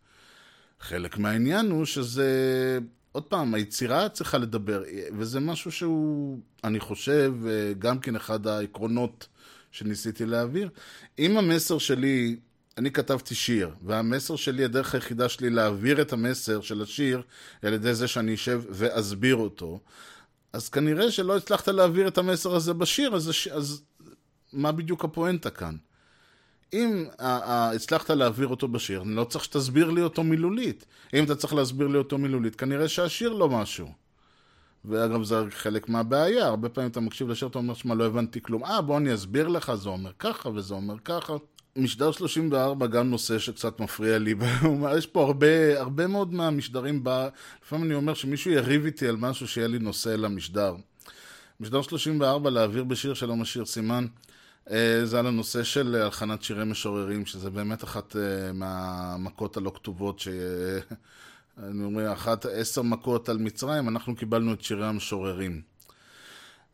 חלק 0.79 1.17
מהעניין 1.17 1.71
הוא 1.71 1.85
שזה, 1.85 2.79
עוד 3.11 3.23
פעם, 3.23 3.53
היצירה 3.53 4.09
צריכה 4.09 4.37
לדבר, 4.37 4.83
וזה 5.17 5.39
משהו 5.39 5.71
שהוא, 5.71 6.39
אני 6.63 6.79
חושב, 6.79 7.33
גם 7.79 7.99
כן 7.99 8.15
אחד 8.15 8.47
העקרונות 8.47 9.27
שניסיתי 9.71 10.25
להעביר. 10.25 10.69
אם 11.19 11.37
המסר 11.37 11.77
שלי, 11.77 12.35
אני 12.77 12.91
כתבתי 12.91 13.35
שיר, 13.35 13.69
והמסר 13.85 14.35
שלי, 14.35 14.63
הדרך 14.63 14.95
היחידה 14.95 15.29
שלי 15.29 15.49
להעביר 15.49 16.01
את 16.01 16.13
המסר 16.13 16.61
של 16.61 16.81
השיר, 16.81 17.21
על 17.61 17.73
ידי 17.73 17.93
זה 17.93 18.07
שאני 18.07 18.33
אשב 18.33 18.61
ואסביר 18.69 19.35
אותו, 19.35 19.79
אז 20.57 20.69
כנראה 20.69 21.11
שלא 21.11 21.37
הצלחת 21.37 21.67
להעביר 21.67 22.07
את 22.07 22.17
המסר 22.17 22.55
הזה 22.55 22.73
בשיר, 22.73 23.15
אז, 23.15 23.27
הש- 23.29 23.47
אז 23.47 23.81
מה 24.53 24.71
בדיוק 24.71 25.05
הפואנטה 25.05 25.49
כאן? 25.49 25.75
אם 26.73 27.05
הצלחת 27.19 28.09
להעביר 28.09 28.47
אותו 28.47 28.67
בשיר, 28.67 29.01
אני 29.01 29.15
לא 29.15 29.23
צריך 29.23 29.43
שתסביר 29.43 29.89
לי 29.89 30.01
אותו 30.01 30.23
מילולית. 30.23 30.85
אם 31.13 31.23
אתה 31.23 31.35
צריך 31.35 31.53
להסביר 31.53 31.87
לי 31.87 31.97
אותו 31.97 32.17
מילולית, 32.17 32.55
כנראה 32.55 32.87
שהשיר 32.87 33.33
לא 33.33 33.49
משהו. 33.49 33.87
ואגב, 34.85 35.23
זה 35.23 35.35
חלק 35.49 35.89
מהבעיה, 35.89 36.45
הרבה 36.45 36.69
פעמים 36.69 36.91
אתה 36.91 36.99
מקשיב 36.99 37.29
לשיר, 37.29 37.47
אתה 37.47 37.57
אומר, 37.57 37.73
שמע, 37.73 37.95
לא 37.95 38.05
הבנתי 38.05 38.41
כלום. 38.41 38.63
אה, 38.63 38.81
בוא 38.81 38.97
אני 38.97 39.13
אסביר 39.13 39.47
לך, 39.47 39.73
זה 39.75 39.89
אומר 39.89 40.11
ככה 40.19 40.49
וזה 40.49 40.73
אומר 40.73 40.95
ככה. 41.05 41.33
משדר 41.77 42.11
34 42.11 42.87
גם 42.87 43.09
נושא 43.09 43.39
שקצת 43.39 43.79
מפריע 43.79 44.17
לי, 44.17 44.35
יש 44.97 45.05
פה 45.05 45.23
הרבה, 45.23 45.79
הרבה 45.79 46.07
מאוד 46.07 46.33
מהמשדרים 46.33 47.03
בא, 47.03 47.29
לפעמים 47.63 47.85
אני 47.85 47.93
אומר 47.93 48.13
שמישהו 48.13 48.51
יריב 48.51 48.85
איתי 48.85 49.07
על 49.07 49.15
משהו 49.15 49.47
שיהיה 49.47 49.67
לי 49.67 49.79
נושא 49.79 50.09
למשדר. 50.09 50.75
משדר 51.59 51.81
34, 51.81 52.49
להעביר 52.49 52.83
בשיר 52.83 53.13
שלא 53.13 53.35
משאיר 53.35 53.65
סימן, 53.65 54.05
אה, 54.71 55.01
זה 55.05 55.19
על 55.19 55.27
הנושא 55.27 55.63
של 55.63 55.95
הלחנת 55.95 56.43
שירי 56.43 56.65
משוררים, 56.65 57.25
שזה 57.25 57.49
באמת 57.49 57.83
אחת 57.83 58.15
אה, 58.15 58.53
מהמכות 58.53 59.57
הלא 59.57 59.71
כתובות, 59.75 60.19
ש... 60.19 60.27
אני 61.63 61.83
אומר, 61.83 62.13
אחת 62.13 62.45
עשר 62.45 62.81
מכות 62.81 63.29
על 63.29 63.37
מצרים, 63.37 63.89
אנחנו 63.89 64.15
קיבלנו 64.15 64.53
את 64.53 64.61
שירי 64.61 64.85
המשוררים. 64.85 65.61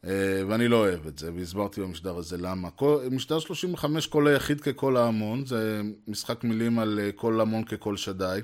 אה, 0.05 0.41
ואני 0.47 0.67
לא 0.67 0.75
אוהב 0.75 1.07
את 1.07 1.19
זה, 1.19 1.31
והסברתי 1.35 1.81
במשדר 1.81 2.17
הזה 2.17 2.37
למה. 2.37 2.69
משדר 3.11 3.39
35, 3.39 4.07
כל 4.07 4.27
היחיד 4.27 4.61
ככל 4.61 4.97
ההמון, 4.97 5.45
זה 5.45 5.81
משחק 6.07 6.43
מילים 6.43 6.79
על 6.79 6.99
אה, 6.99 7.11
כל 7.11 7.41
המון 7.41 7.63
ככל 7.63 7.97
שדי. 7.97 8.39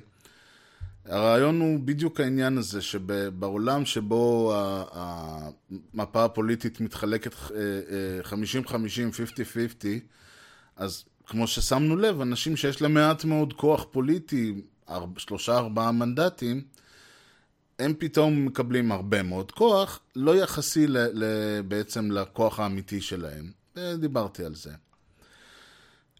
הרעיון 1.05 1.61
הוא 1.61 1.79
בדיוק 1.79 2.19
העניין 2.19 2.57
הזה, 2.57 2.81
שבעולם 2.81 3.85
שבו 3.85 4.53
המפה 4.91 6.25
הפוליטית 6.25 6.81
מתחלקת 6.81 7.33
אה, 7.51 7.57
אה, 7.57 8.59
50-50, 8.65 8.71
50-50, 8.71 9.85
אז 10.75 11.03
כמו 11.25 11.47
ששמנו 11.47 11.95
לב, 11.97 12.21
אנשים 12.21 12.57
שיש 12.57 12.81
להם 12.81 12.93
מעט 12.93 13.25
מאוד 13.25 13.53
כוח 13.53 13.85
פוליטי, 13.91 14.61
שלושה 15.17 15.57
ארבעה 15.57 15.91
מנדטים, 15.91 16.61
הם 17.79 17.93
פתאום 17.99 18.45
מקבלים 18.45 18.91
הרבה 18.91 19.23
מאוד 19.23 19.51
כוח, 19.51 19.99
לא 20.15 20.35
יחסי 20.35 20.87
ל, 20.87 20.97
ל, 20.97 21.23
בעצם 21.67 22.11
לכוח 22.11 22.59
האמיתי 22.59 23.01
שלהם. 23.01 23.51
אה, 23.77 23.95
דיברתי 23.95 24.45
על 24.45 24.55
זה. 24.55 24.71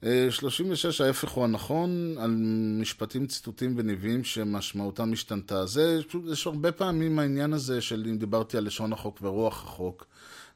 אה, 0.04 0.28
36, 0.32 1.02
ההפך 1.02 1.30
הוא 1.30 1.44
הנכון, 1.44 2.16
על 2.20 2.36
משפטים, 2.82 3.28
ציטוטים 3.28 3.74
וניבים 3.78 4.24
שמשמעותם 4.24 5.14
השתנתה. 5.14 5.66
זה, 5.66 6.00
יש 6.32 6.48
הרבה 6.48 6.72
פעמים 6.72 7.20
העניין 7.20 7.54
הזה 7.54 7.82
של 7.82 8.06
אם 8.10 8.18
דיברתי 8.18 8.58
על 8.58 8.66
לשון 8.66 8.94
החוק 8.94 9.20
ורוח 9.22 9.64
החוק, 9.64 10.06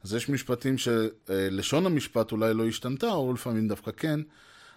אז 0.04 0.14
יש 0.14 0.28
משפטים 0.28 0.76
שלשון 0.78 1.86
המשפט 1.86 2.32
אולי 2.32 2.54
לא 2.54 2.66
השתנתה, 2.66 3.10
או 3.10 3.32
לפעמים 3.32 3.68
דווקא 3.68 3.90
כן, 3.96 4.20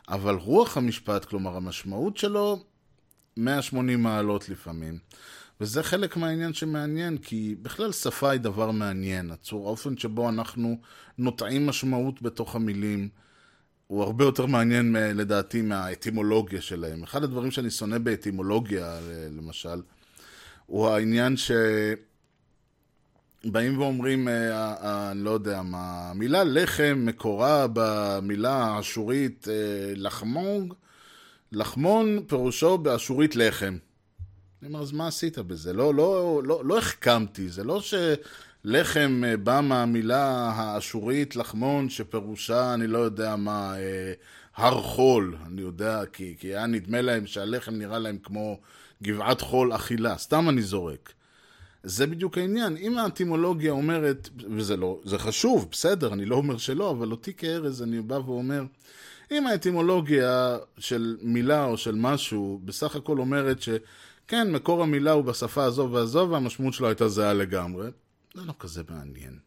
אבל 0.10 0.36
רוח 0.36 0.78
המשפט, 0.78 1.26
כלומר 1.26 1.56
המשמעות 1.56 2.18
שלו, 2.18 2.64
180 3.38 4.04
מעלות 4.04 4.50
לפעמים. 4.50 4.98
וזה 5.62 5.84
חלק 5.84 6.18
מהעניין 6.18 6.54
שמעניין, 6.54 7.18
כי 7.18 7.56
בכלל 7.62 7.92
שפה 7.92 8.30
היא 8.30 8.40
דבר 8.40 8.72
מעניין. 8.72 9.32
הצור, 9.32 9.68
האופן 9.68 9.98
שבו 9.98 10.30
אנחנו 10.30 10.78
נוטעים 11.18 11.68
משמעות 11.68 12.22
בתוך 12.22 12.56
המילים, 12.56 13.10
הוא 13.88 14.04
הרבה 14.04 14.26
יותר 14.26 14.46
מעניין 14.46 14.92
מ- 14.92 14.96
לדעתי 14.96 15.62
מהאטימולוגיה 15.62 16.62
שלהם. 16.62 17.04
אחד 17.04 17.24
הדברים 17.24 17.52
שאני 17.52 17.70
שונא 17.70 17.98
באטימולוגיה, 17.98 19.00
ל- 19.02 19.38
למשל, 19.38 19.82
הוא 20.66 20.88
העניין 20.90 21.38
ש... 21.38 21.52
באים 23.46 23.80
ואומרים, 23.80 24.28
אה, 24.28 24.34
אה, 24.52 24.76
אה, 24.84 25.12
אני 25.12 25.24
לא 25.24 25.30
יודע 25.30 25.62
מה, 25.62 26.10
המילה 26.10 26.44
לחם 26.44 27.04
מקורה 27.06 27.68
במילה 27.74 28.54
האשורית 28.54 29.48
אה, 29.48 29.54
לחמונג, 29.96 30.74
לחמון 31.52 32.24
פירושו 32.28 32.78
באשורית 32.78 33.36
לחם. 33.36 33.78
אני 34.62 34.70
אומר, 34.70 34.82
אז 34.82 34.92
מה 34.92 35.08
עשית 35.08 35.38
בזה? 35.38 35.74
לא, 35.74 35.94
לא, 35.94 36.42
לא, 36.44 36.62
לא 36.66 36.78
החכמתי, 36.78 37.50
זה 37.50 37.64
לא 37.64 37.82
שלחם 37.82 39.24
אה, 39.26 39.38
בא 39.38 39.60
מהמילה 39.64 40.52
האשורית 40.56 41.36
לחמון, 41.36 41.90
שפירושה, 41.90 42.74
אני 42.74 42.88
לא 42.88 42.98
יודע 42.98 43.36
מה, 43.36 43.78
אה, 43.78 44.14
הר 44.56 44.82
חול. 44.82 45.36
אני 45.48 45.62
יודע, 45.62 46.02
כי, 46.14 46.36
כי 46.40 46.48
היה 46.48 46.66
נדמה 46.66 47.02
להם 47.02 47.28
שהלחם 47.28 47.76
נראה 47.76 48.00
להם 48.00 48.18
כמו 48.24 48.60
גבעת 49.04 49.42
חול 49.42 49.76
אכילה. 49.76 50.18
סתם 50.18 50.50
אני 50.50 50.62
זורק. 50.62 51.14
זה 51.84 52.08
בדיוק 52.08 52.38
העניין. 52.38 52.78
אם 52.78 52.98
האטימולוגיה 52.98 53.72
אומרת, 53.72 54.30
וזה 54.50 54.78
לא, 54.78 55.00
זה 55.04 55.18
חשוב, 55.18 55.68
בסדר, 55.72 56.14
אני 56.14 56.26
לא 56.26 56.36
אומר 56.36 56.58
שלא, 56.58 56.92
אבל 56.92 57.12
אותי 57.12 57.34
כארז 57.34 57.84
אני 57.84 58.02
בא 58.02 58.16
ואומר, 58.26 58.64
אם 59.32 59.48
האטימולוגיה 59.48 60.58
של 60.78 61.18
מילה 61.22 61.66
או 61.66 61.78
של 61.78 61.96
משהו 61.96 62.62
בסך 62.66 62.96
הכל 62.96 63.20
אומרת 63.20 63.62
שכן, 64.28 64.52
מקור 64.52 64.84
המילה 64.84 65.12
הוא 65.12 65.24
בשפה 65.24 65.64
הזו 65.64 65.90
והזו 65.92 66.28
והמשמעות 66.32 66.74
שלו 66.74 66.88
הייתה 66.88 67.08
זהה 67.08 67.34
לגמרי, 67.34 67.90
זה 68.34 68.42
לא 68.46 68.54
כזה 68.60 68.82
מעניין. 68.90 69.40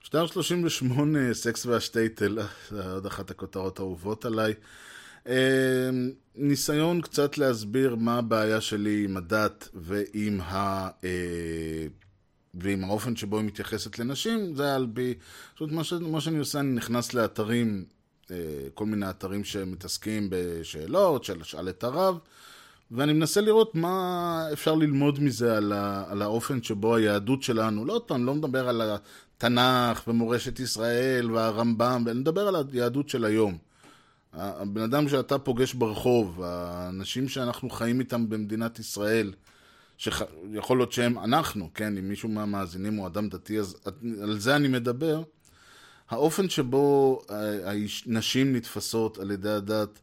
שטר 0.00 0.26
38, 0.26 1.34
סקס 1.34 1.66
והשטייטל, 1.66 2.38
עוד 2.92 3.06
אחת 3.06 3.30
הכותרות 3.30 3.78
האהובות 3.78 4.24
עליי. 4.24 4.54
אה, 5.26 5.90
ניסיון 6.34 7.00
קצת 7.00 7.38
להסביר 7.38 7.94
מה 7.94 8.18
הבעיה 8.18 8.60
שלי 8.60 9.04
עם 9.04 9.16
הדת 9.16 9.68
ועם, 9.74 10.40
ה, 10.40 10.88
אה, 11.04 11.86
ועם 12.54 12.84
האופן 12.84 13.16
שבו 13.16 13.38
היא 13.38 13.46
מתייחסת 13.46 13.98
לנשים, 13.98 14.56
זה 14.56 14.74
על 14.74 14.86
פי... 14.94 15.14
פשוט 15.54 15.72
מה, 15.72 15.84
ש, 15.84 15.92
מה 15.92 16.20
שאני 16.20 16.38
עושה, 16.38 16.60
אני 16.60 16.72
נכנס 16.72 17.14
לאתרים, 17.14 17.84
אה, 18.30 18.36
כל 18.74 18.86
מיני 18.86 19.10
אתרים 19.10 19.44
שמתעסקים 19.44 20.26
בשאלות, 20.30 21.24
של 21.24 21.42
שאל 21.42 21.68
את 21.68 21.84
הרב, 21.84 22.18
ואני 22.90 23.12
מנסה 23.12 23.40
לראות 23.40 23.74
מה 23.74 24.46
אפשר 24.52 24.74
ללמוד 24.74 25.22
מזה 25.22 25.56
על, 25.56 25.72
ה, 25.72 26.04
על 26.08 26.22
האופן 26.22 26.62
שבו 26.62 26.96
היהדות 26.96 27.42
שלנו, 27.42 27.84
לא 27.84 27.92
עוד 27.92 28.02
פעם, 28.02 28.24
לא 28.26 28.34
מדבר 28.34 28.68
על 28.68 28.82
התנ"ך 29.36 30.08
ומורשת 30.08 30.60
ישראל 30.60 31.30
והרמב"ם, 31.30 32.04
אני 32.08 32.20
מדבר 32.20 32.48
על 32.48 32.56
היהדות 32.72 33.08
של 33.08 33.24
היום. 33.24 33.58
הבן 34.32 34.80
אדם 34.80 35.08
שאתה 35.08 35.38
פוגש 35.38 35.74
ברחוב, 35.74 36.42
האנשים 36.42 37.28
שאנחנו 37.28 37.70
חיים 37.70 38.00
איתם 38.00 38.28
במדינת 38.28 38.78
ישראל, 38.78 39.32
שיכול 39.98 40.78
להיות 40.78 40.92
שהם 40.92 41.18
אנחנו, 41.18 41.70
כן, 41.74 41.98
אם 41.98 42.08
מישהו 42.08 42.28
מהמאזינים 42.28 42.94
הוא 42.94 43.06
אדם 43.06 43.28
דתי, 43.28 43.58
אז 43.58 43.76
על 44.22 44.38
זה 44.38 44.56
אני 44.56 44.68
מדבר. 44.68 45.22
האופן 46.10 46.48
שבו 46.48 47.20
נשים 48.06 48.56
נתפסות 48.56 49.18
על 49.18 49.30
ידי 49.30 49.50
הדת 49.50 49.98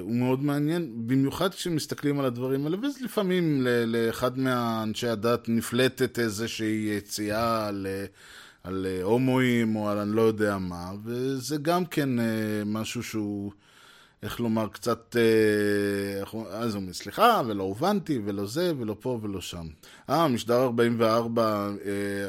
הוא 0.00 0.16
מאוד 0.16 0.44
מעניין, 0.44 0.92
במיוחד 1.06 1.54
כשמסתכלים 1.54 2.18
על 2.20 2.24
הדברים 2.24 2.64
האלה, 2.64 2.76
ולפעמים 3.00 3.66
לאחד 3.86 4.38
מאנשי 4.38 5.08
הדת 5.08 5.48
נפלטת 5.48 6.18
איזושהי 6.18 6.94
יציאה 6.98 7.66
על... 7.68 7.86
על 8.64 8.86
הומואים 9.02 9.76
או 9.76 9.88
על 9.88 9.98
אני 9.98 10.16
לא 10.16 10.22
יודע 10.22 10.58
מה, 10.58 10.92
וזה 11.04 11.56
גם 11.56 11.84
כן 11.84 12.08
משהו 12.66 13.02
שהוא, 13.02 13.52
איך 14.24 14.40
לומר, 14.40 14.68
קצת, 14.68 15.16
אז 16.50 16.74
הוא 16.74 16.82
אומר, 16.82 16.92
סליחה, 16.92 17.42
ולא 17.46 17.62
הובנתי, 17.62 18.20
ולא 18.24 18.46
זה, 18.46 18.72
ולא 18.78 18.96
פה 19.00 19.18
ולא 19.22 19.40
שם. 19.40 19.66
אה, 20.10 20.28
משדר 20.28 20.62
44, 20.62 21.70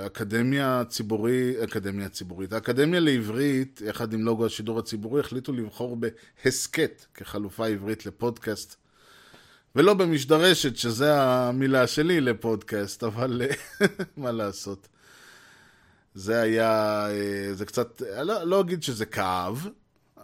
אקדמיה 0.05 0.83
ציבורי, 0.89 1.63
אקדמיה 1.63 2.09
ציבורית, 2.09 2.53
האקדמיה 2.53 2.99
לעברית, 2.99 3.81
יחד 3.85 4.13
עם 4.13 4.21
לוגו 4.21 4.45
השידור 4.45 4.79
הציבורי, 4.79 5.19
החליטו 5.19 5.53
לבחור 5.53 5.97
בהסכת 5.97 7.05
כחלופה 7.13 7.67
עברית 7.67 8.05
לפודקאסט. 8.05 8.75
ולא 9.75 9.93
במשדרשת, 9.93 10.77
שזה 10.77 11.21
המילה 11.21 11.87
שלי 11.87 12.21
לפודקאסט, 12.21 13.03
אבל 13.03 13.41
מה 14.17 14.31
לעשות. 14.31 14.87
זה 16.15 16.41
היה, 16.41 17.07
זה 17.53 17.65
קצת, 17.65 18.01
לא, 18.23 18.43
לא 18.43 18.61
אגיד 18.61 18.83
שזה 18.83 19.05
כאב, 19.05 19.67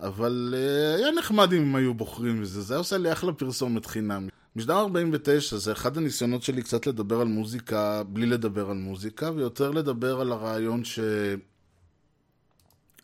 אבל 0.01 0.55
היה 0.97 1.11
נחמד 1.11 1.53
אם 1.53 1.61
הם 1.61 1.75
היו 1.75 1.93
בוחרים 1.93 2.41
בזה, 2.41 2.61
זה 2.61 2.73
היה 2.73 2.79
עושה 2.79 2.97
לי 2.97 3.11
אחלה 3.11 3.33
פרסומת 3.33 3.85
חינם. 3.85 4.27
משדר 4.55 4.79
49 4.79 5.57
זה 5.57 5.71
אחד 5.71 5.97
הניסיונות 5.97 6.43
שלי 6.43 6.61
קצת 6.61 6.87
לדבר 6.87 7.21
על 7.21 7.27
מוזיקה 7.27 8.03
בלי 8.03 8.25
לדבר 8.25 8.69
על 8.69 8.77
מוזיקה, 8.77 9.31
ויותר 9.31 9.71
לדבר 9.71 10.21
על 10.21 10.31
הרעיון 10.31 10.83
ש... 10.83 10.99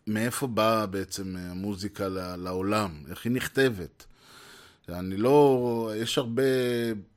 מאיפה 0.06 0.46
באה 0.46 0.86
בעצם 0.86 1.36
המוזיקה 1.38 2.08
לעולם, 2.38 2.90
איך 3.10 3.24
היא 3.24 3.32
נכתבת. 3.32 4.04
אני 4.88 5.16
לא, 5.16 5.92
יש 5.96 6.18
הרבה, 6.18 6.42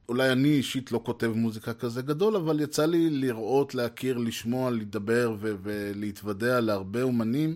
אולי 0.09 0.31
אני 0.31 0.47
אישית 0.47 0.91
לא 0.91 1.01
כותב 1.03 1.31
מוזיקה 1.35 1.73
כזה 1.73 2.01
גדול, 2.01 2.35
אבל 2.35 2.59
יצא 2.59 2.85
לי 2.85 3.09
לראות, 3.09 3.75
להכיר, 3.75 4.17
לשמוע, 4.17 4.71
לדבר 4.71 5.35
ולהתוודע 5.39 6.59
להרבה 6.59 7.01
אומנים, 7.01 7.55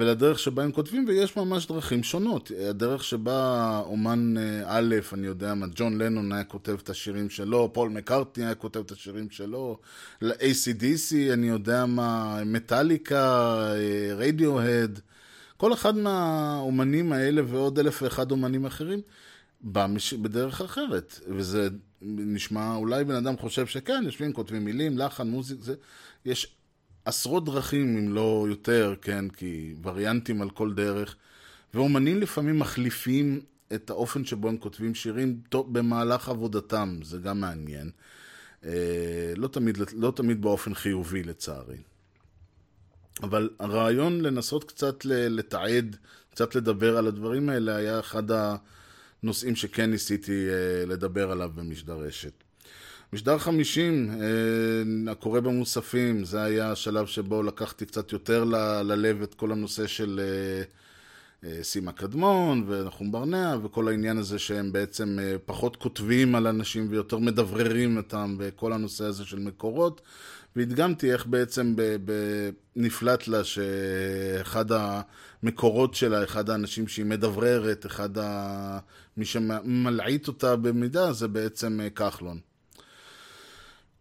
ולדרך 0.00 0.38
שבה 0.38 0.62
הם 0.62 0.72
כותבים, 0.72 1.04
ויש 1.08 1.36
ממש 1.36 1.66
דרכים 1.66 2.02
שונות. 2.02 2.50
הדרך 2.70 3.04
שבה 3.04 3.82
אומן 3.86 4.34
אה, 4.38 4.62
א', 4.66 4.94
אני 5.12 5.26
יודע 5.26 5.54
מה, 5.54 5.66
ג'ון 5.74 5.98
לנון 5.98 6.32
היה 6.32 6.44
כותב 6.44 6.76
את 6.82 6.90
השירים 6.90 7.30
שלו, 7.30 7.70
פול 7.72 7.88
מקארטני 7.88 8.44
היה 8.44 8.54
כותב 8.54 8.80
את 8.80 8.90
השירים 8.90 9.30
שלו, 9.30 9.78
ל-ACDC, 10.22 11.32
אני 11.32 11.48
יודע 11.48 11.86
מה, 11.86 12.40
מטאליקה, 12.46 13.56
רדיו-הד, 14.16 15.00
כל 15.56 15.72
אחד 15.72 15.96
מהאומנים 15.96 17.12
האלה 17.12 17.42
ועוד 17.46 17.78
אלף 17.78 18.02
ואחד 18.02 18.30
אומנים 18.30 18.66
אחרים, 18.66 19.00
בא. 19.60 19.86
בדרך 20.22 20.60
אחרת. 20.60 21.20
וזה 21.28 21.68
נשמע, 22.02 22.74
אולי 22.74 23.04
בן 23.04 23.14
אדם 23.14 23.36
חושב 23.36 23.66
שכן, 23.66 24.02
יושבים, 24.04 24.32
כותבים 24.32 24.64
מילים, 24.64 24.98
לחן, 24.98 25.28
מוזיק, 25.28 25.62
זה... 25.62 25.74
יש 26.24 26.54
עשרות 27.04 27.44
דרכים, 27.44 27.96
אם 27.96 28.14
לא 28.14 28.46
יותר, 28.48 28.94
כן, 29.02 29.28
כי 29.28 29.74
וריאנטים 29.82 30.42
על 30.42 30.50
כל 30.50 30.72
דרך, 30.74 31.16
ואומנים 31.74 32.20
לפעמים 32.20 32.58
מחליפים 32.58 33.40
את 33.74 33.90
האופן 33.90 34.24
שבו 34.24 34.48
הם 34.48 34.56
כותבים 34.56 34.94
שירים 34.94 35.40
במהלך 35.52 36.28
עבודתם, 36.28 36.98
זה 37.02 37.18
גם 37.18 37.40
מעניין. 37.40 37.90
אה, 38.64 39.32
לא 39.36 39.48
תמיד, 39.48 39.78
לא 39.92 40.12
תמיד 40.16 40.42
באופן 40.42 40.74
חיובי 40.74 41.22
לצערי. 41.22 41.76
אבל 43.22 43.50
הרעיון 43.58 44.20
לנסות 44.20 44.64
קצת 44.64 45.04
לתעד, 45.04 45.96
קצת 46.30 46.54
לדבר 46.54 46.96
על 46.96 47.06
הדברים 47.06 47.48
האלה, 47.48 47.76
היה 47.76 48.00
אחד 48.00 48.22
הנושאים 49.22 49.56
שכן 49.56 49.90
ניסיתי 49.90 50.48
אה, 50.48 50.86
לדבר 50.86 51.30
עליו 51.30 51.50
במשדר 51.54 51.98
רשת. 51.98 52.32
משדר 53.12 53.38
50, 53.38 54.10
אה, 54.10 55.12
הקורא 55.12 55.40
במוספים, 55.40 56.24
זה 56.24 56.42
היה 56.42 56.72
השלב 56.72 57.06
שבו 57.06 57.42
לקחתי 57.42 57.86
קצת 57.86 58.12
יותר 58.12 58.44
ללב 58.84 59.22
את 59.22 59.34
כל 59.34 59.52
הנושא 59.52 59.86
של 59.86 60.20
אה, 60.22 60.62
אה, 61.48 61.62
סימה 61.62 61.92
קדמון 61.92 62.64
ונחום 62.68 63.12
ברנע 63.12 63.56
וכל 63.62 63.88
העניין 63.88 64.18
הזה 64.18 64.38
שהם 64.38 64.72
בעצם 64.72 65.18
פחות 65.46 65.76
כותבים 65.76 66.34
על 66.34 66.46
אנשים 66.46 66.86
ויותר 66.90 67.18
מדבררים 67.18 67.96
אותם 67.96 68.36
בכל 68.38 68.72
הנושא 68.72 69.04
הזה 69.04 69.24
של 69.24 69.38
מקורות 69.38 70.00
והדגמתי 70.56 71.12
איך 71.12 71.26
בעצם 71.26 71.74
נפלט 72.76 73.28
לה 73.28 73.44
שאחד 73.44 74.64
המקורות 74.72 75.94
שלה, 75.94 76.24
אחד 76.24 76.50
האנשים 76.50 76.88
שהיא 76.88 77.06
מדבררת, 77.06 77.86
אחד 77.86 78.18
ה... 78.18 78.78
מי 79.16 79.24
שמלעיט 79.24 80.28
אותה 80.28 80.56
במידה 80.56 81.12
זה 81.12 81.28
בעצם 81.28 81.80
כחלון. 81.94 82.49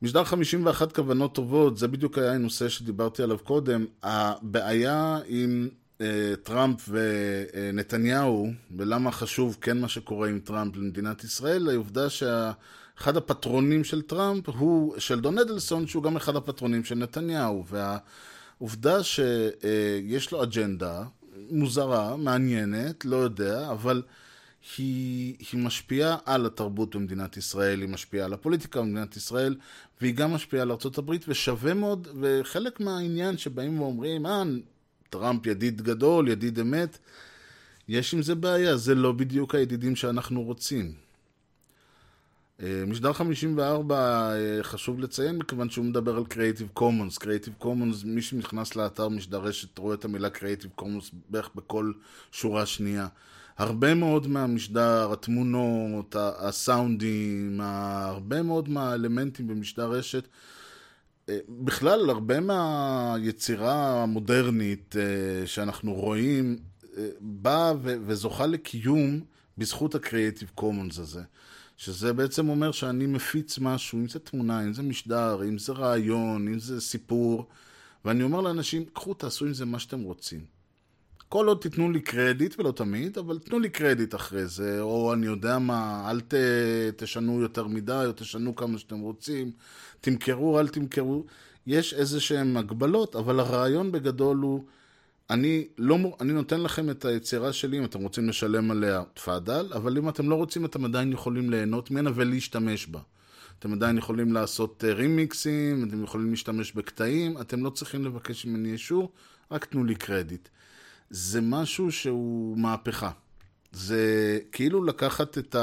משדר 0.01 0.23
51 0.23 0.95
כוונות 0.95 1.35
טובות, 1.35 1.77
זה 1.77 1.87
בדיוק 1.87 2.17
היה 2.17 2.33
הנושא 2.33 2.69
שדיברתי 2.69 3.23
עליו 3.23 3.37
קודם. 3.39 3.85
הבעיה 4.03 5.19
עם 5.27 5.69
אה, 6.01 6.33
טראמפ 6.43 6.89
ונתניהו, 6.89 8.51
ולמה 8.77 9.11
חשוב 9.11 9.57
כן 9.61 9.77
מה 9.77 9.87
שקורה 9.87 10.29
עם 10.29 10.39
טראמפ 10.39 10.75
למדינת 10.75 11.23
ישראל, 11.23 11.69
העובדה 11.69 12.09
שאחד 12.09 13.17
הפטרונים 13.17 13.83
של 13.83 14.01
טראמפ 14.01 14.49
הוא 14.49 14.99
שלדון 14.99 15.37
אדלסון, 15.37 15.87
שהוא 15.87 16.03
גם 16.03 16.15
אחד 16.15 16.35
הפטרונים 16.35 16.83
של 16.83 16.95
נתניהו. 16.95 17.65
והעובדה 17.69 19.03
שיש 19.03 20.31
לו 20.31 20.43
אג'נדה 20.43 21.03
מוזרה, 21.49 22.15
מעניינת, 22.15 23.05
לא 23.05 23.15
יודע, 23.15 23.71
אבל... 23.71 24.01
היא, 24.77 25.35
היא 25.51 25.59
משפיעה 25.63 26.17
על 26.25 26.45
התרבות 26.45 26.95
במדינת 26.95 27.37
ישראל, 27.37 27.81
היא 27.81 27.89
משפיעה 27.89 28.25
על 28.25 28.33
הפוליטיקה 28.33 28.79
במדינת 28.81 29.17
ישראל, 29.17 29.55
והיא 30.01 30.15
גם 30.15 30.33
משפיעה 30.33 30.61
על 30.63 30.71
ארה"ב, 30.71 31.11
ושווה 31.27 31.73
מאוד, 31.73 32.07
וחלק 32.21 32.79
מהעניין 32.79 33.37
שבאים 33.37 33.81
ואומרים, 33.81 34.25
אה, 34.25 34.43
טראמפ 35.09 35.45
ידיד 35.45 35.81
גדול, 35.81 36.27
ידיד 36.27 36.59
אמת, 36.59 36.97
יש 37.87 38.13
עם 38.13 38.21
זה 38.21 38.35
בעיה, 38.35 38.77
זה 38.77 38.95
לא 38.95 39.11
בדיוק 39.11 39.55
הידידים 39.55 39.95
שאנחנו 39.95 40.43
רוצים. 40.43 40.93
אה, 42.63 42.83
משדר 42.87 43.13
54 43.13 43.95
אה, 44.35 44.63
חשוב 44.63 44.99
לציין 44.99 45.37
מכיוון 45.37 45.69
שהוא 45.69 45.85
מדבר 45.85 46.15
על 46.17 46.23
Creative 46.29 46.79
Commons. 46.79 47.19
Creative 47.19 47.63
Commons, 47.63 48.05
מי 48.05 48.21
שנכנס 48.21 48.75
לאתר 48.75 49.09
משדר 49.09 49.37
רשת 49.37 49.77
רואה 49.77 49.95
את 49.95 50.05
המילה 50.05 50.27
Creative 50.27 50.81
Commons 50.81 51.15
בערך 51.29 51.49
בכל 51.55 51.91
שורה 52.31 52.65
שנייה. 52.65 53.07
הרבה 53.59 53.93
מאוד 53.93 54.27
מהמשדר, 54.27 55.13
התמונות, 55.13 56.15
הסאונדים, 56.19 57.61
הרבה 57.61 58.43
מאוד 58.43 58.69
מהאלמנטים 58.69 59.47
במשדר 59.47 59.91
רשת, 59.91 60.27
אה, 61.29 61.39
בכלל, 61.49 62.09
הרבה 62.09 62.39
מהיצירה 62.39 64.03
המודרנית 64.03 64.95
אה, 64.99 65.47
שאנחנו 65.47 65.93
רואים, 65.93 66.57
אה, 66.97 67.09
באה 67.19 67.73
וזוכה 67.81 68.45
לקיום 68.45 69.19
בזכות 69.57 69.95
ה-Creative 69.95 70.59
Commons 70.59 71.01
הזה. 71.01 71.21
שזה 71.77 72.13
בעצם 72.13 72.49
אומר 72.49 72.71
שאני 72.71 73.05
מפיץ 73.05 73.59
משהו, 73.59 73.99
אם 73.99 74.07
זה 74.07 74.19
תמונה, 74.19 74.63
אם 74.63 74.73
זה 74.73 74.83
משדר, 74.83 75.43
אם 75.43 75.57
זה 75.57 75.73
רעיון, 75.73 76.47
אם 76.47 76.59
זה 76.59 76.81
סיפור, 76.81 77.47
ואני 78.05 78.23
אומר 78.23 78.41
לאנשים, 78.41 78.85
קחו, 78.93 79.13
תעשו 79.13 79.45
עם 79.45 79.53
זה 79.53 79.65
מה 79.65 79.79
שאתם 79.79 80.01
רוצים. 80.01 80.58
כל 81.29 81.47
עוד 81.47 81.57
תיתנו 81.57 81.91
לי 81.91 82.01
קרדיט, 82.01 82.59
ולא 82.59 82.71
תמיד, 82.71 83.17
אבל 83.17 83.39
תנו 83.39 83.59
לי 83.59 83.69
קרדיט 83.69 84.15
אחרי 84.15 84.47
זה, 84.47 84.81
או 84.81 85.13
אני 85.13 85.25
יודע 85.25 85.59
מה, 85.59 86.07
אל 86.09 86.21
ת, 86.21 86.33
תשנו 86.95 87.41
יותר 87.41 87.67
מדי, 87.67 88.03
או 88.05 88.11
תשנו 88.11 88.55
כמה 88.55 88.77
שאתם 88.77 88.99
רוצים, 88.99 89.51
תמכרו, 90.01 90.59
אל 90.59 90.67
תמכרו. 90.67 91.25
יש 91.67 91.93
איזה 91.93 92.19
שהן 92.19 92.57
הגבלות, 92.57 93.15
אבל 93.15 93.39
הרעיון 93.39 93.91
בגדול 93.91 94.37
הוא, 94.37 94.63
אני, 95.29 95.67
לא, 95.77 95.97
אני 96.21 96.33
נותן 96.33 96.61
לכם 96.61 96.89
את 96.89 97.05
היצירה 97.05 97.53
שלי, 97.53 97.79
אם 97.79 97.85
אתם 97.85 98.01
רוצים 98.01 98.29
לשלם 98.29 98.71
עליה, 98.71 99.03
תפאדל, 99.13 99.69
אבל 99.75 99.97
אם 99.97 100.09
אתם 100.09 100.29
לא 100.29 100.35
רוצים, 100.35 100.65
אתם 100.65 100.85
עדיין 100.85 101.11
יכולים 101.11 101.49
ליהנות 101.49 101.91
ממנה 101.91 102.11
ולהשתמש 102.15 102.87
בה. 102.87 102.99
אתם 103.59 103.73
עדיין 103.73 103.97
יכולים 103.97 104.33
לעשות 104.33 104.83
רימיקסים, 104.83 105.87
אתם 105.87 106.03
יכולים 106.03 106.29
להשתמש 106.29 106.71
בקטעים, 106.71 107.41
אתם 107.41 107.63
לא 107.63 107.69
צריכים 107.69 108.05
לבקש 108.05 108.45
ממני 108.45 108.71
אישור, 108.71 109.11
רק 109.51 109.65
תנו 109.65 109.83
לי 109.83 109.95
קרדיט. 109.95 110.49
זה 111.09 111.41
משהו 111.41 111.91
שהוא 111.91 112.57
מהפכה. 112.57 113.11
זה 113.71 114.39
כאילו 114.51 114.83
לקחת 114.83 115.37
את 115.37 115.55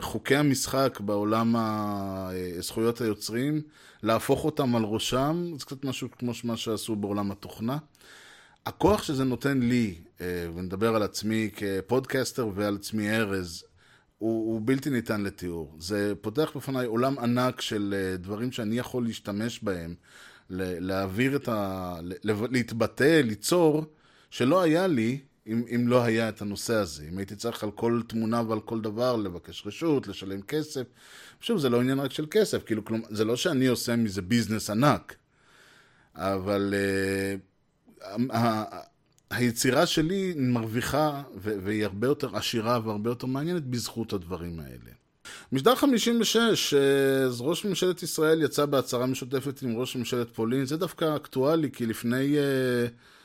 חוקי 0.00 0.36
המשחק 0.36 1.00
בעולם 1.00 1.56
זכויות 2.60 3.00
היוצרים, 3.00 3.62
להפוך 4.02 4.44
אותם 4.44 4.76
על 4.76 4.84
ראשם, 4.84 5.44
זה 5.58 5.64
קצת 5.64 5.84
משהו 5.84 6.08
כמו 6.18 6.32
מה 6.44 6.56
שעשו 6.56 6.96
בעולם 6.96 7.30
התוכנה. 7.30 7.78
הכוח 8.66 9.02
שזה 9.02 9.24
נותן 9.24 9.60
לי, 9.60 9.94
אה, 10.20 10.46
ונדבר 10.54 10.96
על 10.96 11.02
עצמי 11.02 11.50
כפודקסטר 11.56 12.48
ועל 12.54 12.74
עצמי 12.74 13.10
ארז, 13.10 13.64
הוא, 14.18 14.52
הוא 14.52 14.60
בלתי 14.64 14.90
ניתן 14.90 15.22
לתיאור. 15.22 15.76
זה 15.78 16.12
פותח 16.20 16.52
בפניי 16.56 16.86
עולם 16.86 17.18
ענק 17.18 17.60
של 17.60 17.94
אה, 17.96 18.16
דברים 18.16 18.52
שאני 18.52 18.78
יכול 18.78 19.04
להשתמש 19.04 19.62
בהם, 19.62 19.94
להעביר 20.50 21.36
את 21.36 21.48
ה... 21.48 21.94
להתבטא, 22.24 23.20
ליצור, 23.24 23.84
שלא 24.30 24.62
היה 24.62 24.86
לי 24.86 25.18
אם, 25.46 25.62
אם 25.74 25.88
לא 25.88 26.04
היה 26.04 26.28
את 26.28 26.42
הנושא 26.42 26.74
הזה. 26.74 27.04
אם 27.12 27.18
הייתי 27.18 27.36
צריך 27.36 27.64
על 27.64 27.70
כל 27.70 28.02
תמונה 28.06 28.42
ועל 28.48 28.60
כל 28.60 28.80
דבר 28.80 29.16
לבקש 29.16 29.62
רשות, 29.66 30.08
לשלם 30.08 30.42
כסף. 30.42 30.82
שוב, 31.40 31.58
זה 31.58 31.68
לא 31.68 31.80
עניין 31.80 31.98
רק 31.98 32.12
של 32.12 32.26
כסף, 32.30 32.64
כאילו, 32.64 32.84
כלום, 32.84 33.02
זה 33.10 33.24
לא 33.24 33.36
שאני 33.36 33.66
עושה 33.66 33.96
מזה 33.96 34.22
ביזנס 34.22 34.70
ענק, 34.70 35.14
אבל 36.14 36.74
uh, 38.02 38.36
ה- 38.36 38.80
היצירה 39.30 39.86
שלי 39.86 40.34
מרוויחה 40.36 41.22
והיא 41.36 41.84
הרבה 41.84 42.06
יותר 42.06 42.36
עשירה 42.36 42.80
והרבה 42.84 43.10
יותר 43.10 43.26
מעניינת 43.26 43.64
בזכות 43.66 44.12
הדברים 44.12 44.60
האלה. 44.60 44.90
משדר 45.52 45.74
56, 45.74 46.74
אז 46.74 47.40
ראש 47.40 47.64
ממשלת 47.64 48.02
ישראל 48.02 48.42
יצא 48.42 48.66
בהצהרה 48.66 49.06
משותפת 49.06 49.62
עם 49.62 49.76
ראש 49.76 49.96
ממשלת 49.96 50.30
פולין, 50.30 50.64
זה 50.64 50.76
דווקא 50.76 51.16
אקטואלי, 51.16 51.70
כי 51.70 51.86
לפני... 51.86 52.36
Uh, 52.36 53.15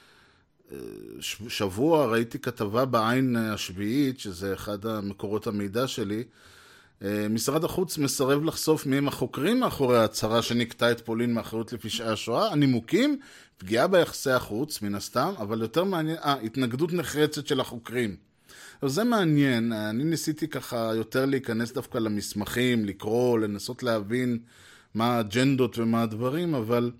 שבוע 1.48 2.06
ראיתי 2.06 2.40
כתבה 2.40 2.86
בעין 2.86 3.36
השביעית, 3.36 4.20
שזה 4.20 4.54
אחד 4.54 4.86
המקורות 4.86 5.48
המידע 5.48 5.88
שלי, 5.88 6.24
אה, 7.04 7.28
משרד 7.30 7.64
החוץ 7.64 7.98
מסרב 7.98 8.44
לחשוף 8.44 8.86
מי 8.86 8.98
הם 8.98 9.08
החוקרים 9.08 9.60
מאחורי 9.60 9.98
ההצהרה 9.98 10.42
שנקטע 10.42 10.92
את 10.92 11.02
פולין 11.02 11.34
מאחריות 11.34 11.74
לפשעי 11.74 12.08
השואה. 12.08 12.52
הנימוקים, 12.52 13.20
פגיעה 13.58 13.88
ביחסי 13.88 14.32
החוץ, 14.32 14.82
מן 14.82 14.96
הסתם, 14.96 15.34
אבל 15.38 15.62
יותר 15.62 15.84
מעניין, 15.84 16.18
אה, 16.18 16.36
התנגדות 16.44 16.94
נחרצת 16.94 17.48
של 17.48 17.60
החוקרים. 17.60 18.16
אז 18.82 18.94
זה 18.94 19.04
מעניין, 19.04 19.74
אני 19.74 20.04
ניסיתי 20.04 20.48
ככה 20.48 20.92
יותר 20.96 21.26
להיכנס 21.26 21.72
דווקא 21.72 21.98
למסמכים, 21.98 22.86
לקרוא, 22.86 23.40
לנסות 23.40 23.84
להבין 23.84 24.40
מה 24.94 25.18
האג'נדות 25.18 25.78
ומה 25.78 26.02
הדברים, 26.02 26.56
אבל 26.56 26.92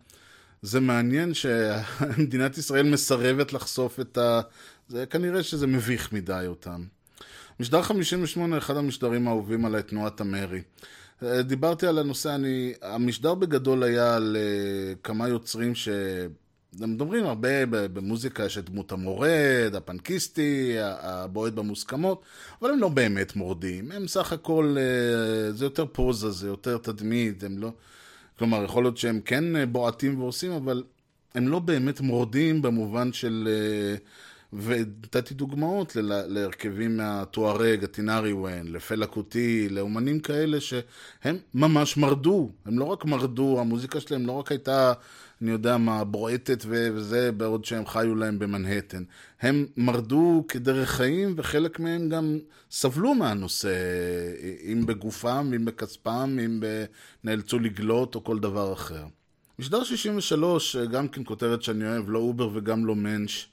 זה 0.62 0.80
מעניין 0.80 1.34
שמדינת 1.34 2.58
ישראל 2.58 2.90
מסרבת 2.90 3.54
לחשוף 3.54 4.00
את 4.00 4.18
ה... 4.18 4.42
זה 4.88 5.06
כנראה 5.06 5.44
שזה 5.44 5.68
מביך 5.68 6.14
מדי 6.14 6.44
אותם. 6.48 6.84
משדר 7.60 7.82
58, 7.82 8.58
אחד 8.58 8.78
המשדרים 8.78 9.28
האהובים 9.28 9.66
עליי, 9.66 9.84
תנועת 9.84 10.22
המרי. 10.22 10.62
דיברתי 11.24 11.88
על 11.88 12.00
הנושא, 12.00 12.36
אני... 12.36 12.74
המשדר 12.82 13.34
בגדול 13.34 13.84
היה 13.84 14.16
על 14.16 14.38
uh, 14.38 14.98
כמה 15.04 15.28
יוצרים 15.28 15.76
ש... 15.76 15.90
מדברים 16.80 17.26
הרבה 17.26 17.66
במוזיקה 17.66 18.46
יש 18.46 18.58
את 18.58 18.70
דמות 18.70 18.92
המורד, 18.92 19.76
הפנקיסטי, 19.78 20.76
הבועט 20.80 21.54
במוסכמות, 21.54 22.22
אבל 22.62 22.72
הם 22.72 22.80
לא 22.80 22.90
באמת 22.90 23.36
מורדים, 23.36 23.92
הם 23.92 24.08
סך 24.08 24.34
הכל, 24.34 24.76
אה, 24.80 25.52
זה 25.52 25.66
יותר 25.66 25.86
פוזה, 25.92 26.32
זה 26.32 26.48
יותר 26.48 26.78
תדמית, 26.78 27.44
הם 27.44 27.58
לא... 27.58 27.72
כלומר, 28.42 28.64
יכול 28.64 28.84
להיות 28.84 28.98
שהם 28.98 29.22
כן 29.26 29.72
בועטים 29.72 30.20
ועושים, 30.22 30.52
אבל 30.52 30.84
הם 31.36 31.48
לא 31.48 31.60
באמת 31.60 32.02
מורדים 32.02 32.62
במובן 32.62 33.14
של... 33.14 33.48
אה, 33.52 33.96
ונתתי 34.54 35.34
דוגמאות 35.34 35.96
להרכבים 36.04 36.98
מהטוארג, 36.98 37.84
הטינארי 37.84 38.34
ווין, 38.34 38.72
לפלה 38.72 39.06
קוטי, 39.06 39.70
לאומנים 39.70 40.20
כאלה 40.20 40.58
שהם 40.62 41.38
ממש 41.54 41.98
מרדו. 41.98 42.52
הם 42.66 42.80
לא 42.80 42.86
רק 42.86 43.06
מרדו, 43.06 43.60
המוזיקה 43.60 44.00
שלהם 44.00 44.26
לא 44.26 44.32
רק 44.32 44.52
הייתה, 44.52 44.94
אני 45.42 45.52
יודע 45.52 45.78
מה, 45.78 46.04
בועטת 46.04 46.66
וזה, 46.68 47.32
בעוד 47.32 47.66
שהם 47.66 47.86
חיו 47.86 48.16
להם 48.16 48.40
במנהטן. 48.40 49.04
הם 49.42 49.66
מרדו 49.78 50.46
כדרך 50.48 50.90
חיים, 50.90 51.34
וחלק 51.38 51.80
מהם 51.80 52.10
גם 52.10 52.38
סבלו 52.72 53.16
מהנושא, 53.16 53.76
אם 54.72 54.86
בגופם, 54.86 55.52
אם 55.56 55.66
בכספם, 55.66 56.38
אם 56.46 56.64
נאלצו 57.24 57.60
לגלות 57.60 58.16
או 58.16 58.24
כל 58.24 58.40
דבר 58.40 58.74
אחר. 58.74 59.06
משדר 59.60 59.84
63, 59.84 60.76
גם 60.76 61.08
כן 61.08 61.22
כותרת 61.26 61.64
שאני 61.64 61.88
אוהב, 61.88 62.10
לא 62.10 62.20
Über 62.20 62.50
וגם 62.54 62.86
לא 62.86 62.96
Mensch. 62.96 63.52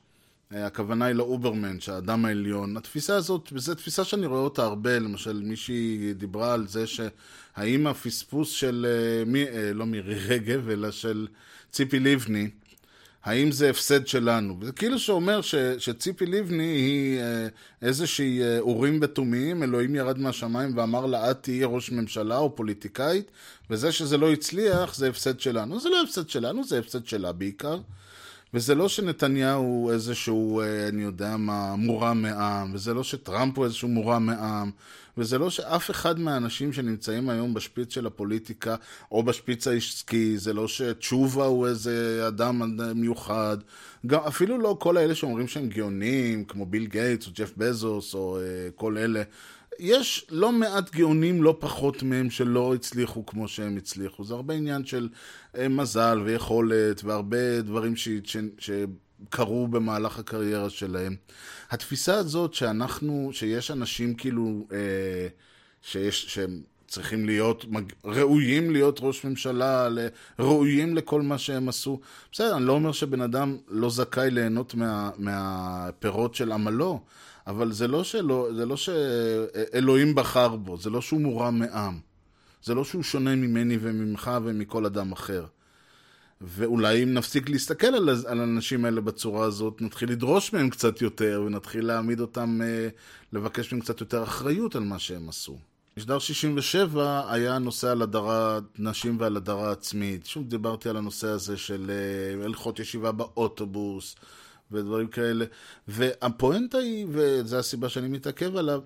הכוונה 0.51 1.05
היא 1.05 1.15
ל 1.15 1.20
Übermensch, 1.20 1.81
האדם 1.81 2.25
העליון. 2.25 2.77
התפיסה 2.77 3.17
הזאת, 3.17 3.49
וזו 3.53 3.75
תפיסה 3.75 4.05
שאני 4.05 4.27
רואה 4.27 4.41
אותה 4.41 4.65
הרבה, 4.65 4.99
למשל 4.99 5.43
מישהי 5.45 6.15
דיברה 6.15 6.55
על 6.55 6.67
זה 6.67 6.85
שהאם 6.87 7.87
הפספוס 7.87 8.51
של, 8.51 8.87
אה, 8.89 9.25
מי, 9.25 9.45
אה, 9.45 9.73
לא 9.73 9.87
מירי 9.87 10.15
רגב, 10.15 10.69
אלא 10.69 10.91
של 10.91 11.27
ציפי 11.73 12.01
לבני, 12.01 12.49
האם 13.25 13.53
זה 13.53 13.71
הפסד 13.71 14.07
שלנו? 14.07 14.59
זה 14.63 14.73
כאילו 14.73 14.99
שאומר 14.99 15.41
ש, 15.41 15.55
שציפי 15.79 16.27
לבני 16.27 16.63
היא 16.63 17.21
איזושהי 17.83 18.41
אורים 18.59 18.99
ותומים, 19.03 19.63
אלוהים 19.63 19.95
ירד 19.95 20.19
מהשמיים 20.19 20.77
ואמר 20.77 21.07
לה, 21.07 21.31
את 21.31 21.43
תהיי 21.43 21.65
ראש 21.65 21.91
ממשלה 21.91 22.39
או 22.39 22.57
פוליטיקאית, 22.57 23.31
וזה 23.71 23.93
שזה 23.93 24.17
לא 24.17 24.33
הצליח, 24.33 24.95
זה 24.95 25.09
הפסד 25.09 25.41
שלנו. 25.41 25.81
זה 25.81 25.89
לא 25.89 26.03
הפסד 26.03 26.29
שלנו, 26.29 26.65
זה 26.65 26.79
הפסד 26.79 27.07
שלה 27.07 27.33
בעיקר. 27.33 27.79
וזה 28.55 28.75
לא 28.75 28.89
שנתניהו 28.89 29.91
איזשהו, 29.93 30.61
אה, 30.61 30.89
אני 30.89 31.03
יודע 31.03 31.37
מה, 31.37 31.77
מורם 31.77 32.23
מעם, 32.23 32.75
וזה 32.75 32.95
לא 32.95 33.05
שטראמפ 33.05 33.59
הוא 33.59 33.65
איזשהו 33.65 33.89
מורם 33.89 34.27
מעם, 34.27 34.71
וזה 35.19 35.39
לא 35.39 35.51
שאף 35.51 35.91
אחד 35.91 36.21
מהאנשים 36.21 36.73
שנמצאים 36.73 37.29
היום 37.31 37.55
בשפיץ 37.55 37.95
של 37.95 38.07
הפוליטיקה, 38.07 38.77
או 39.13 39.23
בשפיץ 39.23 39.69
העסקי, 39.69 40.39
זה 40.39 40.53
לא 40.53 40.69
שתשובה 40.69 41.45
הוא 41.45 41.67
איזה 41.67 42.25
אדם 42.29 42.79
מיוחד, 42.95 43.59
גם, 44.07 44.21
אפילו 44.21 44.59
לא 44.59 44.77
כל 44.81 44.97
האלה 44.97 45.15
שאומרים 45.15 45.49
שהם 45.49 45.69
גאונים, 45.69 46.45
כמו 46.45 46.67
ביל 46.67 46.87
גייטס, 46.87 47.27
או 47.27 47.33
ג'ף 47.35 47.53
בזוס, 47.57 48.15
או 48.15 48.39
uh, 48.39 48.73
כל 48.75 48.99
אלה. 48.99 49.23
יש 49.79 50.27
לא 50.31 50.53
מעט 50.53 50.91
גאונים 50.95 51.43
לא 51.43 51.57
פחות 51.59 52.03
מהם 52.03 52.31
שלא 52.31 52.75
הצליחו 52.75 53.27
כמו 53.27 53.49
שהם 53.49 53.77
הצליחו. 53.77 54.25
זה 54.25 54.35
הרבה 54.35 54.55
עניין 54.55 54.85
של 54.85 55.09
אה, 55.59 55.69
מזל 55.69 56.21
ויכולת 56.25 57.05
והרבה 57.05 57.61
דברים 57.61 57.97
ש... 57.97 58.09
ש... 58.59 58.71
שקרו 59.27 59.69
במהלך 59.69 60.19
הקריירה 60.19 60.71
שלהם. 60.71 61.17
התפיסה 61.71 62.15
הזאת 62.15 62.55
שאנחנו, 62.55 63.31
שיש 63.33 63.71
אנשים 63.71 64.15
כאילו, 64.15 64.67
אה, 64.73 65.29
שיש, 65.83 66.35
שהם 66.35 66.63
צריכים 66.89 67.27
להיות, 67.27 67.65
ראויים 68.05 68.71
להיות 68.71 68.99
ראש 69.03 69.25
ממשלה, 69.25 69.89
ראויים 70.39 70.97
לכל 70.97 71.23
מה 71.23 71.39
שהם 71.39 71.69
עשו. 71.69 72.01
בסדר, 72.33 72.57
אני 72.57 72.65
לא 72.65 72.73
אומר 72.73 72.93
שבן 72.93 73.21
אדם 73.21 73.57
לא 73.69 73.91
זכאי 73.91 74.31
ליהנות 74.31 74.75
מה, 74.75 75.11
מהפירות 75.19 76.35
של 76.35 76.53
עמלו, 76.53 77.01
אבל 77.47 77.73
זה 77.73 77.89
לא, 77.89 78.05
שלא, 78.05 78.49
זה 78.57 78.67
לא 78.67 78.77
שאלוהים 78.77 80.15
בחר 80.15 80.57
בו, 80.57 80.77
זה 80.77 80.91
לא 80.91 81.01
שהוא 81.01 81.21
מורם 81.21 81.59
מעם. 81.59 81.99
זה 82.63 82.75
לא 82.75 82.85
שהוא 82.85 83.03
שונה 83.03 83.37
ממני 83.37 83.79
וממך 83.81 84.31
ומכל 84.45 84.87
אדם 84.87 85.13
אחר. 85.13 85.45
ואולי 86.41 87.03
אם 87.03 87.15
נפסיק 87.15 87.49
להסתכל 87.49 87.87
על, 87.87 88.09
על 88.27 88.41
האנשים 88.41 88.85
האלה 88.85 89.01
בצורה 89.01 89.47
הזאת, 89.47 89.83
נתחיל 89.83 90.11
לדרוש 90.11 90.53
מהם 90.53 90.71
קצת 90.71 91.03
יותר, 91.03 91.43
ונתחיל 91.47 91.87
להעמיד 91.87 92.21
אותם, 92.21 92.61
אה, 92.63 92.89
לבקש 93.33 93.73
מהם 93.73 93.81
קצת 93.81 94.01
יותר 94.01 94.23
אחריות 94.23 94.77
על 94.77 94.83
מה 94.83 94.99
שהם 94.99 95.29
עשו. 95.29 95.59
משדר 95.97 96.19
67 96.19 97.33
היה 97.33 97.59
נושא 97.59 97.91
על 97.91 98.03
הדרת 98.03 98.63
נשים 98.79 99.17
ועל 99.21 99.37
הדרה 99.37 99.73
עצמית. 99.73 100.27
שוב 100.27 100.49
דיברתי 100.49 100.89
על 100.89 100.97
הנושא 100.97 101.27
הזה 101.27 101.57
של 101.57 101.91
אה, 101.91 102.45
הלכות 102.45 102.79
ישיבה 102.79 103.13
באוטובוס, 103.13 104.17
ודברים 104.71 105.07
כאלה. 105.07 105.45
והפואנטה 105.89 106.79
היא, 106.79 107.07
וזו 107.09 107.59
הסיבה 107.59 107.89
שאני 107.89 108.09
מתעכב 108.09 108.57
עליו, 108.57 108.81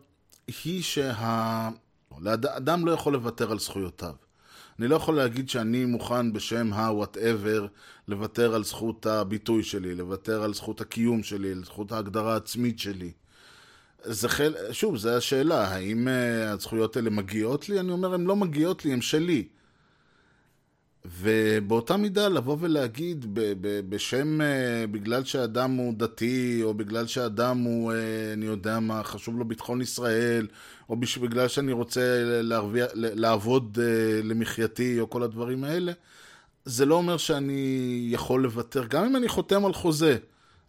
היא 0.65 0.83
שהאדם 0.83 2.87
לא 2.87 2.93
יכול 2.93 3.13
לוותר 3.13 3.53
על 3.53 3.59
זכויותיו. 3.59 4.15
אני 4.79 4.89
לא 4.89 4.97
יכול 4.97 5.17
להגיד 5.17 5.49
שאני 5.49 5.85
מוכן 5.85 6.33
בשם 6.33 6.73
ה-whatever 6.73 7.67
לוותר 8.09 8.55
על 8.55 8.65
זכות 8.65 9.07
הביטוי 9.07 9.63
שלי, 9.63 9.95
לוותר 9.95 10.43
על 10.43 10.55
זכות 10.55 10.81
הקיום 10.81 11.23
שלי, 11.23 11.53
על 11.53 11.65
זכות 11.65 11.93
ההגדרה 11.93 12.33
העצמית 12.33 12.79
שלי. 12.79 13.13
זה 14.05 14.29
חל... 14.29 14.55
שוב, 14.73 14.97
זו 14.97 15.17
השאלה, 15.17 15.69
האם 15.69 16.09
uh, 16.09 16.11
הזכויות 16.49 16.97
האלה 16.97 17.11
מגיעות 17.11 17.69
לי? 17.69 17.81
אני 17.81 17.93
אומר, 17.93 18.15
הן 18.15 18.25
לא 18.25 18.37
מגיעות 18.37 18.85
לי, 18.85 18.93
הן 18.93 19.01
שלי. 19.01 19.49
ובאותה 21.05 21.97
מידה 21.97 22.29
לבוא 22.29 22.57
ולהגיד 22.61 23.27
בשם, 23.89 24.41
uh, 24.41 24.45
בגלל 24.91 25.25
שאדם 25.25 25.71
הוא 25.71 25.95
דתי, 25.97 26.61
או 26.63 26.75
בגלל 26.75 27.07
שאדם 27.07 27.59
הוא, 27.59 27.93
uh, 27.93 27.95
אני 28.33 28.47
יודע 28.47 28.81
מה, 28.81 29.03
חשוב 29.03 29.39
לו 29.39 29.45
ביטחון 29.45 29.81
ישראל, 29.81 30.47
או 30.89 30.97
בגלל 30.97 31.49
שאני 31.49 31.73
רוצה 31.73 32.23
להרוויח, 32.25 32.91
לעבוד 32.95 33.79
uh, 33.79 34.27
למחייתי, 34.27 35.01
או 35.01 35.11
כל 35.11 35.23
הדברים 35.23 35.65
האלה, 35.65 35.93
זה 36.65 36.87
לא 36.87 36.95
אומר 36.95 37.17
שאני 37.17 38.09
יכול 38.11 38.43
לוותר, 38.43 38.85
גם 38.85 39.05
אם 39.05 39.17
אני 39.17 39.29
חותם 39.29 39.65
על 39.65 39.73
חוזה, 39.73 40.17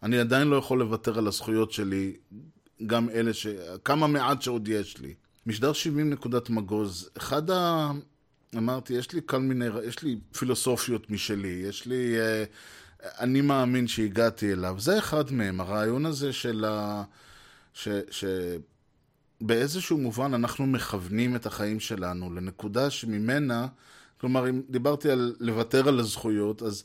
אני 0.02 0.18
עדיין 0.18 0.48
לא 0.48 0.56
יכול 0.56 0.78
לוותר 0.78 1.18
על 1.18 1.26
הזכויות 1.26 1.72
שלי, 1.72 2.12
גם 2.86 3.10
אלה 3.10 3.34
ש... 3.34 3.46
כמה 3.84 4.06
מעט 4.06 4.42
שעוד 4.42 4.68
יש 4.68 4.98
לי. 4.98 5.14
משדר 5.46 5.72
70 5.72 6.10
נקודת 6.10 6.50
מגוז, 6.50 7.10
אחד 7.16 7.50
ה... 7.50 7.90
אמרתי, 8.56 8.92
יש 8.92 9.12
לי 9.12 9.20
כל 9.26 9.38
מיני, 9.38 9.64
יש 9.84 10.02
לי 10.02 10.18
פילוסופיות 10.38 11.10
משלי, 11.10 11.62
יש 11.68 11.86
לי, 11.86 12.16
אה, 12.20 12.44
אני 13.20 13.40
מאמין 13.40 13.86
שהגעתי 13.88 14.52
אליו. 14.52 14.76
זה 14.78 14.98
אחד 14.98 15.32
מהם, 15.32 15.60
הרעיון 15.60 16.06
הזה 16.06 16.32
של 16.32 16.64
ה... 16.68 17.04
ש... 17.74 17.88
ש... 18.10 18.24
באיזשהו 19.40 19.98
מובן 19.98 20.34
אנחנו 20.34 20.66
מכוונים 20.66 21.36
את 21.36 21.46
החיים 21.46 21.80
שלנו 21.80 22.34
לנקודה 22.34 22.90
שממנה, 22.90 23.66
כלומר, 24.20 24.48
אם 24.48 24.62
דיברתי 24.70 25.10
על 25.10 25.34
לוותר 25.40 25.88
על 25.88 26.00
הזכויות, 26.00 26.62
אז 26.62 26.84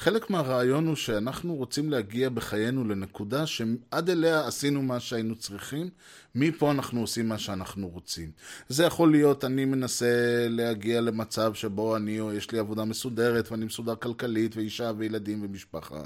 חלק 0.00 0.30
מהרעיון 0.30 0.86
הוא 0.86 0.96
שאנחנו 0.96 1.54
רוצים 1.54 1.90
להגיע 1.90 2.28
בחיינו 2.28 2.84
לנקודה 2.84 3.46
שעד 3.46 4.10
אליה 4.10 4.46
עשינו 4.46 4.82
מה 4.82 5.00
שהיינו 5.00 5.36
צריכים, 5.36 5.90
מפה 6.34 6.70
אנחנו 6.70 7.00
עושים 7.00 7.28
מה 7.28 7.38
שאנחנו 7.38 7.88
רוצים. 7.88 8.30
זה 8.68 8.84
יכול 8.84 9.10
להיות, 9.10 9.44
אני 9.44 9.64
מנסה 9.64 10.46
להגיע 10.48 11.00
למצב 11.00 11.54
שבו 11.54 11.96
אני, 11.96 12.18
יש 12.34 12.50
לי 12.50 12.58
עבודה 12.58 12.84
מסודרת 12.84 13.52
ואני 13.52 13.64
מסודר 13.64 13.94
כלכלית 13.94 14.56
ואישה 14.56 14.92
וילדים 14.98 15.42
ומשפחה. 15.42 16.02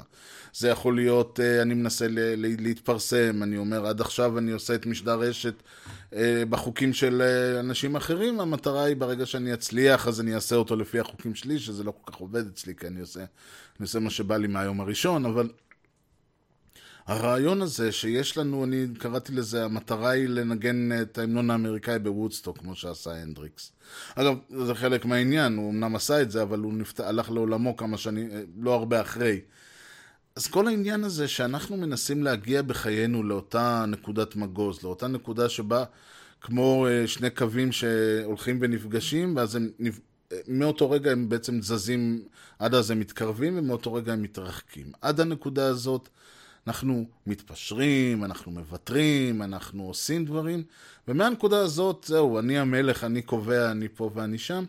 זה 0.53 0.69
יכול 0.69 0.95
להיות, 0.95 1.39
אה, 1.39 1.61
אני 1.61 1.73
מנסה 1.73 2.05
להתפרסם, 2.37 3.43
אני 3.43 3.57
אומר, 3.57 3.85
עד 3.85 4.01
עכשיו 4.01 4.37
אני 4.37 4.51
עושה 4.51 4.75
את 4.75 4.85
משדר 4.85 5.19
רשת 5.19 5.53
אה, 6.13 6.43
בחוקים 6.49 6.93
של 6.93 7.21
אה, 7.21 7.59
אנשים 7.59 7.95
אחרים, 7.95 8.39
המטרה 8.39 8.83
היא 8.83 8.95
ברגע 8.95 9.25
שאני 9.25 9.53
אצליח, 9.53 10.07
אז 10.07 10.21
אני 10.21 10.35
אעשה 10.35 10.55
אותו 10.55 10.75
לפי 10.75 10.99
החוקים 10.99 11.35
שלי, 11.35 11.59
שזה 11.59 11.83
לא 11.83 11.93
כל 12.01 12.11
כך 12.11 12.17
עובד 12.17 12.47
אצלי, 12.47 12.75
כי 12.75 12.87
אני 12.87 12.99
עושה, 12.99 13.23
אני 13.79 13.83
עושה 13.83 13.99
מה 13.99 14.09
שבא 14.09 14.37
לי 14.37 14.47
מהיום 14.47 14.81
הראשון, 14.81 15.25
אבל 15.25 15.49
הרעיון 17.05 17.61
הזה 17.61 17.91
שיש 17.91 18.37
לנו, 18.37 18.63
אני 18.63 18.85
קראתי 18.99 19.31
לזה, 19.31 19.65
המטרה 19.65 20.09
היא 20.09 20.27
לנגן 20.27 21.01
את 21.01 21.17
ההמנון 21.17 21.49
האמריקאי 21.49 21.99
בוודסטוק, 21.99 22.57
כמו 22.57 22.75
שעשה 22.75 23.11
הנדריקס. 23.11 23.71
אגב, 24.15 24.35
זה 24.65 24.75
חלק 24.75 25.05
מהעניין, 25.05 25.57
הוא 25.57 25.71
אמנם 25.71 25.95
עשה 25.95 26.21
את 26.21 26.31
זה, 26.31 26.41
אבל 26.41 26.59
הוא 26.59 26.73
נפת... 26.73 26.99
הלך 26.99 27.31
לעולמו 27.31 27.77
כמה 27.77 27.97
שנים, 27.97 28.29
לא 28.59 28.73
הרבה 28.73 29.01
אחרי. 29.01 29.41
אז 30.35 30.47
כל 30.47 30.67
העניין 30.67 31.03
הזה 31.03 31.27
שאנחנו 31.27 31.77
מנסים 31.77 32.23
להגיע 32.23 32.61
בחיינו 32.61 33.23
לאותה 33.23 33.85
נקודת 33.87 34.35
מגוז, 34.35 34.83
לאותה 34.83 35.07
נקודה 35.07 35.49
שבה 35.49 35.83
כמו 36.41 36.87
אה, 36.87 37.07
שני 37.07 37.29
קווים 37.29 37.71
שהולכים 37.71 38.57
ונפגשים, 38.61 39.35
ואז 39.35 39.55
הם, 39.55 39.69
מאותו 40.47 40.91
רגע 40.91 41.11
הם 41.11 41.29
בעצם 41.29 41.61
זזים, 41.61 42.23
עד 42.59 42.73
אז 42.73 42.91
הם 42.91 42.99
מתקרבים, 42.99 43.57
ומאותו 43.57 43.93
רגע 43.93 44.13
הם 44.13 44.21
מתרחקים. 44.21 44.91
עד 45.01 45.19
הנקודה 45.19 45.67
הזאת 45.67 46.09
אנחנו 46.67 47.05
מתפשרים, 47.27 48.23
אנחנו 48.23 48.51
מוותרים, 48.51 49.41
אנחנו 49.41 49.83
עושים 49.83 50.25
דברים, 50.25 50.63
ומהנקודה 51.07 51.59
הזאת, 51.59 52.05
זהו, 52.07 52.39
אני 52.39 52.59
המלך, 52.59 53.03
אני 53.03 53.21
קובע, 53.21 53.71
אני 53.71 53.87
פה 53.87 54.11
ואני 54.13 54.37
שם. 54.37 54.65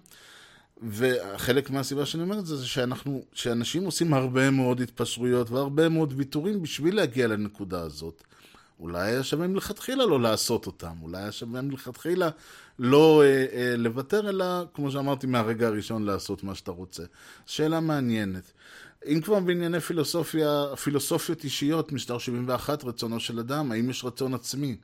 וחלק 0.89 1.71
מהסיבה 1.71 2.07
שאני 2.07 2.23
אומר 2.23 2.39
את 2.39 2.47
זה, 2.47 2.57
זה 2.57 2.67
שאנחנו, 2.67 3.25
שאנשים 3.33 3.85
עושים 3.85 4.15
הרבה 4.15 4.51
מאוד 4.51 4.81
התפשרויות 4.81 5.51
והרבה 5.51 5.89
מאוד 5.89 6.13
ויתורים 6.17 6.63
בשביל 6.63 6.97
להגיע 6.97 7.27
לנקודה 7.27 7.81
הזאת. 7.81 8.23
אולי 8.81 9.11
היה 9.11 9.23
שווה 9.23 9.47
מלכתחילה 9.47 10.07
לא 10.07 10.21
לעשות 10.21 10.67
אותם, 10.67 10.93
אולי 11.03 11.19
היה 11.19 11.33
שווה 11.33 11.63
מלכתחילה 11.63 12.31
לא 12.79 13.23
אה, 13.23 13.47
אה, 13.53 13.77
לוותר, 13.77 14.29
אלא, 14.29 14.45
כמו 14.75 14.91
שאמרתי, 14.91 15.27
מהרגע 15.27 15.67
הראשון 15.67 16.03
לעשות 16.03 16.45
מה 16.45 16.55
שאתה 16.55 16.71
רוצה. 16.71 17.03
שאלה 17.47 17.81
מעניינת. 17.81 18.53
אם 19.07 19.21
כבר 19.21 19.41
בענייני 19.41 19.81
פילוסופיה, 19.81 20.77
פילוסופיות 20.83 21.45
אישיות, 21.45 21.93
משטר 21.93 22.19
71, 22.19 22.85
רצונו 22.85 23.21
של 23.21 23.39
אדם, 23.39 23.73
האם 23.73 23.91
יש 23.91 24.05
רצון 24.05 24.35
עצמי? 24.35 24.77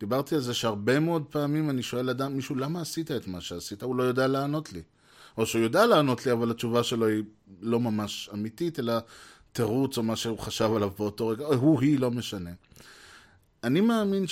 דיברתי 0.00 0.34
על 0.34 0.40
זה 0.40 0.54
שהרבה 0.54 1.00
מאוד 1.00 1.24
פעמים 1.30 1.70
אני 1.70 1.82
שואל 1.82 2.10
אדם, 2.10 2.36
מישהו, 2.36 2.54
למה 2.54 2.80
עשית 2.80 3.10
את 3.10 3.26
מה 3.26 3.40
שעשית? 3.40 3.82
הוא 3.82 3.96
לא 3.96 4.02
יודע 4.02 4.26
לענות 4.26 4.72
לי. 4.72 4.82
או 5.38 5.46
שהוא 5.46 5.62
יודע 5.62 5.86
לענות 5.86 6.26
לי, 6.26 6.32
אבל 6.32 6.50
התשובה 6.50 6.82
שלו 6.82 7.06
היא 7.06 7.22
לא 7.60 7.80
ממש 7.80 8.30
אמיתית, 8.34 8.78
אלא 8.78 8.94
תירוץ 9.52 9.98
או 9.98 10.02
מה 10.02 10.16
שהוא 10.16 10.38
חשב 10.38 10.70
עליו 10.76 10.90
באותו 10.98 11.28
רגע, 11.28 11.46
הוא, 11.46 11.80
היא, 11.80 11.98
לא 11.98 12.10
משנה. 12.10 12.50
אני 13.64 13.80
מאמין 13.80 14.26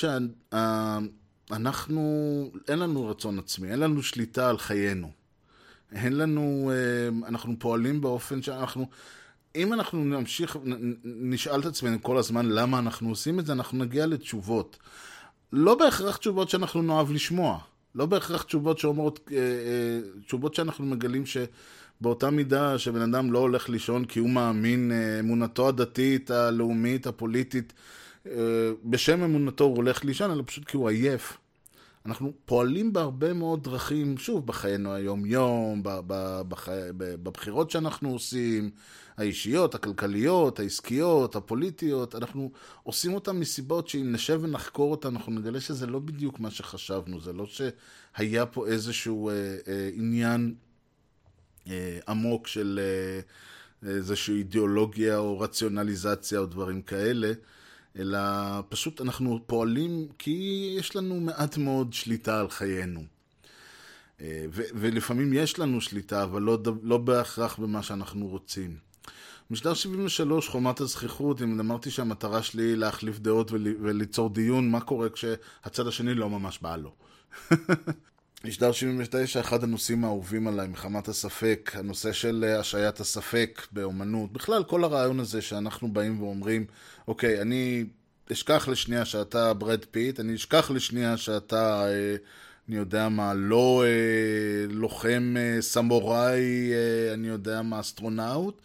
שאנחנו, 1.50 2.50
אין 2.68 2.78
לנו 2.78 3.08
רצון 3.08 3.38
עצמי, 3.38 3.70
אין 3.70 3.78
לנו 3.80 4.02
שליטה 4.02 4.50
על 4.50 4.58
חיינו. 4.58 5.10
אין 5.92 6.16
לנו, 6.16 6.72
אה, 6.74 7.28
אנחנו 7.28 7.54
פועלים 7.58 8.00
באופן 8.00 8.42
שאנחנו, 8.42 8.86
אם 9.56 9.72
אנחנו 9.72 10.04
נמשיך, 10.04 10.58
נשאל 11.04 11.60
את 11.60 11.66
עצמנו 11.66 12.02
כל 12.02 12.18
הזמן 12.18 12.46
למה 12.46 12.78
אנחנו 12.78 13.08
עושים 13.08 13.38
את 13.40 13.46
זה, 13.46 13.52
אנחנו 13.52 13.78
נגיע 13.78 14.06
לתשובות. 14.06 14.78
לא 15.52 15.74
בהכרח 15.74 16.16
תשובות 16.16 16.50
שאנחנו 16.50 16.82
נאהב 16.82 17.10
לשמוע. 17.10 17.58
לא 17.94 18.06
בהכרח 18.06 18.42
תשובות 18.42 18.78
שאומרות, 18.78 19.30
אה, 19.32 19.36
אה, 19.36 20.20
תשובות 20.26 20.54
שאנחנו 20.54 20.86
מגלים 20.86 21.24
שבאותה 21.26 22.30
מידה 22.30 22.78
שבן 22.78 23.14
אדם 23.14 23.32
לא 23.32 23.38
הולך 23.38 23.68
לישון 23.68 24.04
כי 24.04 24.18
הוא 24.18 24.30
מאמין, 24.30 24.92
אמונתו 25.20 25.68
הדתית, 25.68 26.30
הלאומית, 26.30 27.06
הפוליטית, 27.06 27.72
בשם 28.84 29.22
אמונתו 29.22 29.64
הוא 29.64 29.76
הולך 29.76 30.04
לישון, 30.04 30.30
אלא 30.30 30.42
פשוט 30.46 30.64
כי 30.64 30.76
הוא 30.76 30.88
עייף. 30.88 31.39
אנחנו 32.06 32.32
פועלים 32.44 32.92
בהרבה 32.92 33.32
מאוד 33.32 33.64
דרכים, 33.64 34.18
שוב, 34.18 34.46
בחיינו 34.46 34.94
היום-יום, 34.94 35.80
בבחירות 37.22 37.70
שאנחנו 37.70 38.10
עושים, 38.10 38.70
האישיות, 39.16 39.74
הכלכליות, 39.74 40.60
העסקיות, 40.60 41.36
הפוליטיות, 41.36 42.14
אנחנו 42.14 42.50
עושים 42.82 43.14
אותן 43.14 43.36
מסיבות 43.36 43.88
שאם 43.88 44.12
נשב 44.12 44.40
ונחקור 44.42 44.90
אותן, 44.90 45.08
אנחנו 45.08 45.32
נגלה 45.32 45.60
שזה 45.60 45.86
לא 45.86 45.98
בדיוק 45.98 46.40
מה 46.40 46.50
שחשבנו, 46.50 47.20
זה 47.20 47.32
לא 47.32 47.46
שהיה 47.46 48.46
פה 48.46 48.66
איזשהו 48.66 49.28
אה, 49.28 49.34
אה, 49.68 49.90
עניין 49.94 50.54
אה, 51.68 51.98
עמוק 52.08 52.46
של 52.46 52.80
אה, 52.82 53.90
איזושהי 53.90 54.34
אידיאולוגיה 54.34 55.18
או 55.18 55.40
רציונליזציה 55.40 56.38
או 56.38 56.46
דברים 56.46 56.82
כאלה. 56.82 57.32
אלא 57.98 58.18
פשוט 58.68 59.00
אנחנו 59.00 59.40
פועלים 59.46 60.08
כי 60.18 60.74
יש 60.78 60.96
לנו 60.96 61.20
מעט 61.20 61.56
מאוד 61.56 61.92
שליטה 61.92 62.40
על 62.40 62.50
חיינו. 62.50 63.04
אה, 64.20 64.44
ו- 64.52 64.62
ולפעמים 64.74 65.32
יש 65.32 65.58
לנו 65.58 65.80
שליטה, 65.80 66.22
אבל 66.22 66.42
לא, 66.42 66.58
לא 66.82 66.98
בהכרח 66.98 67.56
במה 67.58 67.82
שאנחנו 67.82 68.26
רוצים. 68.26 68.76
משדר 69.50 69.74
73, 69.74 70.48
חומת 70.48 70.80
הזכיחות, 70.80 71.42
אם 71.42 71.60
אמרתי 71.60 71.90
שהמטרה 71.90 72.42
שלי 72.42 72.62
היא 72.62 72.74
להחליף 72.74 73.18
דעות 73.18 73.52
ול- 73.52 73.76
וליצור 73.82 74.30
דיון, 74.30 74.70
מה 74.70 74.80
קורה 74.80 75.08
כשהצד 75.08 75.86
השני 75.86 76.14
לא 76.14 76.30
ממש 76.30 76.58
בא 76.62 76.76
לו. 76.76 76.92
משדר 78.44 78.72
79, 78.72 79.40
אחד 79.40 79.64
הנושאים 79.64 80.04
האהובים 80.04 80.46
עליי, 80.46 80.68
מחמת 80.68 81.08
הספק, 81.08 81.70
הנושא 81.74 82.12
של 82.12 82.44
אה, 82.48 82.60
השעיית 82.60 83.00
הספק 83.00 83.66
באומנות. 83.72 84.32
בכלל, 84.32 84.64
כל 84.64 84.84
הרעיון 84.84 85.20
הזה 85.20 85.42
שאנחנו 85.42 85.92
באים 85.92 86.22
ואומרים, 86.22 86.66
אוקיי, 87.08 87.42
אני 87.42 87.84
אשכח 88.32 88.68
לשנייה 88.68 89.04
שאתה 89.04 89.54
ברד 89.54 89.84
פיט, 89.90 90.20
אני 90.20 90.34
אשכח 90.34 90.70
לשנייה 90.70 91.16
שאתה, 91.16 91.86
אה, 91.86 92.16
אני 92.68 92.76
יודע 92.76 93.08
מה, 93.08 93.34
לא 93.34 93.84
אה, 93.86 94.66
לוחם 94.68 95.34
סמוראי, 95.60 96.72
אני 97.14 97.28
יודע 97.28 97.62
מה, 97.62 97.80
אסטרונאוט. 97.80 98.62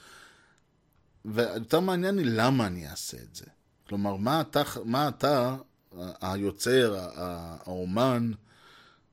ויותר 1.26 1.80
מעניין 1.80 2.16
לי 2.16 2.24
למה 2.24 2.68
אני 2.68 2.90
אעשה 2.90 3.18
את 3.18 3.36
זה. 3.36 3.46
כלומר, 3.88 4.16
מה 4.16 4.42
אתה, 4.42 4.62
מה 4.86 5.08
אתה 5.08 5.56
היוצר, 6.22 6.96
האומן, 7.16 8.32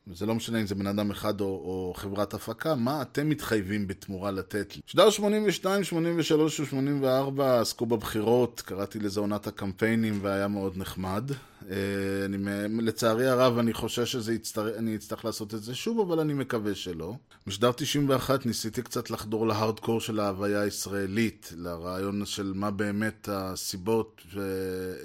זה 0.07 0.27
לא 0.27 0.35
משנה 0.35 0.61
אם 0.61 0.67
זה 0.67 0.75
בן 0.75 0.87
אדם 0.87 1.11
אחד 1.11 1.41
או, 1.41 1.47
או 1.47 1.93
חברת 1.97 2.35
הפקה, 2.35 2.75
מה 2.75 3.03
אתם 3.03 3.29
מתחייבים 3.29 3.87
בתמורה 3.87 4.31
לתת 4.31 4.77
לי? 4.77 4.83
שדר 4.87 5.11
82, 5.11 5.85
83 5.85 6.61
ו-84 6.61 7.43
עסקו 7.43 7.87
בבחירות, 7.87 8.61
קראתי 8.61 8.99
לזה 8.99 9.21
עונת 9.21 9.47
הקמפיינים 9.47 10.19
והיה 10.23 10.49
מאוד 10.49 10.77
נחמד. 10.77 11.31
אה, 11.71 12.25
אני, 12.25 12.37
לצערי 12.83 13.27
הרב 13.27 13.59
אני 13.59 13.73
חושש 13.73 14.17
שאני 14.17 14.97
אצטרך 14.97 15.25
לעשות 15.25 15.55
את 15.55 15.63
זה 15.63 15.75
שוב, 15.75 16.01
אבל 16.01 16.21
אני 16.21 16.35
מקווה 16.35 16.75
שלא. 16.75 17.15
משדר 17.47 17.73
91 17.73 18.47
ניסיתי 18.47 18.83
קצת 18.83 19.11
לחדור 19.11 19.47
להארדקור 19.47 20.01
של 20.01 20.21
ההוויה 20.21 20.61
הישראלית, 20.61 21.53
לרעיון 21.57 22.27
של 22.27 22.53
מה 22.55 22.71
באמת 22.71 23.29
הסיבות, 23.33 24.23
ו... 24.35 24.41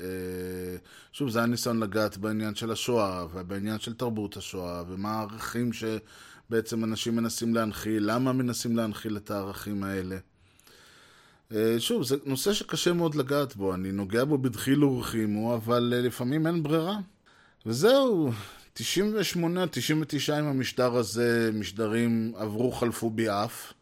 אה, 0.02 0.78
שוב, 1.12 1.30
זה 1.30 1.40
היה 1.40 1.46
ניסיון 1.46 1.80
לגעת 1.80 2.18
בעניין 2.18 2.56
של 2.56 2.72
השואה, 2.72 3.26
ובעניין 3.34 3.80
של 3.80 3.94
תרבות 3.94 4.38
השואה, 4.38 4.84
ומה 4.88 5.12
הערכים 5.12 5.70
שבעצם 5.74 6.84
אנשים 6.84 7.16
מנסים 7.16 7.56
להנחיל, 7.56 8.12
למה 8.12 8.34
מנסים 8.34 8.78
להנחיל 8.78 9.18
את 9.18 9.32
הערכים 9.32 9.84
האלה. 9.84 10.18
אה, 11.56 11.76
שוב, 11.80 12.04
זה 12.04 12.16
נושא 12.26 12.54
שקשה 12.54 12.94
מאוד 12.94 13.16
לגעת 13.16 13.56
בו, 13.56 13.74
אני 13.74 13.92
נוגע 13.92 14.26
בו 14.26 14.38
בדחיל 14.38 14.84
ורחימו, 14.84 15.56
אבל 15.56 15.94
אה, 15.96 16.02
לפעמים 16.02 16.48
אין 16.48 16.64
ברירה. 16.64 16.98
וזהו, 17.66 18.32
98-99 18.78 18.80
עם 20.34 20.46
המשדר 20.46 20.96
הזה, 20.96 21.52
משדרים 21.54 22.34
עברו 22.36 22.72
חלפו 22.72 23.10
בי 23.10 23.30
אף. 23.30 23.74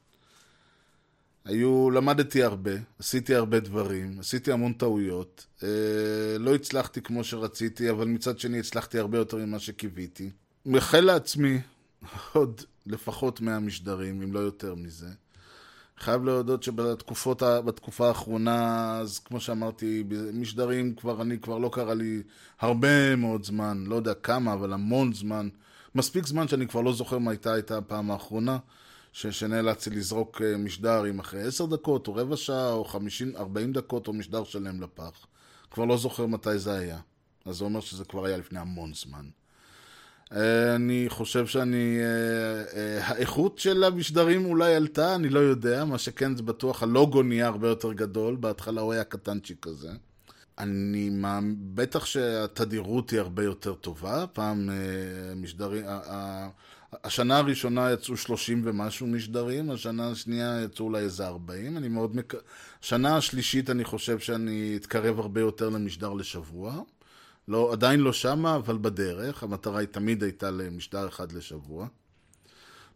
היו, 1.45 1.91
למדתי 1.91 2.43
הרבה, 2.43 2.71
עשיתי 2.99 3.35
הרבה 3.35 3.59
דברים, 3.59 4.19
עשיתי 4.19 4.51
המון 4.51 4.73
טעויות. 4.73 5.45
אה, 5.63 5.69
לא 6.39 6.55
הצלחתי 6.55 7.01
כמו 7.01 7.23
שרציתי, 7.23 7.89
אבל 7.89 8.07
מצד 8.07 8.39
שני 8.39 8.59
הצלחתי 8.59 8.99
הרבה 8.99 9.17
יותר 9.17 9.37
ממה 9.37 9.59
שקיוויתי. 9.59 10.29
מאחל 10.65 10.99
לעצמי 10.99 11.61
עוד 12.33 12.61
לפחות 12.85 13.41
100 13.41 13.59
משדרים, 13.59 14.21
אם 14.21 14.33
לא 14.33 14.39
יותר 14.39 14.75
מזה. 14.75 15.07
חייב 15.97 16.23
להודות 16.23 16.63
שבתקופה 16.63 18.07
האחרונה, 18.07 18.91
אז 18.99 19.19
כמו 19.19 19.39
שאמרתי, 19.39 20.03
משדרים 20.33 20.95
כבר, 20.95 21.21
אני 21.21 21.39
כבר 21.39 21.57
לא 21.57 21.69
קרה 21.73 21.93
לי 21.93 22.21
הרבה 22.59 23.15
מאוד 23.15 23.43
זמן, 23.43 23.83
לא 23.87 23.95
יודע 23.95 24.13
כמה, 24.13 24.53
אבל 24.53 24.73
המון 24.73 25.13
זמן. 25.13 25.49
מספיק 25.95 26.25
זמן 26.25 26.47
שאני 26.47 26.67
כבר 26.67 26.81
לא 26.81 26.93
זוכר 26.93 27.17
מה 27.17 27.31
הייתה, 27.31 27.53
הייתה 27.53 27.77
הפעם 27.77 28.11
האחרונה, 28.11 28.57
ש, 29.13 29.27
שנאלצתי 29.27 29.89
לזרוק 29.89 30.41
אה, 30.41 30.57
משדר 30.57 31.03
עם 31.03 31.19
אחרי 31.19 31.41
עשר 31.41 31.65
דקות, 31.65 32.07
או 32.07 32.15
רבע 32.15 32.37
שעה, 32.37 32.71
או 32.71 32.85
חמישים, 32.85 33.35
ארבעים 33.35 33.73
דקות, 33.73 34.07
או 34.07 34.13
משדר 34.13 34.43
שלם 34.43 34.81
לפח. 34.81 35.25
כבר 35.71 35.85
לא 35.85 35.97
זוכר 35.97 36.25
מתי 36.25 36.59
זה 36.59 36.73
היה. 36.73 36.99
אז 37.45 37.55
זה 37.55 37.63
אומר 37.63 37.79
שזה 37.79 38.05
כבר 38.05 38.25
היה 38.25 38.37
לפני 38.37 38.59
המון 38.59 38.93
זמן. 38.93 39.25
אה, 40.33 40.75
אני 40.75 41.05
חושב 41.09 41.47
שאני... 41.47 41.97
אה, 41.99 42.77
אה, 42.79 43.07
האיכות 43.07 43.59
של 43.59 43.83
המשדרים 43.83 44.45
אולי 44.45 44.75
עלתה, 44.75 45.15
אני 45.15 45.29
לא 45.29 45.39
יודע. 45.39 45.85
מה 45.85 45.97
שכן, 45.97 46.35
זה 46.35 46.43
בטוח 46.43 46.83
הלוגו 46.83 47.23
נהיה 47.23 47.47
הרבה 47.47 47.67
יותר 47.67 47.93
גדול. 47.93 48.35
בהתחלה 48.35 48.81
הוא 48.81 48.93
היה 48.93 49.03
קטנצ'יק 49.03 49.57
כזה. 49.61 49.89
אני 50.57 51.09
מאמין, 51.09 51.55
בטח 51.59 52.05
שהתדירות 52.05 53.09
היא 53.09 53.19
הרבה 53.19 53.43
יותר 53.43 53.73
טובה. 53.73 54.25
פעם 54.33 54.69
משדרים... 55.35 55.85
השנה 57.03 57.37
הראשונה 57.37 57.91
יצאו 57.91 58.17
30 58.17 58.61
ומשהו 58.65 59.07
משדרים, 59.07 59.71
השנה 59.71 60.11
השנייה 60.11 60.61
יצאו 60.63 60.85
אולי 60.85 61.01
איזה 61.01 61.27
40. 61.27 61.77
אני 61.77 61.87
מאוד 61.87 62.15
מק... 62.15 62.33
השנה 62.83 63.17
השלישית 63.17 63.69
אני 63.69 63.83
חושב 63.83 64.19
שאני 64.19 64.73
אתקרב 64.75 65.19
הרבה 65.19 65.41
יותר 65.41 65.69
למשדר 65.69 66.13
לשבוע. 66.13 66.81
לא, 67.47 67.71
עדיין 67.71 67.99
לא 67.99 68.13
שמה, 68.13 68.55
אבל 68.55 68.77
בדרך. 68.81 69.43
המטרה 69.43 69.79
היא 69.79 69.87
תמיד 69.87 70.23
הייתה 70.23 70.51
למשדר 70.51 71.07
אחד 71.07 71.31
לשבוע. 71.31 71.87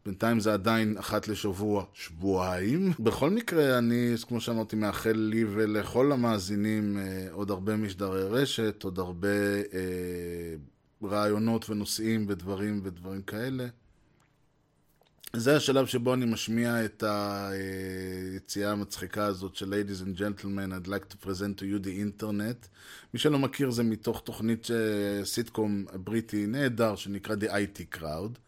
בינתיים 0.05 0.39
זה 0.39 0.53
עדיין 0.53 0.97
אחת 0.97 1.27
לשבוע, 1.27 1.85
שבועיים. 1.93 2.91
בכל 2.99 3.29
מקרה, 3.29 3.77
אני, 3.77 4.13
כמו 4.27 4.41
שאמרתי, 4.41 4.75
מאחל 4.75 5.13
לי 5.15 5.45
ולכל 5.53 6.11
המאזינים 6.11 6.97
אה, 6.97 7.27
עוד 7.31 7.51
הרבה 7.51 7.75
משדרי 7.75 8.23
רשת, 8.23 8.83
עוד 8.83 8.99
הרבה 8.99 9.27
אה, 9.73 10.55
רעיונות 11.03 11.69
ונושאים 11.69 12.25
ודברים 12.29 12.81
ודברים 12.83 13.21
כאלה. 13.21 13.67
זה 15.33 15.55
השלב 15.55 15.85
שבו 15.85 16.13
אני 16.13 16.25
משמיע 16.25 16.85
את 16.85 17.03
היציאה 17.03 18.71
המצחיקה 18.71 19.25
הזאת 19.25 19.55
של 19.55 19.73
Ladies 19.73 20.01
and 20.01 20.19
Gentlemen, 20.19 20.71
I'd 20.71 20.87
like 20.87 21.13
to 21.13 21.25
present 21.25 21.59
to 21.59 21.63
you 21.63 21.85
the 21.85 22.21
Internet. 22.21 22.67
מי 23.13 23.19
שלא 23.19 23.39
מכיר 23.39 23.71
זה 23.71 23.83
מתוך 23.83 24.21
תוכנית 24.25 24.67
סיטקום 25.23 25.85
בריטי 25.93 26.45
נהדר 26.47 26.95
שנקרא 26.95 27.35
The 27.35 27.47
IT 27.47 27.97
Crowd. 27.97 28.39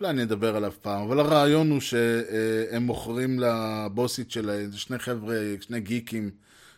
אולי 0.00 0.10
אני 0.10 0.22
אדבר 0.22 0.56
עליו 0.56 0.72
פעם, 0.82 1.02
אבל 1.02 1.20
הרעיון 1.20 1.70
הוא 1.70 1.80
שהם 1.80 2.82
מוכרים 2.82 3.40
לבוסית 3.40 4.30
שלהם, 4.30 4.70
זה 4.70 4.78
שני 4.78 4.98
חבר'ה, 4.98 5.36
שני 5.60 5.80
גיקים 5.80 6.30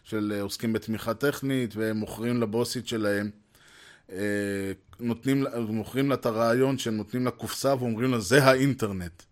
של 0.05 0.33
אה, 0.35 0.43
עוסקים 0.43 0.73
בתמיכה 0.73 1.15
טכנית, 1.15 1.77
והם 1.77 1.97
מוכרים 1.97 2.41
לבוסית 2.41 2.89
שלהם, 2.89 3.31
אה, 4.13 4.73
נותנים, 5.01 5.45
מוכרים 5.69 6.09
לה 6.09 6.15
את 6.15 6.27
הרעיון 6.27 6.79
שהם 6.79 6.97
נותנים 6.97 7.25
לה 7.25 7.31
קופסה 7.31 7.75
ואומרים 7.79 8.11
לה, 8.11 8.21
זה 8.21 8.45
האינטרנט. 8.45 9.23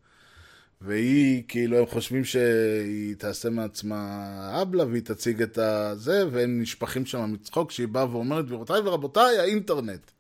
והיא, 0.81 1.43
כאילו, 1.49 1.79
הם 1.79 1.87
חושבים 1.87 2.25
שהיא 2.25 3.17
תעשה 3.17 3.51
מעצמה 3.51 4.63
אבלה 4.63 4.85
והיא 4.85 5.03
תציג 5.03 5.43
את 5.43 5.59
הזה, 5.59 6.25
והם 6.33 6.61
נשפכים 6.61 7.07
שם 7.07 7.33
מצחוק 7.33 7.69
כשהיא 7.69 7.89
באה 7.89 8.11
ואומרת, 8.11 8.47
גבירותיי 8.47 8.81
ורבותיי, 8.81 9.39
האינטרנט. 9.39 10.11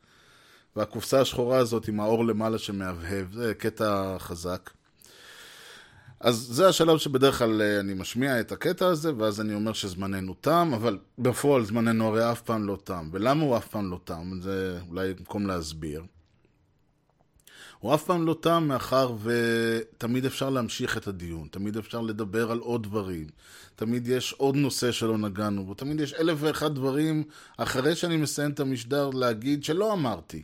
והקופסה 0.77 1.21
השחורה 1.21 1.59
הזאת 1.59 1.89
עם 1.89 2.01
האור 2.01 2.25
למעלה 2.25 2.59
שמהבהב, 2.59 3.33
זה 3.33 3.55
קטע 3.55 4.17
חזק. 4.19 4.71
אז 6.21 6.37
זה 6.37 6.69
השלב 6.69 6.99
שבדרך 6.99 7.39
כלל 7.39 7.63
אה, 7.63 7.81
אני 7.81 7.95
משמיע 7.95 8.41
את 8.41 8.53
הקטע 8.53 8.87
הזה, 8.87 9.17
ואז 9.17 9.41
אני 9.41 9.55
אומר 9.55 9.73
שזמננו 9.73 10.35
תם, 10.41 10.71
אבל 10.75 10.99
בפועל 11.19 11.65
זמננו 11.65 12.09
הרי 12.09 12.33
אף 12.33 12.43
פעם 12.43 12.67
לא 12.67 12.79
תם. 12.85 13.09
ולמה 13.13 13.43
הוא 13.43 13.57
אף 13.57 13.69
פעם 13.69 13.91
לא 13.91 14.01
תם? 14.05 14.31
זה 14.41 14.79
אולי 14.89 15.15
במקום 15.15 15.47
להסביר. 15.47 16.03
הוא 17.79 17.95
אף 17.95 18.05
פעם 18.05 18.27
לא 18.27 18.37
תם 18.41 18.64
מאחר 18.68 19.14
ותמיד 19.22 20.24
אפשר 20.27 20.51
להמשיך 20.51 20.97
את 20.97 21.07
הדיון, 21.07 21.49
תמיד 21.51 21.77
אפשר 21.77 22.01
לדבר 22.01 22.51
על 22.51 22.59
עוד 22.59 22.83
דברים, 22.83 23.27
תמיד 23.77 24.09
יש 24.09 24.33
עוד 24.33 24.57
נושא 24.57 24.93
שלא 24.93 25.18
נגענו 25.18 25.64
בו, 25.64 25.74
תמיד 25.74 26.01
יש 26.01 26.14
אלף 26.14 26.39
ואחד 26.41 26.74
דברים 26.74 27.24
אחרי 27.57 27.95
שאני 27.95 28.16
מסיים 28.16 28.51
את 28.51 28.61
המשדר 28.61 29.11
להגיד 29.11 29.64
שלא 29.64 29.93
אמרתי. 29.93 30.43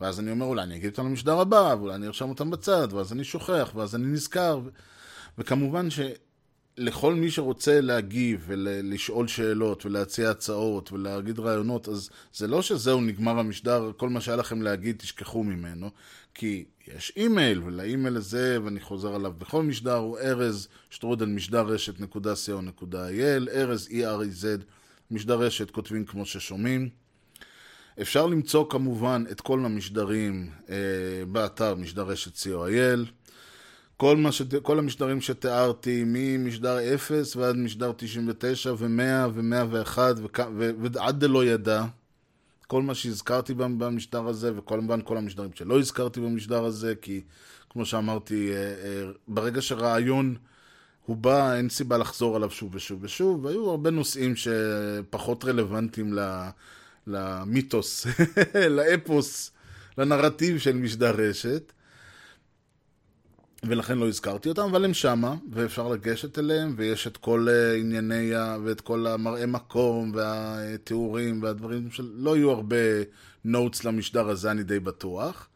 ואז 0.00 0.20
אני 0.20 0.30
אומר, 0.30 0.46
אולי 0.46 0.62
אני 0.62 0.76
אגיד 0.76 0.90
אותם 0.90 1.06
למשדר 1.06 1.40
הבא, 1.40 1.74
ואולי 1.78 1.94
אני 1.94 2.06
ארשם 2.06 2.28
אותם 2.28 2.50
בצד, 2.50 2.88
ואז 2.92 3.12
אני 3.12 3.24
שוכח, 3.24 3.72
ואז 3.74 3.94
אני 3.94 4.06
נזכר. 4.06 4.60
ו- 4.64 4.68
וכמובן 5.38 5.88
שלכל 6.76 7.14
מי 7.14 7.30
שרוצה 7.30 7.80
להגיב 7.80 8.44
ולשאול 8.46 9.28
שאלות 9.28 9.86
ולהציע 9.86 10.30
הצעות 10.30 10.92
ולהגיד 10.92 11.38
רעיונות, 11.38 11.88
אז 11.88 12.10
זה 12.34 12.46
לא 12.46 12.62
שזהו 12.62 13.00
נגמר 13.00 13.38
המשדר, 13.38 13.90
כל 13.96 14.08
מה 14.08 14.20
שהיה 14.20 14.36
לכם 14.36 14.62
להגיד 14.62 14.96
תשכחו 14.98 15.44
ממנו, 15.44 15.90
כי 16.34 16.64
יש 16.86 17.12
אימייל, 17.16 17.62
ולאימייל 17.62 18.16
הזה, 18.16 18.58
ואני 18.64 18.80
חוזר 18.80 19.14
עליו 19.14 19.32
בכל 19.38 19.62
משדר, 19.62 19.96
הוא 19.96 20.18
ארז 20.18 20.68
שטרודל 20.90 21.26
משדר 21.26 21.66
רשת 21.66 22.00
נקודה 22.00 22.32
co.il, 22.32 23.50
ארז 23.50 23.88
E-R-E-Z, 23.90 24.62
משדר 25.10 25.38
רשת, 25.40 25.70
כותבים 25.70 26.04
כמו 26.04 26.26
ששומעים. 26.26 26.88
אפשר 28.00 28.26
למצוא 28.26 28.64
כמובן 28.70 29.24
את 29.30 29.40
כל 29.40 29.64
המשדרים 29.64 30.50
אה, 30.70 30.76
באתר 31.32 31.74
משדר 31.74 32.02
רשת 32.02 32.36
co.il. 32.36 33.19
כל, 34.00 34.24
שת, 34.30 34.62
כל 34.62 34.78
המשדרים 34.78 35.20
שתיארתי, 35.20 36.02
ממשדר 36.06 36.94
0 36.94 37.36
ועד 37.36 37.56
משדר 37.56 37.92
99 37.96 38.72
ו-100 38.78 39.28
ו-101 39.34 39.98
וכ- 40.16 40.48
ו- 40.56 40.70
ועד 40.78 41.20
דלא 41.20 41.44
ידע, 41.44 41.84
כל 42.66 42.82
מה 42.82 42.94
שהזכרתי 42.94 43.54
במ- 43.54 43.78
במשדר 43.78 44.26
הזה, 44.26 44.52
וכמובן 44.56 45.00
כל 45.04 45.16
המשדרים 45.16 45.50
שלא 45.54 45.78
הזכרתי 45.78 46.20
במשדר 46.20 46.64
הזה, 46.64 46.94
כי 47.02 47.20
כמו 47.70 47.86
שאמרתי, 47.86 48.52
אה, 48.52 48.56
אה, 48.56 49.10
ברגע 49.28 49.62
שרעיון 49.62 50.36
הוא 51.06 51.16
בא, 51.16 51.54
אין 51.54 51.68
סיבה 51.68 51.98
לחזור 51.98 52.36
עליו 52.36 52.50
שוב 52.50 52.74
ושוב 52.74 52.98
ושוב, 53.02 53.44
והיו 53.44 53.70
הרבה 53.70 53.90
נושאים 53.90 54.34
שפחות 54.36 55.44
רלוונטיים 55.44 56.18
למיתוס, 57.06 58.06
לאפוס, 58.76 59.50
לנרטיב 59.98 60.58
של 60.58 60.76
משדר 60.76 61.14
רשת. 61.16 61.72
ולכן 63.62 63.98
לא 63.98 64.08
הזכרתי 64.08 64.48
אותם, 64.48 64.62
אבל 64.62 64.84
הם 64.84 64.94
שמה, 64.94 65.34
ואפשר 65.50 65.88
לגשת 65.88 66.38
אליהם, 66.38 66.74
ויש 66.76 67.06
את 67.06 67.16
כל 67.16 67.46
אה, 67.50 67.76
ענייני. 67.76 68.32
ואת 68.64 68.80
כל 68.80 69.06
המראה 69.06 69.46
מקום, 69.46 70.12
והתיאורים, 70.14 71.42
והדברים 71.42 71.90
שלא 71.90 72.36
יהיו 72.36 72.50
הרבה 72.50 72.76
נוטס 73.44 73.84
למשדר 73.84 74.28
הזה, 74.28 74.50
אני 74.50 74.62
די 74.62 74.80
בטוח. 74.80 75.48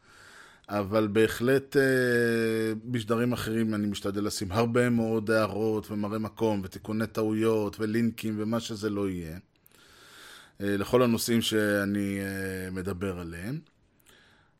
אבל 0.69 1.07
בהחלט 1.07 1.77
אה, 1.77 1.81
משדרים 2.85 3.33
אחרים 3.33 3.73
אני 3.73 3.87
משתדל 3.87 4.23
לשים 4.23 4.51
הרבה 4.51 4.89
מאוד 4.89 5.31
הערות 5.31 5.91
ומראה 5.91 6.19
מקום 6.19 6.61
ותיקוני 6.63 7.07
טעויות 7.07 7.79
ולינקים 7.79 8.35
ומה 8.37 8.59
שזה 8.59 8.89
לא 8.89 9.09
יהיה 9.09 9.37
אה, 10.61 10.77
לכל 10.77 11.01
הנושאים 11.01 11.41
שאני 11.41 12.19
מדבר 12.71 13.19
עליהם. 13.19 13.74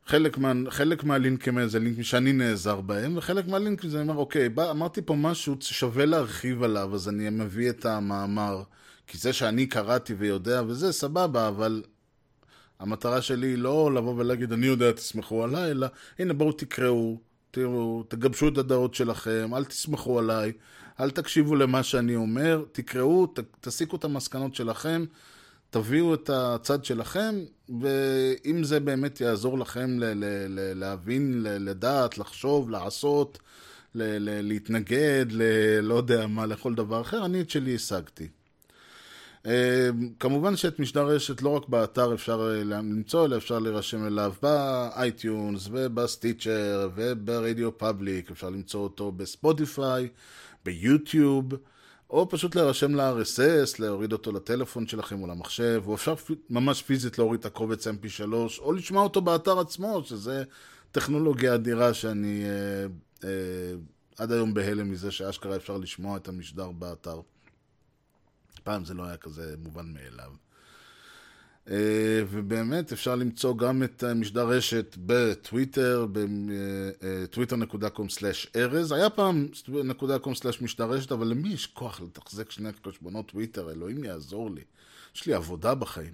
חלק, 0.07 0.37
מה, 0.37 0.53
חלק 0.69 1.03
מהלינקים 1.03 1.57
האלה 1.57 1.69
זה 1.69 1.79
לינקים 1.79 2.03
שאני 2.03 2.33
נעזר 2.33 2.81
בהם, 2.81 3.17
וחלק 3.17 3.47
מהלינקים 3.47 3.89
זה 3.89 4.01
אומר, 4.01 4.15
אוקיי, 4.15 4.49
בא, 4.49 4.71
אמרתי 4.71 5.01
פה 5.01 5.15
משהו, 5.15 5.55
שווה 5.59 6.05
להרחיב 6.05 6.63
עליו, 6.63 6.95
אז 6.95 7.09
אני 7.09 7.29
מביא 7.29 7.69
את 7.69 7.85
המאמר. 7.85 8.63
כי 9.07 9.17
זה 9.17 9.33
שאני 9.33 9.65
קראתי 9.65 10.13
ויודע 10.13 10.61
וזה, 10.67 10.91
סבבה, 10.91 11.47
אבל 11.47 11.83
המטרה 12.79 13.21
שלי 13.21 13.47
היא 13.47 13.57
לא 13.57 13.93
לבוא 13.93 14.13
ולהגיד, 14.17 14.51
אני 14.51 14.65
יודע, 14.65 14.91
תסמכו 14.91 15.43
עליי, 15.43 15.71
אלא, 15.71 15.87
הנה, 16.19 16.33
בואו 16.33 16.51
תקראו, 16.51 17.19
תראו, 17.51 18.03
תגבשו 18.07 18.47
את 18.47 18.57
הדעות 18.57 18.93
שלכם, 18.93 19.49
אל 19.55 19.65
תסמכו 19.65 20.19
עליי, 20.19 20.51
אל 20.99 21.09
תקשיבו 21.09 21.55
למה 21.55 21.83
שאני 21.83 22.15
אומר, 22.15 22.63
תקראו, 22.71 23.27
ת, 23.27 23.39
תסיקו 23.61 23.95
את 23.95 24.03
המסקנות 24.03 24.55
שלכם, 24.55 25.05
תביאו 25.75 26.13
את 26.13 26.29
הצד 26.33 26.85
שלכם, 26.85 27.35
ואם 27.81 28.63
זה 28.63 28.79
באמת 28.79 29.21
יעזור 29.21 29.59
לכם 29.59 29.99
ל- 29.99 30.03
ל- 30.05 30.47
ל- 30.49 30.79
להבין, 30.79 31.43
ל- 31.43 31.69
לדעת, 31.69 32.17
לחשוב, 32.17 32.69
לעשות, 32.69 33.39
ל- 33.95 34.17
ל- 34.29 34.47
להתנגד, 34.47 35.25
ל- 35.31 35.79
לא 35.79 35.93
יודע 35.95 36.27
מה, 36.27 36.45
לכל 36.45 36.75
דבר 36.75 37.01
אחר, 37.01 37.25
אני 37.25 37.41
את 37.41 37.49
שלי 37.49 37.75
השגתי. 37.75 38.27
אה, 39.45 39.89
כמובן 40.19 40.55
שאת 40.55 40.79
משדר 40.79 41.05
רשת 41.05 41.41
לא 41.41 41.49
רק 41.49 41.69
באתר 41.69 42.13
אפשר 42.13 42.51
אה, 42.51 42.63
למצוא, 42.63 43.25
אלא 43.25 43.37
אפשר 43.37 43.59
להירשם 43.59 44.07
אליו 44.07 44.33
ב 44.41 44.59
iTunes 44.59 45.67
וב 45.71 45.91
Stitcher 45.91 46.70
וב 46.70 46.89
RadioPublic, 46.95 48.31
אפשר 48.31 48.49
למצוא 48.49 48.79
אותו 48.83 49.11
ב 49.11 49.22
Spotify, 49.22 50.07
ב 50.65 50.74
YouTube, 50.74 51.45
או 52.15 52.29
פשוט 52.29 52.55
להירשם 52.55 52.95
ל-RSS, 52.95 53.75
להוריד 53.79 54.13
אותו 54.13 54.31
לטלפון 54.31 54.87
שלכם 54.87 55.21
או 55.21 55.27
למחשב, 55.27 55.83
או 55.87 55.95
אפשר 55.95 56.13
ממש 56.49 56.81
פיזית 56.81 57.17
להוריד 57.17 57.39
את 57.39 57.45
הקובץ 57.45 57.87
mp3, 57.87 58.33
או 58.59 58.73
לשמוע 58.73 59.03
אותו 59.03 59.21
באתר 59.21 59.59
עצמו, 59.59 60.03
שזה 60.03 60.43
טכנולוגיה 60.91 61.55
אדירה 61.55 61.93
שאני 61.93 62.43
אה, 62.45 62.85
אה, 63.23 63.75
עד 64.17 64.31
היום 64.31 64.53
בהלם 64.53 64.91
מזה 64.91 65.11
שאשכרה 65.11 65.55
אפשר 65.55 65.77
לשמוע 65.77 66.17
את 66.17 66.27
המשדר 66.27 66.71
באתר. 66.71 67.21
פעם 68.63 68.85
זה 68.85 68.93
לא 68.93 69.03
היה 69.03 69.17
כזה 69.17 69.55
מובן 69.63 69.93
מאליו. 69.93 70.31
אה, 71.71 71.77
ובאמת 72.29 72.91
אפשר 72.91 73.15
למצוא 73.15 73.57
גם 73.57 73.83
את 73.83 74.03
אה, 74.03 74.13
משדר 74.13 74.47
רשת 74.47 74.95
בטוויטר, 75.05 76.05
בטוויטר.com/ארז. 76.11 78.91
היה 78.91 79.09
פעם 79.09 79.47
נקודה 79.67 80.19
קום 80.19 80.35
סלאש 80.35 80.61
משדר 80.61 80.85
רשת, 80.85 81.11
אבל 81.11 81.27
למי 81.27 81.49
יש 81.49 81.67
כוח 81.67 82.01
לתחזק 82.01 82.51
שני 82.51 82.69
חשבונות 82.87 83.31
טוויטר? 83.31 83.71
אלוהים 83.71 84.03
יעזור 84.03 84.51
לי. 84.51 84.61
יש 85.15 85.25
לי 85.25 85.33
עבודה 85.33 85.75
בחיים. 85.75 86.13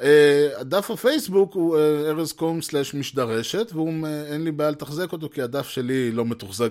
אה, 0.00 0.48
הדף 0.56 0.90
הפייסבוק 0.90 1.54
הוא 1.54 1.78
אה, 1.78 2.10
ארז 2.10 2.32
קום 2.32 2.62
סלאש 2.62 2.94
משדר 2.94 3.28
רשת, 3.28 3.72
ואין 3.72 4.44
לי 4.44 4.52
בעיה 4.52 4.70
לתחזק 4.70 5.12
אותו, 5.12 5.30
כי 5.30 5.42
הדף 5.42 5.68
שלי 5.68 6.12
לא 6.12 6.24
מתוחזק, 6.24 6.70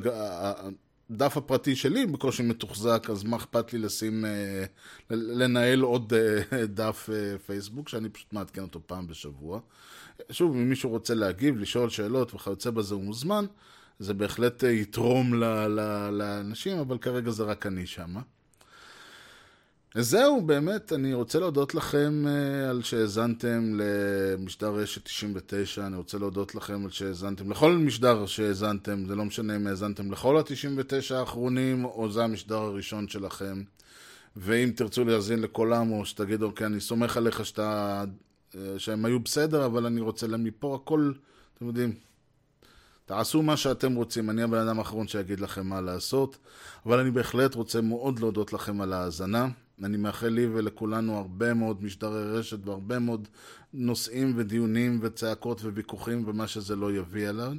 הדף 1.12 1.38
הפרטי 1.38 1.76
שלי 1.76 2.06
בקושי 2.06 2.44
מתוחזק, 2.44 3.08
אז 3.10 3.24
מה 3.24 3.38
אכפת 3.38 3.74
לי 3.74 3.80
לשים, 3.80 4.26
אה, 4.26 4.64
לנהל 5.10 5.82
עוד 5.82 6.14
אה, 6.14 6.66
דף 6.66 7.10
אה, 7.14 7.38
פייסבוק, 7.38 7.90
שאני 7.90 8.10
פשוט 8.10 8.34
מעדכן 8.34 8.62
אותו 8.62 8.80
פעם 8.86 9.08
בשבוע. 9.08 9.60
שוב, 10.30 10.56
אם 10.56 10.70
מישהו 10.70 10.90
רוצה 10.90 11.14
להגיב, 11.14 11.58
לשאול 11.58 11.90
שאלות 11.90 12.34
וכיוצא 12.34 12.70
בזה, 12.70 12.96
הוא 12.96 13.04
מוזמן. 13.04 13.46
זה 14.00 14.14
בהחלט 14.14 14.64
יתרום 14.64 15.34
לאנשים, 16.12 16.78
אבל 16.78 16.98
כרגע 16.98 17.32
זה 17.32 17.44
רק 17.44 17.66
אני 17.66 17.86
שמה. 17.86 18.22
זהו, 19.96 20.42
באמת, 20.42 20.94
אני 20.94 21.14
רוצה 21.14 21.40
להודות 21.40 21.76
לכם 21.76 22.26
uh, 22.26 22.70
על 22.70 22.84
שהאזנתם 22.84 23.80
למשדר 23.80 24.70
רשת 24.70 25.06
99, 25.06 25.86
אני 25.88 25.98
רוצה 25.98 26.18
להודות 26.18 26.56
לכם 26.56 26.84
על 26.84 26.90
שהאזנתם 26.90 27.52
לכל 27.52 27.72
משדר 27.72 28.26
שהאזנתם, 28.26 29.06
זה 29.06 29.16
לא 29.16 29.26
משנה 29.26 29.56
אם 29.56 29.68
האזנתם 29.68 30.12
לכל 30.12 30.38
ה-99 30.38 31.16
האחרונים, 31.16 31.86
או 31.86 32.12
זה 32.12 32.24
המשדר 32.24 32.58
הראשון 32.58 33.08
שלכם. 33.08 33.64
ואם 34.36 34.72
תרצו 34.76 35.06
להאזין 35.06 35.42
לכולם, 35.42 35.92
או 35.92 36.06
שתגידו, 36.06 36.46
אוקיי, 36.46 36.68
אני 36.68 36.80
סומך 36.80 37.18
עליך 37.18 37.46
שאתה, 37.46 38.04
אה, 38.56 38.62
שהם 38.78 39.06
היו 39.06 39.20
בסדר, 39.20 39.66
אבל 39.66 39.86
אני 39.86 40.02
רוצה 40.02 40.28
להם 40.28 40.44
מפה 40.44 40.76
הכל, 40.76 41.12
אתם 41.58 41.66
יודעים, 41.66 41.96
תעשו 43.06 43.42
מה 43.42 43.58
שאתם 43.58 43.96
רוצים, 43.96 44.30
אני 44.30 44.44
הבן 44.44 44.68
אדם 44.68 44.80
האחרון 44.80 45.08
שיגיד 45.08 45.40
לכם 45.40 45.68
מה 45.68 45.82
לעשות, 45.82 46.38
אבל 46.86 47.00
אני 47.00 47.12
בהחלט 47.12 47.56
רוצה 47.56 47.82
מאוד 47.82 48.20
להודות 48.20 48.54
לכם 48.54 48.82
על 48.82 48.94
ההאזנה. 48.94 49.48
אני 49.84 49.98
מאחל 49.98 50.28
לי 50.28 50.48
ולכולנו 50.48 51.18
הרבה 51.18 51.54
מאוד 51.54 51.84
משדרי 51.84 52.24
רשת 52.24 52.66
והרבה 52.66 53.00
מאוד 53.00 53.28
נושאים 53.74 54.34
ודיונים 54.38 55.00
וצעקות 55.02 55.62
וויכוחים 55.62 56.24
ומה 56.28 56.48
שזה 56.48 56.76
לא 56.76 56.94
יביא 56.94 57.30
אליו. 57.30 57.54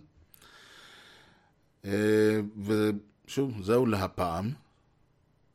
אה, 1.85 2.41
ושוב, 3.27 3.63
זהו 3.63 3.87
להפעם. 3.87 4.51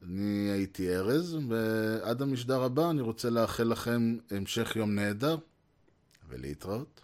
אני 0.04 0.50
הייתי 0.54 0.96
ארז, 0.96 1.38
ועד 1.48 2.22
המשדר 2.22 2.64
הבא 2.64 2.90
אני 2.90 3.02
רוצה 3.02 3.30
לאחל 3.30 3.64
לכם 3.64 4.18
המשך 4.32 4.76
יום 4.76 4.96
נהדר, 4.96 5.38
ולהתראות. 6.30 7.02